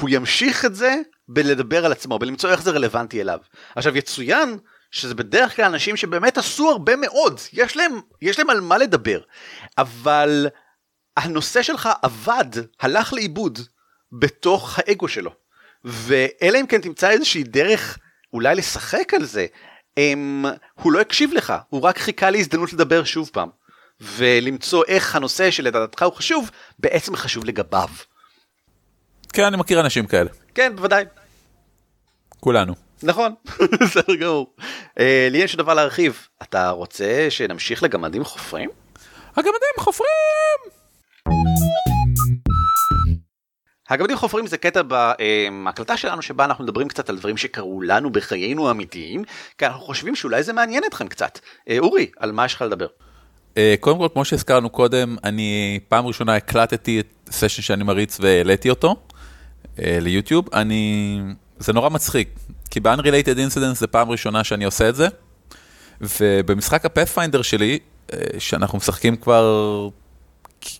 הוא 0.01 0.11
ימשיך 0.13 0.65
את 0.65 0.75
זה 0.75 0.95
בלדבר 1.29 1.85
על 1.85 1.93
עצמו, 1.93 2.19
בלמצוא 2.19 2.51
איך 2.51 2.63
זה 2.63 2.71
רלוונטי 2.71 3.21
אליו. 3.21 3.39
עכשיו 3.77 3.97
יצוין 3.97 4.59
שזה 4.91 5.15
בדרך 5.15 5.57
כלל 5.57 5.65
אנשים 5.65 5.97
שבאמת 5.97 6.39
עשו 6.39 6.71
הרבה 6.71 6.97
מאוד, 6.97 7.41
יש 7.53 7.77
להם, 7.77 8.01
יש 8.23 8.39
להם 8.39 8.51
על 8.51 8.61
מה 8.61 8.79
לדבר, 8.79 9.21
אבל 9.79 10.47
הנושא 11.17 11.63
שלך 11.63 11.89
עבד, 12.03 12.45
הלך 12.81 13.13
לאיבוד, 13.13 13.59
בתוך 14.13 14.79
האגו 14.79 15.09
שלו. 15.09 15.31
ואלא 15.85 16.61
אם 16.61 16.67
כן 16.67 16.81
תמצא 16.81 17.11
איזושהי 17.11 17.43
דרך 17.43 17.99
אולי 18.33 18.55
לשחק 18.55 19.15
על 19.15 19.25
זה, 19.25 19.47
הם, 19.97 20.45
הוא 20.75 20.93
לא 20.93 21.01
הקשיב 21.01 21.33
לך, 21.33 21.53
הוא 21.69 21.83
רק 21.83 21.99
חיכה 21.99 22.31
להזדמנות 22.31 22.73
לדבר 22.73 23.05
שוב 23.05 23.31
פעם. 23.33 23.49
ולמצוא 24.01 24.85
איך 24.89 25.17
הנושא 25.17 25.51
שלדעתך 25.51 26.03
הוא 26.03 26.13
חשוב, 26.13 26.51
בעצם 26.79 27.17
חשוב 27.17 27.45
לגביו. 27.45 27.89
כן, 29.35 29.45
אני 29.45 29.57
מכיר 29.57 29.81
אנשים 29.81 30.07
כאלה. 30.07 30.31
כן, 30.55 30.73
בוודאי. 30.77 31.05
כולנו. 32.41 32.75
נכון, 33.03 33.35
בסדר 33.81 34.15
גמור. 34.15 34.55
אה, 34.99 35.29
לי 35.31 35.39
יש 35.39 35.57
דבר 35.57 35.75
להרחיב. 35.75 36.29
אתה 36.43 36.71
רוצה 36.71 37.27
שנמשיך 37.31 37.83
לגמדים 37.83 38.25
חופרים? 38.25 38.71
הגמדים 39.37 39.75
חופרים! 39.79 40.09
הגמדים 43.91 44.17
חופרים 44.17 44.47
זה 44.47 44.59
קטע 44.59 44.83
בהקלטה 44.83 45.97
שלנו 45.97 46.23
שבה 46.23 46.45
אנחנו 46.45 46.65
מדברים 46.65 46.89
קצת 46.89 47.09
על 47.09 47.17
דברים 47.19 47.37
שקרו 47.37 47.83
לנו 47.83 48.13
בחיינו 48.13 48.69
האמיתיים, 48.69 49.25
כי 49.59 49.67
אנחנו 49.67 49.81
חושבים 49.81 50.15
שאולי 50.15 50.43
זה 50.43 50.53
מעניין 50.53 50.83
אתכם 50.87 51.09
קצת. 51.09 51.39
אה, 51.69 51.79
אורי, 51.79 52.11
על 52.17 52.33
מה 52.33 52.45
יש 52.45 52.55
לך 52.55 52.63
לדבר? 52.63 52.87
אה, 53.57 53.75
קודם 53.81 53.99
כל, 53.99 54.09
כמו 54.13 54.25
שהזכרנו 54.25 54.71
קודם, 54.71 55.17
אני 55.25 55.81
פעם 55.89 56.07
ראשונה 56.07 56.37
הקלטתי 56.37 57.01
את 57.01 57.07
סשן 57.31 57.63
שאני 57.63 57.85
מריץ 57.85 58.19
והעליתי 58.21 58.71
אותו 58.71 58.97
ליוטיוב. 59.79 60.49
אני... 60.55 61.21
זה 61.59 61.73
נורא 61.73 61.89
מצחיק, 61.89 62.29
כי 62.71 62.81
ב-Unrelated 62.81 63.37
Incidents 63.37 63.75
זה 63.75 63.87
פעם 63.87 64.11
ראשונה 64.11 64.45
שאני 64.45 64.65
עושה 64.65 64.89
את 64.89 64.97
זה, 64.97 65.09
ובמשחק 66.01 66.85
הפאת'פיינדר 66.85 67.43
שלי, 67.43 67.79
שאנחנו 68.39 68.79
משחקים 68.79 69.17
כבר 69.17 69.89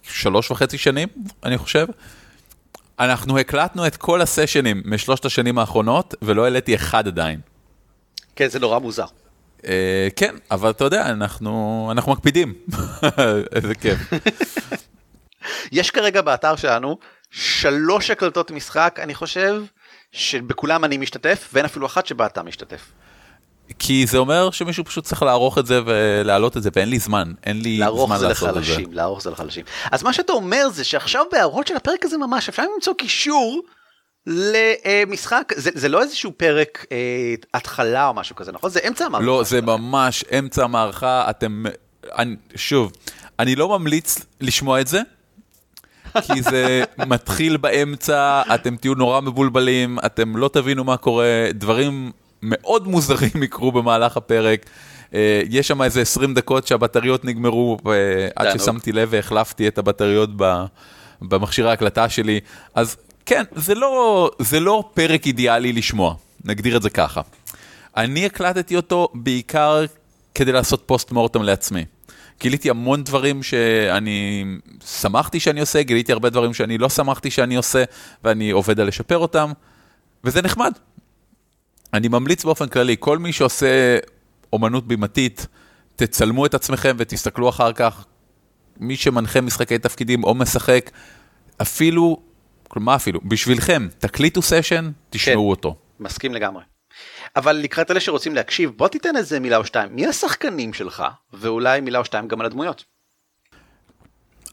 שלוש 0.03 0.51
וחצי 0.51 0.79
שנים, 0.79 1.09
אני 1.45 1.59
חושב, 1.59 1.87
אנחנו 2.99 3.39
הקלטנו 3.39 3.87
את 3.87 3.97
כל 3.97 4.21
הסשנים 4.21 4.83
משלושת 4.85 5.25
השנים 5.25 5.59
האחרונות, 5.59 6.15
ולא 6.23 6.45
העליתי 6.45 6.75
אחד 6.75 7.07
עדיין. 7.07 7.41
כן, 8.37 8.49
זה 8.49 8.59
נורא 8.59 8.79
מוזר. 8.79 9.07
Uh, 9.61 9.67
כן, 10.17 10.35
אבל 10.51 10.71
אתה 10.71 10.85
יודע, 10.85 11.07
אנחנו, 11.07 11.89
אנחנו 11.93 12.13
מקפידים. 12.13 12.55
איזה 13.55 13.75
כיף. 13.75 13.99
יש 15.73 15.91
כרגע 15.91 16.23
באתר 16.23 16.57
שלנו 16.57 16.99
שלוש 17.35 18.11
הקלטות 18.11 18.51
משחק, 18.51 18.99
אני 19.03 19.15
חושב, 19.15 19.63
שבכולם 20.13 20.85
אני 20.85 20.99
משתתף, 20.99 21.49
ואין 21.53 21.65
אפילו 21.65 21.87
אחת 21.87 22.07
שבה 22.07 22.27
אתה 22.27 22.43
משתתף. 22.43 22.81
כי 23.79 24.07
זה 24.07 24.19
אומר 24.19 24.51
שמישהו 24.51 24.85
פשוט 24.85 25.05
צריך 25.05 25.23
לערוך 25.23 25.59
את 25.59 25.67
זה 25.67 25.81
ולהעלות 25.87 26.57
את 26.57 26.63
זה, 26.63 26.71
ואין 26.77 26.89
לי 26.89 26.99
זמן, 26.99 27.33
אין 27.45 27.61
לי 27.61 27.81
זמן 28.07 28.21
לעשות 28.23 28.57
את 28.57 28.65
זה. 28.65 28.77
לערוך 28.91 29.23
זה 29.23 29.31
לחלשים. 29.31 29.65
אז 29.91 30.03
מה 30.03 30.13
שאתה 30.13 30.33
אומר 30.33 30.69
זה 30.69 30.85
שעכשיו 30.85 31.25
בהערות 31.33 31.67
של 31.67 31.77
הפרק 31.77 32.05
הזה 32.05 32.19
ממש 32.19 32.49
אפשר 32.49 32.63
למצוא 32.75 32.95
קישור 32.99 33.63
למשחק, 34.27 35.53
זה, 35.57 35.71
זה 35.75 35.89
לא 35.89 36.03
איזשהו 36.03 36.33
פרק 36.37 36.87
אה, 36.93 37.35
התחלה 37.55 38.09
או 38.09 38.15
משהו 38.15 38.37
כזה, 38.37 38.53
נכון? 38.53 38.71
זה 38.71 38.81
אמצע 38.89 39.05
המערכה. 39.05 39.27
לא, 39.27 39.43
זה 39.45 39.61
ממש 39.61 40.25
אמצע 40.39 40.65
המערכה, 40.65 41.31
אתם, 41.31 41.65
אני, 42.19 42.37
שוב, 42.55 42.93
אני 43.39 43.57
לא 43.57 43.69
ממליץ 43.69 44.19
לשמוע 44.41 44.81
את 44.81 44.87
זה. 44.87 45.01
כי 46.23 46.43
זה 46.43 46.85
מתחיל 47.07 47.57
באמצע, 47.57 48.43
אתם 48.55 48.77
תהיו 48.77 48.95
נורא 48.95 49.21
מבולבלים, 49.21 49.99
אתם 50.07 50.37
לא 50.37 50.51
תבינו 50.53 50.85
מה 50.85 50.97
קורה, 50.97 51.49
דברים 51.55 52.13
מאוד 52.43 52.89
מוזרים 52.89 53.43
יקרו 53.43 53.73
במהלך 53.73 54.17
הפרק. 54.17 54.67
אה, 55.15 55.43
יש 55.51 55.69
שם 55.69 55.83
איזה 55.83 56.01
20 56.01 56.35
דקות 56.35 56.67
שהבטריות 56.67 57.25
נגמרו, 57.25 57.77
עד 58.37 58.59
ששמתי 58.59 58.93
לב 58.93 59.09
והחלפתי 59.13 59.69
את 59.69 59.79
הבטריות 59.79 60.31
במכשיר 61.23 61.69
ההקלטה 61.69 62.09
שלי. 62.09 62.41
אז 62.75 62.97
כן, 63.27 63.43
זה 63.55 63.75
לא, 63.75 64.31
זה 64.39 64.61
לא 64.61 64.91
פרק 64.95 65.27
אידיאלי 65.27 65.73
לשמוע, 65.73 66.15
נגדיר 66.45 66.77
את 66.77 66.83
זה 66.83 66.91
ככה. 66.91 67.21
אני 67.97 68.27
הקלטתי 68.27 68.77
אותו 68.77 69.09
בעיקר 69.15 69.85
כדי 70.35 70.53
לעשות 70.53 70.83
פוסט 70.87 71.13
מורטם 71.13 71.43
לעצמי. 71.43 71.85
גיליתי 72.41 72.71
המון 72.71 73.05
דברים 73.05 73.43
שאני 73.43 74.45
שמחתי 74.87 75.41
שאני 75.41 75.61
עושה, 75.61 75.83
גיליתי 75.83 76.13
הרבה 76.13 76.31
דברים 76.31 76.55
שאני 76.55 76.79
לא 76.79 76.89
שמחתי 76.89 77.31
שאני 77.31 77.57
עושה, 77.57 77.85
ואני 78.25 78.51
עובד 78.51 78.81
על 78.81 78.87
לשפר 78.87 79.19
אותם, 79.19 79.53
וזה 80.25 80.43
נחמד. 80.43 80.73
אני 81.95 82.09
ממליץ 82.09 82.45
באופן 82.45 82.69
כללי, 82.69 82.97
כל 82.99 83.19
מי 83.19 83.33
שעושה 83.33 83.99
אומנות 84.53 84.89
בימתית, 84.89 85.47
תצלמו 85.97 86.47
את 86.47 86.55
עצמכם 86.55 86.97
ותסתכלו 86.99 87.49
אחר 87.49 87.73
כך. 87.73 88.05
מי 88.81 88.97
שמנחה 88.97 89.41
משחקי 89.41 89.79
תפקידים 89.79 90.25
או 90.25 90.35
משחק, 90.35 90.91
אפילו, 91.63 92.23
כלומר 92.69 92.97
אפילו, 92.97 93.21
בשבילכם, 93.25 93.89
תקליטו 93.99 94.43
סשן, 94.43 94.91
תשמעו 95.11 95.45
כן, 95.45 95.51
אותו. 95.51 95.77
מסכים 96.01 96.35
לגמרי. 96.35 96.63
אבל 97.37 97.53
לקראת 97.53 97.91
אלה 97.91 98.01
שרוצים 98.01 98.35
להקשיב, 98.35 98.71
בוא 98.77 98.89
תיתן 98.89 99.17
איזה 99.17 99.41
מילה 99.41 99.57
או 99.57 99.65
שתיים. 99.65 99.95
מי 99.95 100.07
השחקנים 100.07 100.73
שלך? 100.73 101.05
ואולי 101.33 101.81
מילה 101.81 101.99
או 101.99 102.05
שתיים 102.05 102.29
גם 102.29 102.41
על 102.41 102.47
הדמויות. 102.47 102.85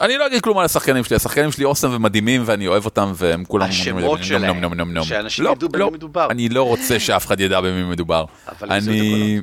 אני 0.02 0.18
לא 0.18 0.28
אגיד 0.28 0.42
כלום 0.42 0.58
על 0.58 0.66
השחקנים 0.66 1.04
שלי, 1.04 1.16
השחקנים 1.16 1.52
שלי 1.52 1.66
אוסם 1.66 1.92
ומדהימים 1.94 2.42
ואני 2.46 2.68
אוהב 2.68 2.86
אותם 2.86 3.12
והם 3.16 3.46
כולם... 3.46 3.70
השמות 3.70 4.24
שלהם, 4.24 5.04
שאנשים 5.04 5.46
לא, 5.46 5.52
ידעו 5.52 5.70
במי 5.70 5.80
לא, 5.80 5.92
מדובר. 5.92 6.28
אני 6.32 6.50
לא 6.50 6.64
רוצה 6.64 7.00
שאף 7.00 7.26
אחד 7.26 7.40
ידע 7.40 7.62
במי 7.62 7.84
מדובר. 7.84 8.26
אבל 8.48 8.72
אני... 8.72 9.40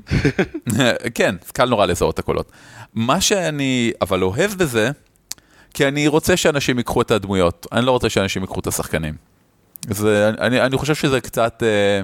כן, 1.15 1.35
קל 1.53 1.65
נורא 1.65 1.87
לזהות 1.87 2.15
את 2.15 2.19
הקולות. 2.19 2.53
מה 2.95 3.21
שאני 3.21 3.93
אבל 4.03 4.23
אוהב 4.23 4.51
בזה, 4.51 4.91
כי 5.75 5.89
אני 5.89 6.09
רוצה 6.09 6.37
שאנשים 6.37 6.79
ייקחו 6.79 7.03
את 7.03 7.11
הדמויות, 7.11 7.67
אני 7.73 7.87
לא 7.87 7.91
רוצה 7.91 8.09
שאנשים 8.09 8.43
ייקחו 8.43 8.61
את 8.61 8.67
השחקנים. 8.67 9.15
זה, 9.91 10.31
אני, 10.41 10.61
אני 10.61 10.77
חושב 10.77 10.95
שזה 10.95 11.21
קצת 11.21 11.63
אה, 11.63 12.01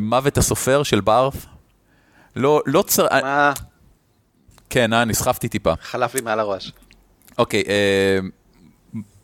מוות 0.00 0.38
הסופר 0.38 0.82
של 0.82 1.00
בארת. 1.00 1.32
לא, 2.36 2.62
לא 2.66 2.82
צר... 2.82 3.06
מה? 3.22 3.52
כן, 4.70 4.92
אה, 4.92 5.04
נסחפתי 5.04 5.48
טיפה. 5.48 5.72
חלף 5.82 6.14
לי 6.14 6.20
מעל 6.20 6.40
הראש. 6.40 6.72
אוקיי, 7.38 7.62
אה, 7.68 8.18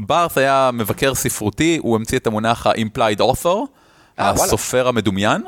בארת 0.01 0.36
היה 0.36 0.70
מבקר 0.72 1.14
ספרותי, 1.14 1.78
הוא 1.82 1.97
המציא 1.97 2.18
את 2.18 2.26
המונח 2.26 2.66
ה-implied 2.66 3.20
author, 3.20 3.59
אה, 4.18 4.30
הסופר 4.30 4.88
המדומיין. 4.88 5.43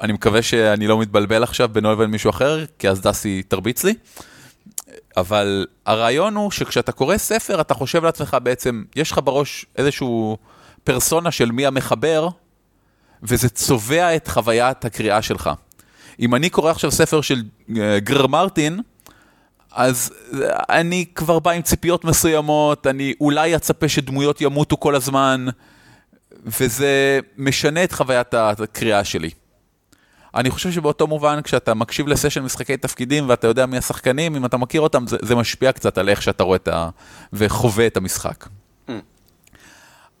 אני 0.00 0.12
מקווה 0.12 0.42
שאני 0.42 0.86
לא 0.86 0.98
מתבלבל 0.98 1.42
עכשיו 1.42 1.68
בינו 1.68 1.92
לבין 1.92 2.10
מישהו 2.10 2.30
אחר, 2.30 2.64
כי 2.78 2.88
אז 2.88 3.00
דסי 3.00 3.42
תרביץ 3.42 3.84
לי. 3.84 3.94
אבל 5.16 5.66
הרעיון 5.86 6.34
הוא 6.34 6.50
שכשאתה 6.50 6.92
קורא 6.92 7.16
ספר, 7.16 7.60
אתה 7.60 7.74
חושב 7.74 8.04
לעצמך 8.04 8.36
בעצם, 8.42 8.84
יש 8.96 9.12
לך 9.12 9.20
בראש 9.24 9.66
איזשהו 9.76 10.36
פרסונה 10.84 11.30
של 11.30 11.50
מי 11.50 11.66
המחבר, 11.66 12.28
וזה 13.22 13.48
צובע 13.48 14.16
את 14.16 14.28
חוויית 14.28 14.84
הקריאה 14.84 15.22
שלך. 15.22 15.50
אם 16.20 16.34
אני 16.34 16.50
קורא 16.50 16.70
עכשיו 16.70 16.90
ספר 16.90 17.20
של 17.20 17.42
אה, 17.76 17.98
גרר 18.00 18.26
מרטין, 18.26 18.80
אז 19.72 20.12
אה, 20.34 20.38
אני 20.68 21.04
כבר 21.14 21.38
בא 21.38 21.50
עם 21.50 21.62
ציפיות 21.62 22.04
מסוימות, 22.04 22.86
אני 22.86 23.14
אולי 23.20 23.56
אצפה 23.56 23.88
שדמויות 23.88 24.40
ימותו 24.40 24.76
כל 24.76 24.94
הזמן, 24.94 25.46
וזה 26.44 27.20
משנה 27.36 27.84
את 27.84 27.92
חוויית 27.92 28.34
הקריאה 28.34 29.04
שלי. 29.04 29.30
אני 30.34 30.50
חושב 30.50 30.72
שבאותו 30.72 31.06
מובן, 31.06 31.40
כשאתה 31.44 31.74
מקשיב 31.74 32.08
לסשן 32.08 32.42
משחקי 32.42 32.76
תפקידים 32.76 33.28
ואתה 33.28 33.46
יודע 33.46 33.66
מי 33.66 33.78
השחקנים, 33.78 34.36
אם 34.36 34.44
אתה 34.44 34.56
מכיר 34.56 34.80
אותם, 34.80 35.06
זה, 35.06 35.16
זה 35.22 35.34
משפיע 35.34 35.72
קצת 35.72 35.98
על 35.98 36.08
איך 36.08 36.22
שאתה 36.22 36.42
רואה 36.42 36.56
את 36.56 36.68
ה... 36.68 36.88
וחווה 37.32 37.86
את 37.86 37.96
המשחק. 37.96 38.46
Mm. 38.88 38.92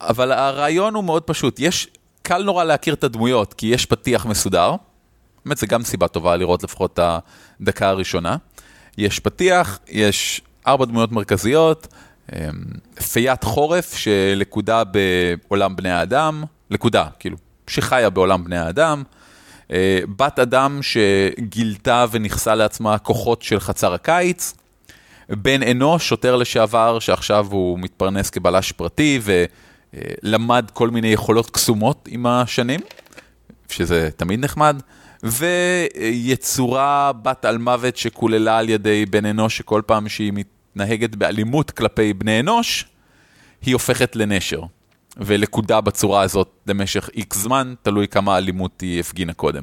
אבל 0.00 0.32
הרעיון 0.32 0.94
הוא 0.94 1.04
מאוד 1.04 1.22
פשוט, 1.22 1.60
יש, 1.60 1.88
קל 2.28 2.42
נורא 2.42 2.64
להכיר 2.64 2.94
את 2.94 3.04
הדמויות, 3.04 3.54
כי 3.54 3.66
יש 3.66 3.86
פתיח 3.86 4.26
מסודר, 4.26 4.74
באמת 5.44 5.58
זה 5.58 5.66
גם 5.66 5.82
סיבה 5.82 6.08
טובה 6.08 6.36
לראות 6.36 6.62
לפחות 6.62 6.92
את 6.92 7.20
הדקה 7.60 7.88
הראשונה. 7.88 8.36
יש 8.98 9.18
פתיח, 9.18 9.78
יש 9.88 10.40
ארבע 10.66 10.84
דמויות 10.84 11.12
מרכזיות, 11.12 11.86
אמ, 12.32 12.38
פיית 13.12 13.44
חורף 13.44 13.94
שלכודה 13.94 14.82
בעולם 14.84 15.76
בני 15.76 15.90
האדם, 15.90 16.44
לכודה, 16.70 17.06
כאילו, 17.18 17.36
שחיה 17.66 18.10
בעולם 18.10 18.44
בני 18.44 18.58
האדם, 18.58 19.02
אה, 19.72 20.00
בת 20.16 20.38
אדם 20.38 20.80
שגילתה 20.82 22.06
ונכסה 22.10 22.54
לעצמה 22.54 22.98
כוחות 22.98 23.42
של 23.42 23.60
חצר 23.60 23.94
הקיץ, 23.94 24.54
בן 25.28 25.62
אנוש, 25.62 26.08
שוטר 26.08 26.36
לשעבר 26.36 26.98
שעכשיו 26.98 27.46
הוא 27.50 27.78
מתפרנס 27.78 28.30
כבלש 28.30 28.72
פרטי 28.72 29.20
ולמד 29.94 30.70
כל 30.72 30.90
מיני 30.90 31.08
יכולות 31.08 31.50
קסומות 31.50 32.08
עם 32.10 32.26
השנים, 32.26 32.80
שזה 33.68 34.08
תמיד 34.16 34.40
נחמד. 34.40 34.82
ויצורה 35.22 37.12
בת 37.12 37.44
על 37.44 37.58
מוות 37.58 37.96
שקוללה 37.96 38.58
על 38.58 38.68
ידי 38.68 39.06
בן 39.06 39.26
אנוש, 39.26 39.58
שכל 39.58 39.82
פעם 39.86 40.08
שהיא 40.08 40.32
מתנהגת 40.34 41.14
באלימות 41.14 41.70
כלפי 41.70 42.12
בני 42.12 42.40
אנוש, 42.40 42.84
היא 43.62 43.74
הופכת 43.74 44.16
לנשר. 44.16 44.62
ולקודה 45.16 45.80
בצורה 45.80 46.22
הזאת 46.22 46.50
למשך 46.66 47.10
איקס 47.14 47.36
זמן, 47.38 47.74
תלוי 47.82 48.08
כמה 48.08 48.38
אלימות 48.38 48.80
היא 48.80 49.00
הפגינה 49.00 49.32
קודם. 49.32 49.62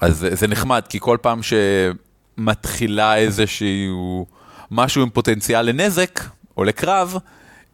אז 0.00 0.26
זה 0.32 0.46
נחמד, 0.46 0.82
כי 0.88 0.98
כל 1.00 1.18
פעם 1.22 1.40
שמתחילה 1.42 3.16
איזשהו 3.16 4.26
משהו 4.70 5.02
עם 5.02 5.10
פוטנציאל 5.10 5.62
לנזק 5.62 6.20
או 6.56 6.64
לקרב, 6.64 7.16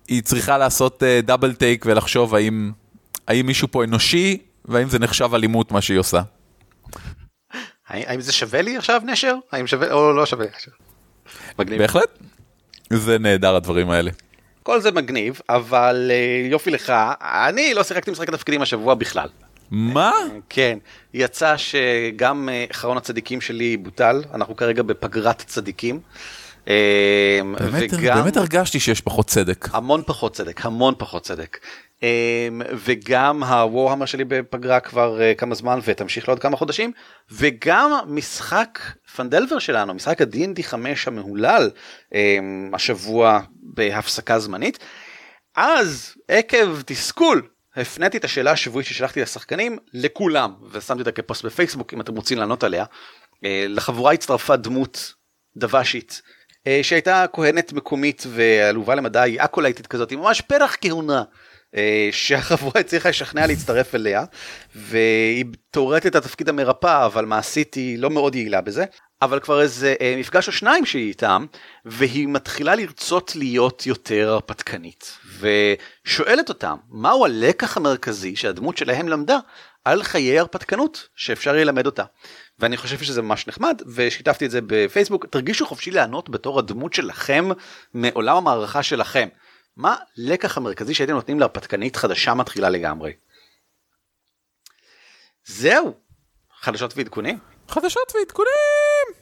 היא 0.08 0.22
צריכה 0.22 0.58
לעשות 0.58 1.02
דאבל 1.22 1.50
uh, 1.50 1.54
טייק 1.54 1.84
ולחשוב 1.86 2.34
האם, 2.34 2.72
האם 3.28 3.46
מישהו 3.46 3.68
פה 3.70 3.84
אנושי 3.84 4.38
והאם 4.64 4.88
זה 4.88 4.98
נחשב 4.98 5.34
אלימות 5.34 5.72
מה 5.72 5.80
שהיא 5.80 5.98
עושה. 5.98 6.20
האם 7.88 8.20
זה 8.20 8.32
שווה 8.32 8.62
לי 8.62 8.76
עכשיו 8.76 9.02
נשר? 9.04 9.34
האם 9.52 9.66
שווה 9.66 9.92
או 9.92 10.12
לא 10.12 10.26
שווה? 10.26 10.46
מגניב. 11.58 11.78
בהחלט. 11.78 12.18
זה 12.90 13.18
נהדר 13.18 13.56
הדברים 13.56 13.90
האלה. 13.90 14.10
כל 14.62 14.80
זה 14.80 14.90
מגניב, 14.90 15.40
אבל 15.48 16.10
uh, 16.10 16.50
יופי 16.50 16.70
לך, 16.70 16.92
אני 17.20 17.74
לא 17.74 17.82
שיחקתי 17.82 18.10
משחק 18.10 18.28
התפקידים 18.28 18.62
השבוע 18.62 18.94
בכלל. 18.94 19.28
מה? 19.70 20.12
כן, 20.48 20.78
יצא 21.14 21.56
שגם 21.56 22.48
uh, 22.48 22.72
אחרון 22.72 22.96
הצדיקים 22.96 23.40
שלי 23.40 23.76
בוטל, 23.76 24.22
אנחנו 24.34 24.56
כרגע 24.56 24.82
בפגרת 24.82 25.42
צדיקים. 25.46 26.00
Uh, 26.68 27.60
באמת, 27.62 27.90
וגם... 27.92 28.22
באמת 28.22 28.36
הרגשתי 28.36 28.80
שיש 28.80 29.00
פחות 29.00 29.26
צדק. 29.26 29.68
המון 29.72 30.02
פחות 30.06 30.34
צדק, 30.34 30.66
המון 30.66 30.94
פחות 30.98 31.22
צדק. 31.22 31.58
אמ, 32.02 32.62
וגם 32.74 33.44
הוורהמר 33.44 34.06
שלי 34.06 34.24
בפגרה 34.24 34.80
כבר 34.80 35.20
אה, 35.20 35.34
כמה 35.34 35.54
זמן 35.54 35.78
ותמשיך 35.84 36.28
לעוד 36.28 36.38
כמה 36.38 36.56
חודשים 36.56 36.92
וגם 37.30 37.92
משחק 38.06 38.78
פנדלבר 39.16 39.58
שלנו 39.58 39.94
משחק 39.94 40.22
ה-D&D 40.22 40.62
5 40.62 41.08
המהולל 41.08 41.70
אמ, 42.14 42.70
השבוע 42.74 43.40
בהפסקה 43.62 44.38
זמנית. 44.38 44.78
אז 45.56 46.14
עקב 46.28 46.82
תסכול 46.86 47.48
הפניתי 47.76 48.16
את 48.16 48.24
השאלה 48.24 48.50
השבועית 48.50 48.86
ששלחתי 48.86 49.20
לשחקנים 49.20 49.78
לכולם 49.94 50.54
ושמתי 50.72 51.00
אותה 51.00 51.12
כפוסט 51.12 51.44
בפייסבוק 51.44 51.94
אם 51.94 52.00
אתם 52.00 52.16
רוצים 52.16 52.38
לענות 52.38 52.64
עליה. 52.64 52.84
אה, 53.44 53.66
לחבורה 53.68 54.12
הצטרפה 54.12 54.56
דמות 54.56 55.14
דבשית 55.56 56.22
שהייתה 56.82 57.24
כהנת 57.32 57.72
מקומית 57.72 58.26
ועלובה 58.28 58.94
למדי 58.94 59.36
אקולייטית 59.38 59.86
כזאת 59.86 60.12
עם 60.12 60.18
ממש 60.18 60.40
פרח 60.40 60.76
כהונה 60.80 61.22
אה, 61.76 62.08
שהחבורה 62.12 62.80
הצליחה 62.80 63.08
לשכנע 63.08 63.46
להצטרף 63.46 63.94
אליה 63.94 64.24
והיא 64.74 65.44
תאורטית 65.70 66.06
את 66.06 66.16
התפקיד 66.16 66.48
המרפא 66.48 67.06
אבל 67.06 67.24
מעשית 67.24 67.74
היא 67.74 67.98
לא 67.98 68.10
מאוד 68.10 68.34
יעילה 68.34 68.60
בזה 68.60 68.84
אבל 69.22 69.40
כבר 69.40 69.60
איזה 69.60 69.94
אה, 70.00 70.14
מפגש 70.18 70.48
או 70.48 70.52
שניים 70.52 70.86
שהיא 70.86 71.08
איתם 71.08 71.46
והיא 71.84 72.28
מתחילה 72.28 72.74
לרצות 72.74 73.36
להיות 73.36 73.86
יותר 73.86 74.30
הרפתקנית 74.30 75.18
ושואלת 75.38 76.48
אותם 76.48 76.76
מהו 76.90 77.24
הלקח 77.24 77.76
המרכזי 77.76 78.36
שהדמות 78.36 78.76
שלהם 78.76 79.08
למדה 79.08 79.38
על 79.84 80.02
חיי 80.02 80.38
הרפתקנות 80.38 81.08
שאפשר 81.16 81.52
ללמד 81.52 81.86
אותה. 81.86 82.04
ואני 82.58 82.76
חושב 82.76 82.98
שזה 82.98 83.22
ממש 83.22 83.46
נחמד 83.46 83.82
ושיתפתי 83.94 84.46
את 84.46 84.50
זה 84.50 84.60
בפייסבוק 84.66 85.26
תרגישו 85.26 85.66
חופשי 85.66 85.90
לענות 85.90 86.28
בתור 86.28 86.58
הדמות 86.58 86.92
שלכם 86.94 87.44
מעולם 87.94 88.36
המערכה 88.36 88.82
שלכם. 88.82 89.28
מה 89.76 89.96
לקח 90.16 90.56
המרכזי 90.56 90.94
שהייתם 90.94 91.14
נותנים 91.14 91.40
להרפתקנית 91.40 91.96
חדשה 91.96 92.34
מתחילה 92.34 92.68
לגמרי? 92.68 93.12
זהו, 95.44 95.94
חדשות 96.60 96.96
ועדכונים. 96.96 97.38
חדשות 97.68 98.12
ועדכונים! 98.14 99.17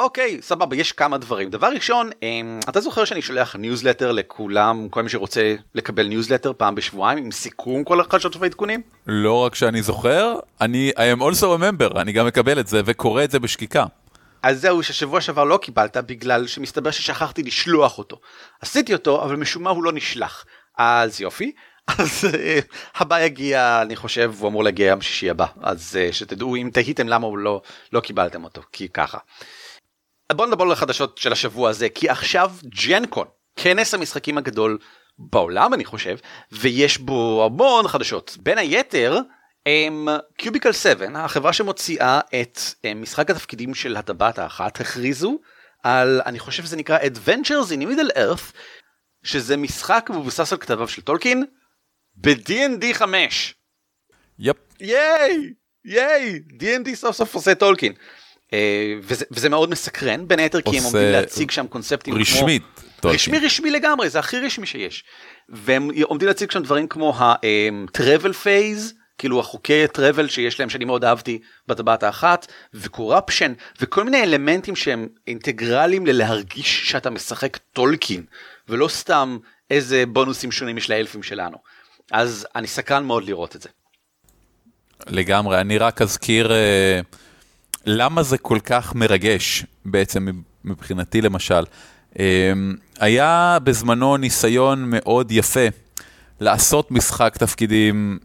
אוקיי, 0.00 0.38
סבבה, 0.42 0.76
יש 0.76 0.92
כמה 0.92 1.18
דברים. 1.18 1.50
דבר 1.50 1.66
ראשון, 1.66 2.10
אמ, 2.22 2.60
אתה 2.68 2.80
זוכר 2.80 3.04
שאני 3.04 3.22
שולח 3.22 3.56
ניוזלטר 3.56 4.12
לכולם, 4.12 4.88
כל 4.90 5.02
מי 5.02 5.08
שרוצה 5.08 5.54
לקבל 5.74 6.06
ניוזלטר 6.06 6.52
פעם 6.56 6.74
בשבועיים 6.74 7.18
עם 7.18 7.30
סיכום 7.30 7.84
כל 7.84 8.00
החדשות 8.00 8.36
והעדכונים? 8.36 8.82
לא 9.06 9.34
רק 9.34 9.54
שאני 9.54 9.82
זוכר, 9.82 10.34
אני 10.60 10.92
I 10.96 11.18
am 11.18 11.20
also 11.20 11.42
a 11.42 11.60
member, 11.60 12.00
אני 12.00 12.12
גם 12.12 12.26
מקבל 12.26 12.60
את 12.60 12.66
זה 12.66 12.80
וקורא 12.84 13.24
את 13.24 13.30
זה 13.30 13.38
בשקיקה. 13.38 13.84
אז 14.42 14.60
זהו 14.60 14.82
ששבוע 14.82 15.20
שעבר 15.20 15.44
לא 15.44 15.56
קיבלת 15.62 15.96
בגלל 15.96 16.46
שמסתבר 16.46 16.90
ששכחתי 16.90 17.42
לשלוח 17.42 17.98
אותו. 17.98 18.20
עשיתי 18.60 18.92
אותו 18.92 19.24
אבל 19.24 19.36
משום 19.36 19.62
מה 19.62 19.70
הוא 19.70 19.84
לא 19.84 19.92
נשלח. 19.92 20.44
אז 20.78 21.20
יופי. 21.20 21.52
אז 21.98 22.24
uh, 22.32 22.74
הבא 22.94 23.20
יגיע 23.20 23.82
אני 23.82 23.96
חושב 23.96 24.32
הוא 24.38 24.48
אמור 24.48 24.64
להגיע 24.64 24.86
יום 24.86 25.00
שישי 25.00 25.30
הבא 25.30 25.46
אז 25.62 25.98
uh, 26.10 26.12
שתדעו 26.12 26.56
אם 26.56 26.70
תהיתם 26.72 27.08
למה 27.08 27.26
הוא 27.26 27.38
לא 27.38 27.62
לא 27.92 28.00
קיבלתם 28.00 28.44
אותו 28.44 28.62
כי 28.72 28.88
ככה. 28.88 29.18
בוא 30.32 30.46
נדבר 30.46 30.64
על 30.64 30.72
החדשות 30.72 31.18
של 31.18 31.32
השבוע 31.32 31.70
הזה 31.70 31.88
כי 31.88 32.08
עכשיו 32.08 32.52
ג'נקון 32.86 33.26
כנס 33.56 33.94
המשחקים 33.94 34.38
הגדול 34.38 34.78
בעולם 35.18 35.74
אני 35.74 35.84
חושב 35.84 36.16
ויש 36.52 36.98
בו 36.98 37.42
המון 37.44 37.88
חדשות 37.88 38.36
בין 38.40 38.58
היתר 38.58 39.18
Cubicle 40.36 40.72
7 40.72 41.06
החברה 41.14 41.52
שמוציאה 41.52 42.20
את 42.40 42.58
משחק 42.94 43.30
התפקידים 43.30 43.74
של 43.74 43.96
הטבעת 43.96 44.38
האחת 44.38 44.80
הכריזו 44.80 45.38
על 45.82 46.20
אני 46.26 46.38
חושב 46.38 46.62
שזה 46.62 46.76
נקרא 46.76 46.98
Adventures 46.98 47.70
in 47.70 47.82
Middle 47.82 48.16
Earth 48.16 48.56
שזה 49.22 49.56
משחק 49.56 50.10
מבוסס 50.14 50.52
על 50.52 50.58
כתביו 50.58 50.88
של 50.88 51.02
טולקין 51.02 51.44
ב-D&D 52.14 52.94
5. 52.94 53.54
Yep. 54.38 54.56
Yay! 54.80 55.52
Yay! 55.84 56.40
D&D 56.60 56.94
סוף 56.94 57.16
סוף 57.16 57.34
עושה 57.34 57.54
טולקין. 57.54 57.92
Uh, 58.50 58.52
וזה, 59.02 59.24
וזה 59.30 59.48
מאוד 59.48 59.70
מסקרן 59.70 60.28
בין 60.28 60.38
היתר 60.38 60.60
כי 60.60 60.78
הם 60.78 60.84
עומדים 60.84 61.12
להציג 61.12 61.50
שם 61.50 61.66
קונספטים 61.66 62.14
רשמית, 62.14 62.62
כמו... 62.62 62.90
טולקין. 63.00 63.14
רשמי 63.14 63.38
רשמי 63.38 63.70
לגמרי 63.70 64.10
זה 64.10 64.18
הכי 64.18 64.38
רשמי 64.38 64.66
שיש. 64.66 65.04
והם 65.48 65.90
עומדים 66.02 66.28
להציג 66.28 66.50
שם 66.50 66.62
דברים 66.62 66.86
כמו 66.86 67.14
ה-travel 67.16 68.44
phase 68.44 68.94
כאילו 69.18 69.40
החוקי 69.40 69.88
טראבל 69.88 70.28
שיש 70.28 70.60
להם 70.60 70.70
שאני 70.70 70.84
מאוד 70.84 71.04
אהבתי 71.04 71.38
בטבעת 71.68 72.02
האחת 72.02 72.52
וקורפשן 72.74 73.52
וכל 73.80 74.04
מיני 74.04 74.22
אלמנטים 74.22 74.76
שהם 74.76 75.08
אינטגרליים 75.26 76.06
ללהרגיש 76.06 76.90
שאתה 76.90 77.10
משחק 77.10 77.56
טולקין 77.72 78.24
ולא 78.68 78.88
סתם 78.88 79.38
איזה 79.70 80.04
בונוסים 80.06 80.52
שונים 80.52 80.78
יש 80.78 80.90
לאלפים 80.90 81.22
שלנו. 81.22 81.56
אז 82.12 82.46
אני 82.54 82.66
סקרן 82.66 83.04
מאוד 83.04 83.24
לראות 83.24 83.56
את 83.56 83.62
זה. 83.62 83.68
לגמרי, 85.06 85.60
אני 85.60 85.78
רק 85.78 86.02
אזכיר 86.02 86.50
uh, 86.50 87.16
למה 87.86 88.22
זה 88.22 88.38
כל 88.38 88.58
כך 88.64 88.94
מרגש 88.94 89.66
בעצם 89.84 90.28
מבחינתי 90.64 91.20
למשל. 91.20 91.64
היה 92.98 93.58
בזמנו 93.64 94.16
ניסיון 94.16 94.84
מאוד 94.86 95.32
יפה 95.32 95.66
לעשות 96.40 96.90
משחק 96.90 97.36
תפקידים 97.36 98.18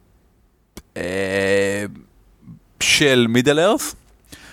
של 2.80 3.26
מידל 3.30 3.60
ארף, 3.60 3.96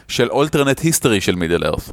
של 0.08 0.30
אולטרנט 0.30 0.80
היסטורי 0.80 1.20
של 1.20 1.34
מידל 1.34 1.64
ארף. 1.64 1.90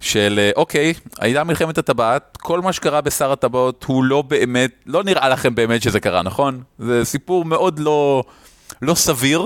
של 0.00 0.50
אוקיי, 0.56 0.94
הייתה 1.18 1.44
מלחמת 1.44 1.78
הטבעת, 1.78 2.36
כל 2.40 2.60
מה 2.60 2.72
שקרה 2.72 3.00
בשר 3.00 3.32
הטבעות 3.32 3.84
הוא 3.84 4.04
לא 4.04 4.22
באמת, 4.22 4.70
לא 4.86 5.04
נראה 5.04 5.28
לכם 5.28 5.54
באמת 5.54 5.82
שזה 5.82 6.00
קרה, 6.00 6.22
נכון? 6.22 6.62
זה 6.78 7.04
סיפור 7.04 7.44
מאוד 7.44 7.78
לא, 7.78 8.24
לא 8.82 8.94
סביר, 8.94 9.42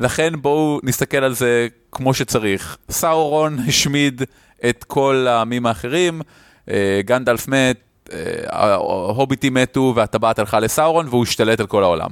לכן 0.00 0.32
בואו 0.40 0.80
נסתכל 0.82 1.16
על 1.16 1.34
זה 1.34 1.68
כמו 1.92 2.14
שצריך. 2.14 2.76
סאורון 2.90 3.58
השמיד 3.68 4.22
את 4.68 4.84
כל 4.84 5.26
העמים 5.28 5.66
האחרים, 5.66 6.22
אה, 6.70 7.00
גנדלף 7.04 7.48
מת, 7.48 7.76
אה, 8.12 8.18
ההוביטים 8.50 9.54
מתו 9.54 9.92
והטבעת 9.96 10.38
הלכה 10.38 10.60
לסאורון 10.60 11.08
והוא 11.08 11.22
השתלט 11.22 11.60
על 11.60 11.66
כל 11.66 11.82
העולם. 11.82 12.10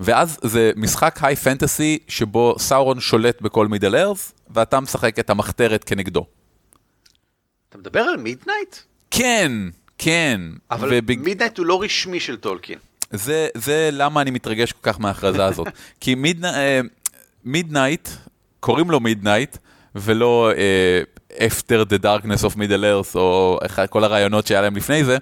ואז 0.00 0.38
זה 0.42 0.72
משחק 0.76 1.18
high 1.22 1.36
fantasy 1.36 1.98
שבו 2.08 2.54
סאורון 2.58 3.00
שולט 3.00 3.40
בכל 3.40 3.68
Middle 3.68 3.96
Earth, 3.96 4.32
ואתה 4.50 4.80
משחק 4.80 5.18
את 5.18 5.30
המחתרת 5.30 5.84
כנגדו. 5.84 6.26
אתה 7.68 7.78
מדבר 7.78 8.00
על 8.00 8.16
Midnight? 8.16 8.76
כן, 9.10 9.52
כן. 9.98 10.40
אבל 10.70 10.88
ובג... 10.92 11.18
Midnight 11.18 11.58
הוא 11.58 11.66
לא 11.66 11.82
רשמי 11.82 12.20
של 12.20 12.36
טולקין. 12.36 12.78
זה, 13.10 13.48
זה 13.54 13.88
למה 13.92 14.20
אני 14.20 14.30
מתרגש 14.30 14.72
כל 14.72 14.92
כך 14.92 15.00
מההכרזה 15.00 15.44
הזאת. 15.44 15.66
כי 16.00 16.14
Midnight, 17.44 18.08
uh, 18.08 18.30
קוראים 18.60 18.90
לו 18.90 19.00
Midnight, 19.00 19.56
ולא 19.94 20.52
uh, 20.52 21.20
After 21.32 21.84
the 21.84 22.02
Darkness 22.02 22.44
of 22.44 22.56
Middle 22.56 22.84
Earth, 22.84 23.14
או 23.14 23.58
כל 23.90 24.04
הרעיונות 24.04 24.46
שהיה 24.46 24.60
להם 24.60 24.76
לפני 24.76 25.04
זה, 25.04 25.16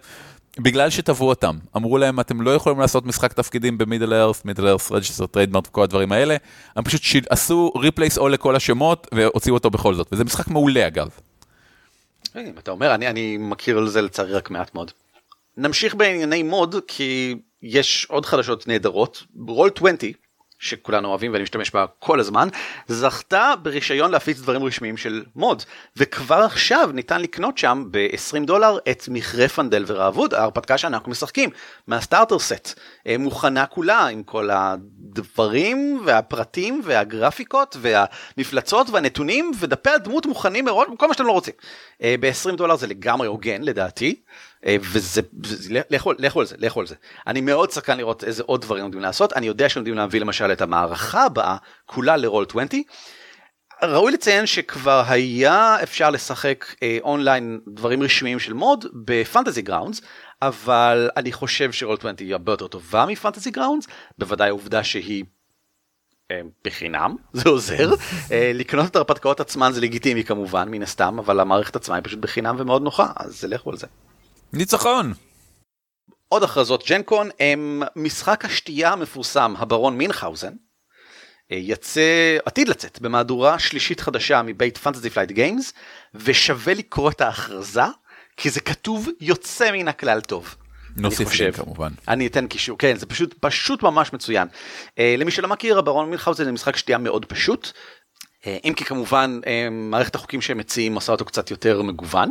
בגלל 0.59 0.91
שטבעו 0.91 1.28
אותם. 1.28 1.59
אמרו 1.76 1.99
להם, 1.99 2.20
אתם 2.20 2.41
לא 2.41 2.55
יכולים 2.55 2.80
לעשות 2.80 3.07
משחק 3.07 3.32
תפקידים 3.32 3.78
ב 3.78 3.84
Middle 3.84 4.14
Earth, 4.14 4.45
Middle 4.45 4.66
Earth, 4.66 4.82
registered 4.91 5.26
trademark 5.26 5.68
וכל 5.68 5.82
הדברים 5.82 6.12
האלה. 6.12 6.36
הם 6.76 6.84
פשוט 6.84 7.03
שיל... 7.03 7.24
עשו 7.30 7.72
replace 7.76 8.18
all 8.18 8.28
לכל 8.28 8.57
השמות 8.57 9.07
והוציאו 9.14 9.55
אותו 9.55 9.70
בכל 9.70 9.95
זאת. 9.95 10.09
וזה 10.12 10.24
משחק 10.24 10.49
מעולה 10.49 10.86
אגב. 10.86 11.09
אם 12.36 12.53
אתה 12.59 12.70
אומר, 12.70 12.95
אני, 12.95 13.09
אני 13.09 13.36
מכיר 13.36 13.78
על 13.78 13.89
זה 13.89 14.03
לצערי 14.03 14.32
רק 14.32 14.51
מעט 14.51 14.74
מאוד. 14.74 14.91
נמשיך 15.57 15.95
בענייני 15.95 16.43
מוד, 16.43 16.76
כי 16.89 17.34
יש 17.62 18.06
עוד 18.11 18.26
חדשות 18.26 18.68
נהדרות. 18.68 19.24
רול 19.48 19.70
20, 19.76 19.96
שכולנו 20.59 21.09
אוהבים 21.09 21.32
ואני 21.32 21.42
משתמש 21.42 21.70
בה 21.70 21.86
כל 21.98 22.20
הזמן, 22.20 22.48
זכתה 22.88 23.54
ברישיון 23.62 24.11
להפיץ 24.11 24.40
דברים 24.40 24.64
רשמיים 24.64 24.96
של 24.96 25.24
מוד, 25.36 25.62
וכבר 25.96 26.42
עכשיו 26.42 26.90
ניתן 26.94 27.20
לקנות 27.20 27.59
שם 27.59 27.84
ב-20 27.90 28.44
דולר 28.46 28.78
את 28.90 29.09
מכרה 29.09 29.48
פנדל 29.48 29.84
האבוד, 29.98 30.34
ההרפתקה 30.34 30.78
שאנחנו 30.78 31.11
משחקים, 31.11 31.50
מהסטארטר 31.86 32.38
סט. 32.38 32.80
אה, 33.06 33.18
מוכנה 33.18 33.66
כולה 33.66 34.06
עם 34.06 34.22
כל 34.22 34.50
הדברים 34.52 36.02
והפרטים 36.04 36.80
והגרפיקות 36.84 37.76
והמפלצות 37.80 38.90
והנתונים 38.90 39.52
ודפי 39.59 39.90
הדמות 39.90 40.26
מוכנים 40.26 40.64
מראש, 40.64 40.88
כל 40.98 41.09
מה 41.09 41.14
שאתם 41.14 41.26
לא 41.26 41.32
רוצים. 41.32 41.54
אה, 42.02 42.14
ב-20 42.20 42.56
דולר 42.56 42.76
זה 42.76 42.86
לגמרי 42.86 43.26
הוגן 43.26 43.62
לדעתי. 43.62 44.14
אה, 44.66 44.76
וזה, 44.80 45.20
לכו, 45.90 46.12
לכו 46.18 46.40
על 46.40 46.46
זה, 46.46 46.56
לכו 46.59 46.80
על 46.80 46.86
זה. 46.86 46.94
אני 47.26 47.40
מאוד 47.40 47.70
סקרן 47.70 47.98
לראות 47.98 48.24
איזה 48.24 48.42
עוד 48.46 48.61
דברים 48.61 48.82
עומדים 48.82 49.00
לעשות, 49.00 49.32
אני 49.32 49.46
יודע 49.46 49.68
שעומדים 49.68 49.94
להביא 49.94 50.20
למשל 50.20 50.52
את 50.52 50.62
המערכה 50.62 51.24
הבאה, 51.24 51.56
כולה 51.86 52.16
לרול 52.16 52.44
20. 52.48 52.82
ראוי 53.82 54.12
לציין 54.12 54.46
שכבר 54.46 55.02
היה 55.06 55.82
אפשר 55.82 56.11
לשחק 56.11 56.64
אה, 56.82 56.98
אונליין 57.02 57.61
דברים 57.68 58.02
רשמיים 58.02 58.38
של 58.38 58.52
D&D 58.53 58.86
ב 59.05 59.12
Fantasy 59.12 59.62
Grounds, 59.62 60.01
אבל 60.42 61.11
אני 61.16 61.32
חושב 61.32 61.72
שרול 61.72 61.96
20 61.98 62.14
היא 62.18 62.32
הרבה 62.32 62.52
יותר 62.52 62.66
טובה 62.66 63.06
מ 63.07 63.12
Fantasy 63.12 63.51
Grounds, 63.51 63.86
בוודאי 64.18 64.48
העובדה 64.48 64.84
שהיא 64.84 65.24
אה, 66.30 66.40
בחינם, 66.64 67.16
זה 67.32 67.48
עוזר. 67.48 67.90
אה, 68.32 68.52
לקנות 68.54 68.86
את 68.86 68.96
ההרפתקאות 68.96 69.40
עצמן 69.40 69.72
זה 69.72 69.80
לגיטימי 69.80 70.24
כמובן, 70.24 70.68
מן 70.68 70.82
הסתם, 70.82 71.18
אבל 71.18 71.40
המערכת 71.40 71.76
עצמה 71.76 71.94
היא 71.94 72.04
פשוט 72.04 72.18
בחינם 72.18 72.56
ומאוד 72.59 72.82
נוחה, 72.82 73.12
אז 73.16 73.44
לכו 73.44 73.70
על 73.70 73.76
זה. 73.76 73.86
ניצחון. 74.53 75.12
עוד 76.28 76.42
הכרזות 76.42 76.84
GenCon 76.89 77.30
הם 77.40 77.82
משחק 77.96 78.44
השתייה 78.44 78.92
המפורסם 78.92 79.55
הברון 79.59 79.99
מינכאוזן. 79.99 80.53
אה, 81.53 81.57
יצא, 81.57 82.38
עתיד 82.44 82.68
לצאת 82.68 83.01
במהדורה 83.01 83.59
שלישית 83.59 84.01
חדשה 84.01 84.42
מבית 84.42 84.78
Fantasy 84.78 85.11
Flight 85.11 85.30
Games 85.30 85.72
ושווה 86.14 86.74
לקרוא 86.74 87.11
את 87.11 87.20
ההכרזה 87.20 87.82
כי 88.36 88.51
זה 88.51 88.61
כתוב 88.61 89.09
יוצא 89.20 89.72
מן 89.72 89.88
הכלל 89.88 90.20
טוב. 90.20 90.55
נוסיף 90.96 91.40
לי 91.40 91.53
כמובן. 91.53 91.92
אני 92.09 92.26
אתן 92.26 92.46
קישור, 92.46 92.78
כן 92.78 92.96
זה 92.96 93.07
פשוט 93.07 93.34
פשוט 93.40 93.82
ממש 93.82 94.12
מצוין. 94.12 94.49
אה, 94.49 95.01
למי 95.18 95.30
שלא 95.30 95.49
מכיר 95.49 95.78
הברון 95.78 96.11
מינכאוזן 96.11 96.44
זה 96.44 96.53
משחק 96.53 96.76
שתייה 96.76 96.99
מאוד 96.99 97.24
פשוט. 97.24 97.72
Uh, 98.42 98.46
אם 98.64 98.72
כי 98.76 98.84
כמובן 98.84 99.40
uh, 99.42 99.46
מערכת 99.70 100.14
החוקים 100.14 100.40
שהם 100.40 100.59
מציעים 100.59 100.94
עושה 100.94 101.12
אותו 101.12 101.24
קצת 101.24 101.51
יותר 101.51 101.82
מגוון. 101.82 102.30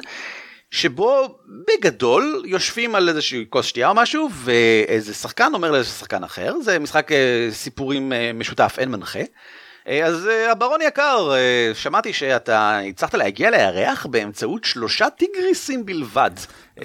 שבו 0.72 1.40
בגדול 1.68 2.44
יושבים 2.46 2.96
על 2.96 3.10
איזושהי 3.10 3.46
כוס 3.50 3.66
שתייה 3.66 3.90
או 3.90 3.96
משהו 3.96 4.30
ואיזה 4.34 5.14
שחקן 5.14 5.52
אומר 5.54 5.72
לאיזה 5.72 5.90
שחקן 5.90 6.24
אחר 6.24 6.54
זה 6.62 6.80
משחק 6.80 7.12
אה, 7.12 7.48
סיפורים 7.52 8.14
אה, 8.14 8.32
משותף 8.34 8.76
אין 8.78 8.92
מנחה. 8.92 9.20
אה, 9.88 10.06
אז 10.06 10.30
הברון 10.52 10.82
יקר 10.82 11.32
שמעתי 11.74 12.14
שאתה 12.14 12.80
הצלחת 12.80 13.14
להגיע 13.14 13.50
לירח 13.50 14.06
באמצעות 14.06 14.64
שלושה 14.64 15.10
טיגריסים 15.10 15.86
בלבד. 15.86 16.32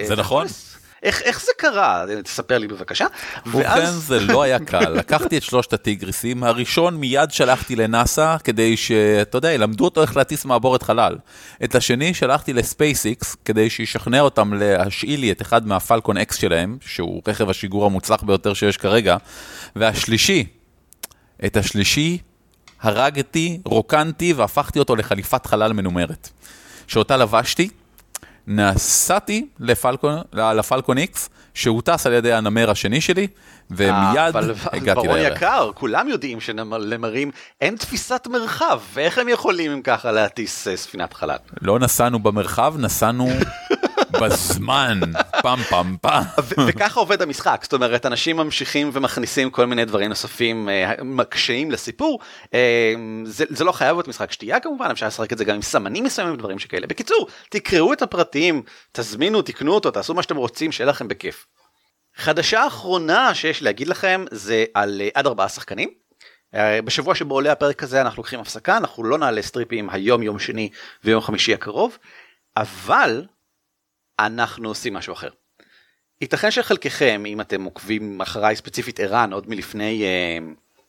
זה 0.03 0.17
נכון? 0.17 0.47
איך, 1.03 1.23
איך 1.23 1.41
זה 1.41 1.53
קרה? 1.57 2.05
תספר 2.25 2.59
לי 2.59 2.69
בבקשה. 2.69 3.07
ובכן 3.47 3.59
ואז... 3.59 3.95
זה 3.95 4.21
לא 4.21 4.43
היה 4.43 4.59
קל, 4.59 4.93
לקחתי 4.99 5.37
את 5.37 5.43
שלושת 5.43 5.73
הטיגריסים, 5.73 6.45
הראשון 6.45 6.97
מיד 6.97 7.31
שלחתי 7.31 7.77
לנאסא 7.77 8.37
כדי 8.45 8.77
שאתה 8.77 9.39
יודע, 9.39 9.53
ילמדו 9.53 9.85
אותו 9.85 10.03
איך 10.03 10.17
להטיס 10.17 10.45
מעבורת 10.45 10.83
חלל. 10.83 11.17
את 11.65 11.75
השני 11.75 12.15
שלחתי 12.15 12.53
ל 12.53 12.65
SpaceX 12.65 13.37
כדי 13.45 13.71
שישכנע 13.71 14.21
אותם 14.21 14.55
להשאיל 14.55 15.21
לי 15.21 15.33
את 15.33 15.43
אחד 15.43 15.67
מה 15.67 15.79
Falcon 15.79 16.17
X 16.17 16.37
שלהם, 16.37 16.79
שהוא 16.81 17.23
רכב 17.29 17.51
השיגור 17.51 17.87
המוצלח 17.87 18.23
ביותר 18.23 18.55
שיש 18.55 18.77
כרגע, 18.77 19.17
והשלישי, 19.77 20.47
את 21.45 21.57
השלישי 21.57 22.19
הרגתי, 22.83 23.61
רוקנתי 23.65 24.33
והפכתי 24.33 24.79
אותו 24.79 24.97
לחליפת 24.97 25.47
חלל 25.47 25.73
מנומרת, 25.73 26.29
שאותה 26.87 27.17
לבשתי. 27.17 27.69
נסעתי 28.47 29.47
ל 29.61 29.68
Falcon, 29.68 30.19
ל 30.33 30.42
Falcon 30.42 30.99
X, 30.99 31.29
שהוא 31.55 31.83
טס 31.85 32.07
על 32.07 32.13
ידי 32.13 32.33
הנמר 32.33 32.71
השני 32.71 33.01
שלי, 33.01 33.27
ומיד 33.71 34.37
אה, 34.37 34.39
הגעתי 34.73 34.83
לירח. 34.83 34.95
ברון 34.95 35.19
יקר, 35.19 35.71
כולם 35.75 36.09
יודעים 36.09 36.41
שלמרים 36.41 37.31
אין 37.61 37.77
תפיסת 37.77 38.27
מרחב, 38.31 38.81
ואיך 38.93 39.19
הם 39.19 39.29
יכולים 39.29 39.83
ככה 39.83 40.13
להטיס 40.13 40.69
אה, 40.69 40.77
ספינת 40.77 41.13
חלל? 41.13 41.37
לא 41.63 41.79
נסענו 41.79 42.19
במרחב, 42.19 42.75
נסענו 42.79 43.29
בזמן, 44.23 45.01
פעם 45.43 45.63
פעם 45.63 45.97
פעם. 46.01 46.25
וככה 46.69 47.01
עובד 47.01 47.23
המשחק, 47.23 47.61
זאת 47.63 47.73
אומרת, 47.73 48.07
אנשים 48.07 48.37
ממשיכים 48.37 48.91
ומכניסים 48.93 49.51
כל 49.51 49.67
מיני 49.67 49.85
דברים 49.85 50.09
נוספים, 50.09 50.69
אה, 50.69 50.95
מקשיים 51.05 51.71
לסיפור. 51.71 52.21
אה, 52.55 52.95
זה, 53.25 53.45
זה 53.49 53.65
לא 53.65 53.73
חייב 53.73 53.97
להיות 53.97 54.09
משחק 54.09 54.33
שתייה 54.33 54.61
כמובן, 54.61 54.91
אפשר 54.91 55.07
לשחק 55.07 55.33
את 55.33 55.39
זה 55.39 55.45
גם 55.45 55.55
עם 55.55 55.63
סמנים 55.63 56.05
מסוימים 56.05 56.35
ודברים 56.35 56.59
שכאלה. 56.59 56.87
בקיצור, 56.87 57.29
תקראו 57.51 57.93
את 57.93 58.03
הפרטים, 58.03 58.63
תזמינו, 58.93 59.43
תקנו 59.43 59.75
אותו, 59.75 59.91
תעשו 59.91 60.15
מה 60.15 60.23
שאתם 60.23 60.37
רוצים, 60.37 60.73
שיהיה 60.73 60.91
לכם 60.91 61.09
בכיף. 61.09 61.47
חדשה 62.17 62.67
אחרונה 62.67 63.35
שיש 63.35 63.63
להגיד 63.63 63.89
לכם 63.89 64.25
זה 64.31 64.65
על 64.75 65.01
אה, 65.01 65.09
עד 65.15 65.27
ארבעה 65.27 65.49
שחקנים. 65.49 65.89
בשבוע 66.85 67.15
שבו 67.15 67.35
עולה 67.35 67.53
הפרק 67.53 67.83
הזה 67.83 68.01
אנחנו 68.01 68.17
לוקחים 68.17 68.41
הפסקה, 68.41 68.77
אנחנו 68.77 69.05
לא 69.05 69.19
נעלה 69.19 69.43
סטריפים 69.43 69.91
היום, 69.91 70.23
יום 70.23 70.39
שני 70.39 70.69
ויום 71.05 71.21
חמישי 71.21 71.55
הקרוב, 71.55 71.99
אבל 72.57 73.25
אנחנו 74.19 74.69
עושים 74.69 74.95
משהו 74.95 75.13
אחר. 75.13 75.29
ייתכן 76.21 76.51
שחלקכם, 76.51 77.23
אם 77.27 77.41
אתם 77.41 77.65
עוקבים 77.65 78.21
אחריי 78.21 78.57
ספציפית 78.57 79.01
ערן 79.01 79.33
עוד 79.33 79.49
מלפני 79.49 80.03
אה, 80.03 80.39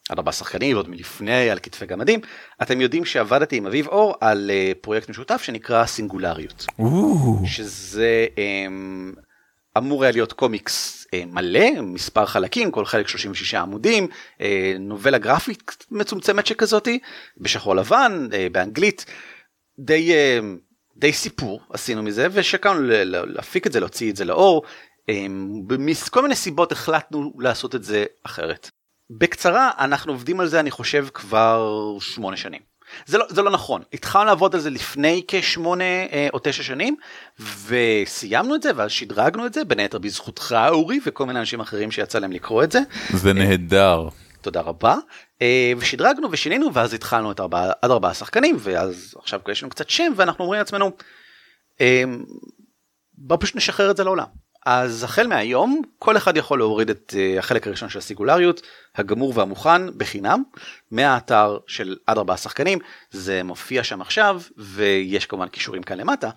עד 0.10 0.18
ארבעה 0.18 0.34
שחקנים 0.34 0.76
ועוד 0.76 0.90
מלפני 0.90 1.50
על 1.50 1.60
כתפי 1.60 1.86
גמדים, 1.86 2.20
אתם 2.62 2.82
יודעים 2.82 3.06
שעבדתי 3.06 3.58
עם 3.58 3.66
אביב 3.66 3.88
אור 3.88 4.16
על 4.22 4.52
אה, 4.54 4.72
פרויקט 4.82 5.10
משותף 5.10 5.42
שנקרא 5.44 5.86
סינגולריות. 5.86 6.66
שזה 7.46 8.26
אה, 8.38 8.68
אמור 9.78 10.04
היה 10.04 10.12
להיות 10.12 10.34
קומיקס 10.34 11.08
אה, 11.14 11.24
מלא, 11.26 11.82
מספר 11.82 12.26
חלקים, 12.26 12.72
כל 12.72 12.86
חלק 12.86 13.08
36 13.08 13.54
עמודים, 13.54 14.08
אה, 14.42 14.76
נובלה 14.80 15.18
גרפית 15.18 15.86
מצומצמת 15.92 16.46
שכזאתי, 16.46 17.00
בשחור 17.38 17.76
לבן, 17.76 18.28
אה, 18.34 18.48
באנגלית, 18.52 19.06
די... 19.80 20.14
אה, 20.14 20.40
די 20.98 21.14
סיפור 21.14 21.62
עשינו 21.70 22.04
מזה 22.04 22.28
ושקענו 22.32 22.80
להפיק 23.28 23.68
את 23.68 23.72
זה 23.72 23.80
להוציא 23.80 24.12
את 24.12 24.16
זה 24.16 24.26
לאור 24.26 24.64
מכל 25.80 26.22
מיני 26.22 26.36
סיבות 26.36 26.72
החלטנו 26.72 27.34
לעשות 27.40 27.76
את 27.76 27.84
זה 27.84 28.06
אחרת. 28.24 28.70
בקצרה 29.10 29.72
אנחנו 29.80 30.12
עובדים 30.12 30.40
על 30.40 30.48
זה 30.48 30.60
אני 30.60 30.72
חושב 30.72 31.08
כבר 31.14 31.70
שמונה 32.00 32.38
שנים. 32.38 32.62
זה 33.06 33.18
לא, 33.18 33.26
זה 33.30 33.42
לא 33.42 33.52
נכון, 33.52 33.82
התחלנו 33.94 34.26
לעבוד 34.26 34.56
על 34.56 34.62
זה 34.62 34.70
לפני 34.70 35.24
כשמונה 35.28 35.84
אה, 35.84 36.28
או 36.34 36.40
תשע 36.44 36.64
שנים, 36.64 36.96
וסיימנו 37.68 38.56
את 38.56 38.64
זה, 38.64 38.72
ואז 38.76 38.92
שדרגנו 38.92 39.46
את 39.46 39.54
זה, 39.54 39.64
בין 39.64 39.80
היתר 39.80 39.98
בזכותך 39.98 40.56
אורי, 40.70 41.00
וכל 41.06 41.26
מיני 41.26 41.40
אנשים 41.40 41.60
אחרים 41.60 41.92
שיצא 41.92 42.20
להם 42.20 42.32
לקרוא 42.32 42.64
את 42.64 42.72
זה. 42.72 42.80
זה 43.14 43.34
נהדר. 43.34 44.08
תודה 44.44 44.62
רבה. 44.62 44.96
אה, 45.42 45.74
ושדרגנו 45.78 46.32
ושינינו, 46.32 46.74
ואז 46.74 46.94
התחלנו 46.94 47.32
את 47.32 47.40
ארבע, 47.40 47.72
עד 47.82 47.92
ארבעה 47.92 48.14
שחקנים, 48.14 48.56
ואז 48.60 49.16
עכשיו 49.18 49.40
יש 49.52 49.64
לנו 49.64 49.70
קצת 49.70 49.90
שם, 49.90 50.14
ואנחנו 50.16 50.44
אומרים 50.44 50.60
לעצמנו, 50.60 50.92
אה, 51.82 52.04
בוא 53.14 53.38
פשוט 53.40 53.56
נשחרר 53.56 53.92
את 53.92 53.98
זה 53.98 54.04
לעולם. 54.04 54.26
אז 54.66 55.04
החל 55.04 55.28
מהיום 55.28 55.82
כל 56.00 56.18
אחד 56.18 56.38
יכול 56.38 56.60
להוריד 56.60 56.90
את 56.90 57.14
uh, 57.16 57.40
החלק 57.40 57.68
הראשון 57.68 57.90
של 57.90 58.00
הסיגולריות 58.00 58.62
הגמור 58.96 59.34
והמוכן 59.36 59.98
בחינם 59.98 60.44
מהאתר 60.92 61.58
של 61.68 61.96
עד 62.08 62.18
ארבעה 62.18 62.38
שחקנים 62.38 62.80
זה 63.12 63.44
מופיע 63.44 63.84
שם 63.84 64.02
עכשיו 64.02 64.42
ויש 64.58 65.26
כמובן 65.26 65.48
קישורים 65.48 65.84
כאן 65.84 65.98
למטה. 65.98 66.30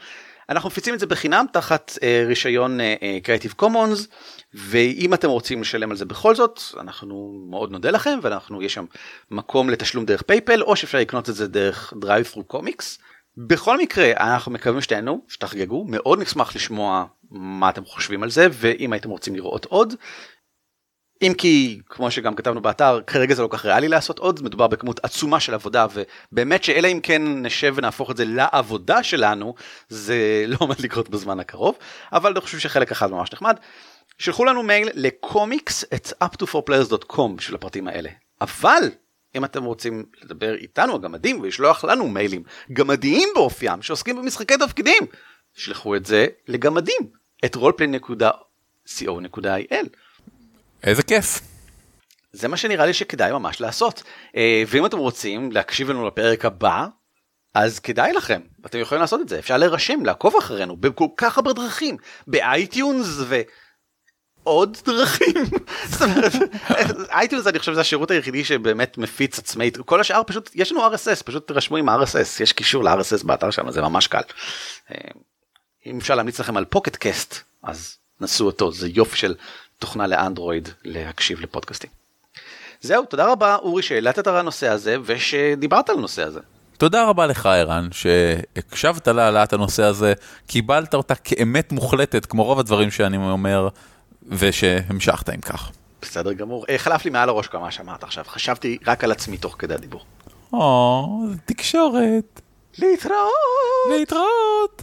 אנחנו 0.48 0.68
מפיצים 0.68 0.94
את 0.94 1.00
זה 1.00 1.06
בחינם 1.06 1.46
תחת 1.52 1.92
uh, 1.94 2.26
רישיון 2.26 2.80
uh, 2.80 3.26
Creative 3.26 3.62
Commons 3.62 4.06
ואם 4.54 5.14
אתם 5.14 5.28
רוצים 5.28 5.60
לשלם 5.60 5.90
על 5.90 5.96
זה 5.96 6.04
בכל 6.04 6.34
זאת 6.34 6.60
אנחנו 6.80 7.46
מאוד 7.50 7.70
נודה 7.70 7.90
לכם 7.90 8.18
ואנחנו 8.22 8.62
יש 8.62 8.74
שם 8.74 8.84
מקום 9.30 9.70
לתשלום 9.70 10.04
דרך 10.04 10.22
פייפל 10.22 10.62
או 10.62 10.76
שאפשר 10.76 10.98
לקנות 10.98 11.28
את 11.28 11.34
זה 11.34 11.48
דרך 11.48 11.92
Drive 11.92 12.34
through 12.34 12.54
Comics. 12.56 12.98
בכל 13.36 13.78
מקרה 13.78 14.12
אנחנו 14.16 14.52
מקווים 14.52 14.80
שתהנו 14.80 15.24
שתחגגו 15.28 15.84
מאוד 15.88 16.22
נשמח 16.22 16.56
לשמוע 16.56 17.04
מה 17.30 17.68
אתם 17.68 17.84
חושבים 17.84 18.22
על 18.22 18.30
זה 18.30 18.48
ואם 18.52 18.92
הייתם 18.92 19.10
רוצים 19.10 19.34
לראות 19.34 19.64
עוד. 19.64 19.94
אם 21.22 21.32
כי 21.38 21.80
כמו 21.88 22.10
שגם 22.10 22.34
כתבנו 22.34 22.60
באתר 22.60 23.00
כרגע 23.06 23.34
זה 23.34 23.42
לא 23.42 23.48
כך 23.50 23.64
ריאלי 23.64 23.88
לעשות 23.88 24.18
עוד 24.18 24.42
מדובר 24.42 24.66
בכמות 24.66 25.00
עצומה 25.02 25.40
של 25.40 25.54
עבודה 25.54 25.86
ובאמת 26.32 26.64
שאלא 26.64 26.88
אם 26.88 27.00
כן 27.02 27.42
נשב 27.42 27.74
ונהפוך 27.76 28.10
את 28.10 28.16
זה 28.16 28.24
לעבודה 28.24 29.02
שלנו 29.02 29.54
זה 29.88 30.16
לא 30.48 30.56
עומד 30.60 30.80
לקרות 30.80 31.08
בזמן 31.08 31.40
הקרוב 31.40 31.78
אבל 32.12 32.30
אני 32.30 32.40
חושב 32.40 32.58
שחלק 32.58 32.90
אחד 32.90 33.10
ממש 33.10 33.32
נחמד. 33.32 33.56
שלחו 34.18 34.44
לנו 34.44 34.62
מייל 34.62 34.88
לקומיקס 34.94 35.84
את 35.84 36.12
up2forplayers.com 36.24 37.36
בשביל 37.36 37.54
הפרטים 37.54 37.88
האלה 37.88 38.10
אבל 38.40 38.90
אם 39.34 39.44
אתם 39.44 39.64
רוצים 39.64 40.04
לדבר 40.22 40.54
איתנו 40.54 40.94
הגמדים 40.94 41.40
ולשלוח 41.40 41.84
לנו 41.84 42.08
מיילים 42.08 42.42
גמדיים 42.72 43.28
באופיים 43.34 43.82
שעוסקים 43.82 44.16
במשחקי 44.16 44.56
תפקידים 44.56 45.02
שלחו 45.54 45.96
את 45.96 46.06
זה 46.06 46.26
לגמדים 46.48 47.00
את 47.44 47.56
roleplay.co.il. 47.56 49.86
איזה 50.82 51.02
כיף. 51.02 51.40
זה 52.32 52.48
מה 52.48 52.56
שנראה 52.56 52.86
לי 52.86 52.92
שכדאי 52.92 53.32
ממש 53.32 53.60
לעשות 53.60 54.02
אה, 54.36 54.62
ואם 54.66 54.86
אתם 54.86 54.98
רוצים 54.98 55.52
להקשיב 55.52 55.90
לנו 55.90 56.06
לפרק 56.06 56.44
הבא 56.44 56.86
אז 57.54 57.78
כדאי 57.78 58.12
לכם 58.12 58.40
אתם 58.66 58.78
יכולים 58.78 59.00
לעשות 59.00 59.20
את 59.20 59.28
זה 59.28 59.38
אפשר 59.38 59.56
להירשם 59.56 60.04
לעקוב 60.04 60.36
אחרינו 60.36 60.76
בכל 60.76 61.08
כך 61.16 61.36
הרבה 61.36 61.52
דרכים 61.52 61.96
ב 62.26 62.38
iTunes 62.38 63.06
ו... 63.18 63.40
עוד 64.46 64.76
דרכים. 64.84 65.44
זאת 65.90 66.02
אומרת, 66.02 66.32
iTunes 67.10 67.46
אני 67.46 67.58
חושב 67.58 67.72
זה 67.72 67.80
השירות 67.80 68.10
היחידי 68.10 68.44
שבאמת 68.44 68.98
מפיץ 68.98 69.38
עצמאית, 69.38 69.76
כל 69.76 70.00
השאר 70.00 70.22
פשוט, 70.26 70.50
יש 70.54 70.72
לנו 70.72 70.86
RSS, 70.86 71.22
פשוט 71.24 71.48
תרשמו 71.48 71.76
עם 71.76 71.88
RSS, 71.88 72.42
יש 72.42 72.52
קישור 72.52 72.84
ל-RSS 72.84 73.26
באתר 73.26 73.50
שלנו, 73.50 73.72
זה 73.72 73.82
ממש 73.82 74.06
קל. 74.06 74.20
אה, 74.90 74.96
אם 75.86 75.98
אפשר 75.98 76.14
להמליץ 76.14 76.40
לכם 76.40 76.56
על 76.56 76.64
Pocket 76.64 76.96
Cast, 76.96 77.42
אז 77.62 77.96
נסו 78.20 78.46
אותו, 78.46 78.72
זה 78.72 78.88
יופי 78.88 79.16
של 79.16 79.34
תוכנה 79.78 80.06
לאנדרואיד 80.06 80.68
להקשיב 80.84 81.40
לפודקאסטים. 81.40 81.90
זהו, 82.80 83.04
תודה 83.04 83.32
רבה 83.32 83.56
אורי 83.56 83.82
שהעלית 83.82 84.18
את 84.18 84.26
הנושא 84.26 84.68
הזה 84.68 84.96
ושדיברת 85.04 85.90
על 85.90 85.98
הנושא 85.98 86.22
הזה. 86.22 86.40
תודה 86.78 87.04
רבה 87.04 87.26
לך 87.26 87.46
ערן 87.46 87.88
שהקשבת 87.92 89.08
להעלאת 89.08 89.52
הנושא 89.52 89.82
הזה, 89.82 90.12
קיבלת 90.46 90.94
אותה 90.94 91.14
כאמת 91.14 91.72
מוחלטת 91.72 92.26
כמו 92.26 92.44
רוב 92.44 92.58
הדברים 92.58 92.90
שאני 92.90 93.16
אומר 93.16 93.68
ושהמשכת 94.28 95.28
עם 95.28 95.40
כך. 95.40 95.70
בסדר 96.02 96.32
גמור. 96.32 96.64
אה, 96.68 96.78
חלף 96.78 97.04
לי 97.04 97.10
מעל 97.10 97.28
הראש 97.28 97.46
כמה 97.46 97.70
שאמרת 97.70 98.02
עכשיו, 98.02 98.24
חשבתי 98.28 98.78
רק 98.86 99.04
על 99.04 99.12
עצמי 99.12 99.36
תוך 99.36 99.56
כדי 99.58 99.74
הדיבור. 99.74 100.04
או, 100.52 101.06
תקשורת. 101.44 102.40
להתראות. 102.78 103.32
להתראות. 103.90 104.82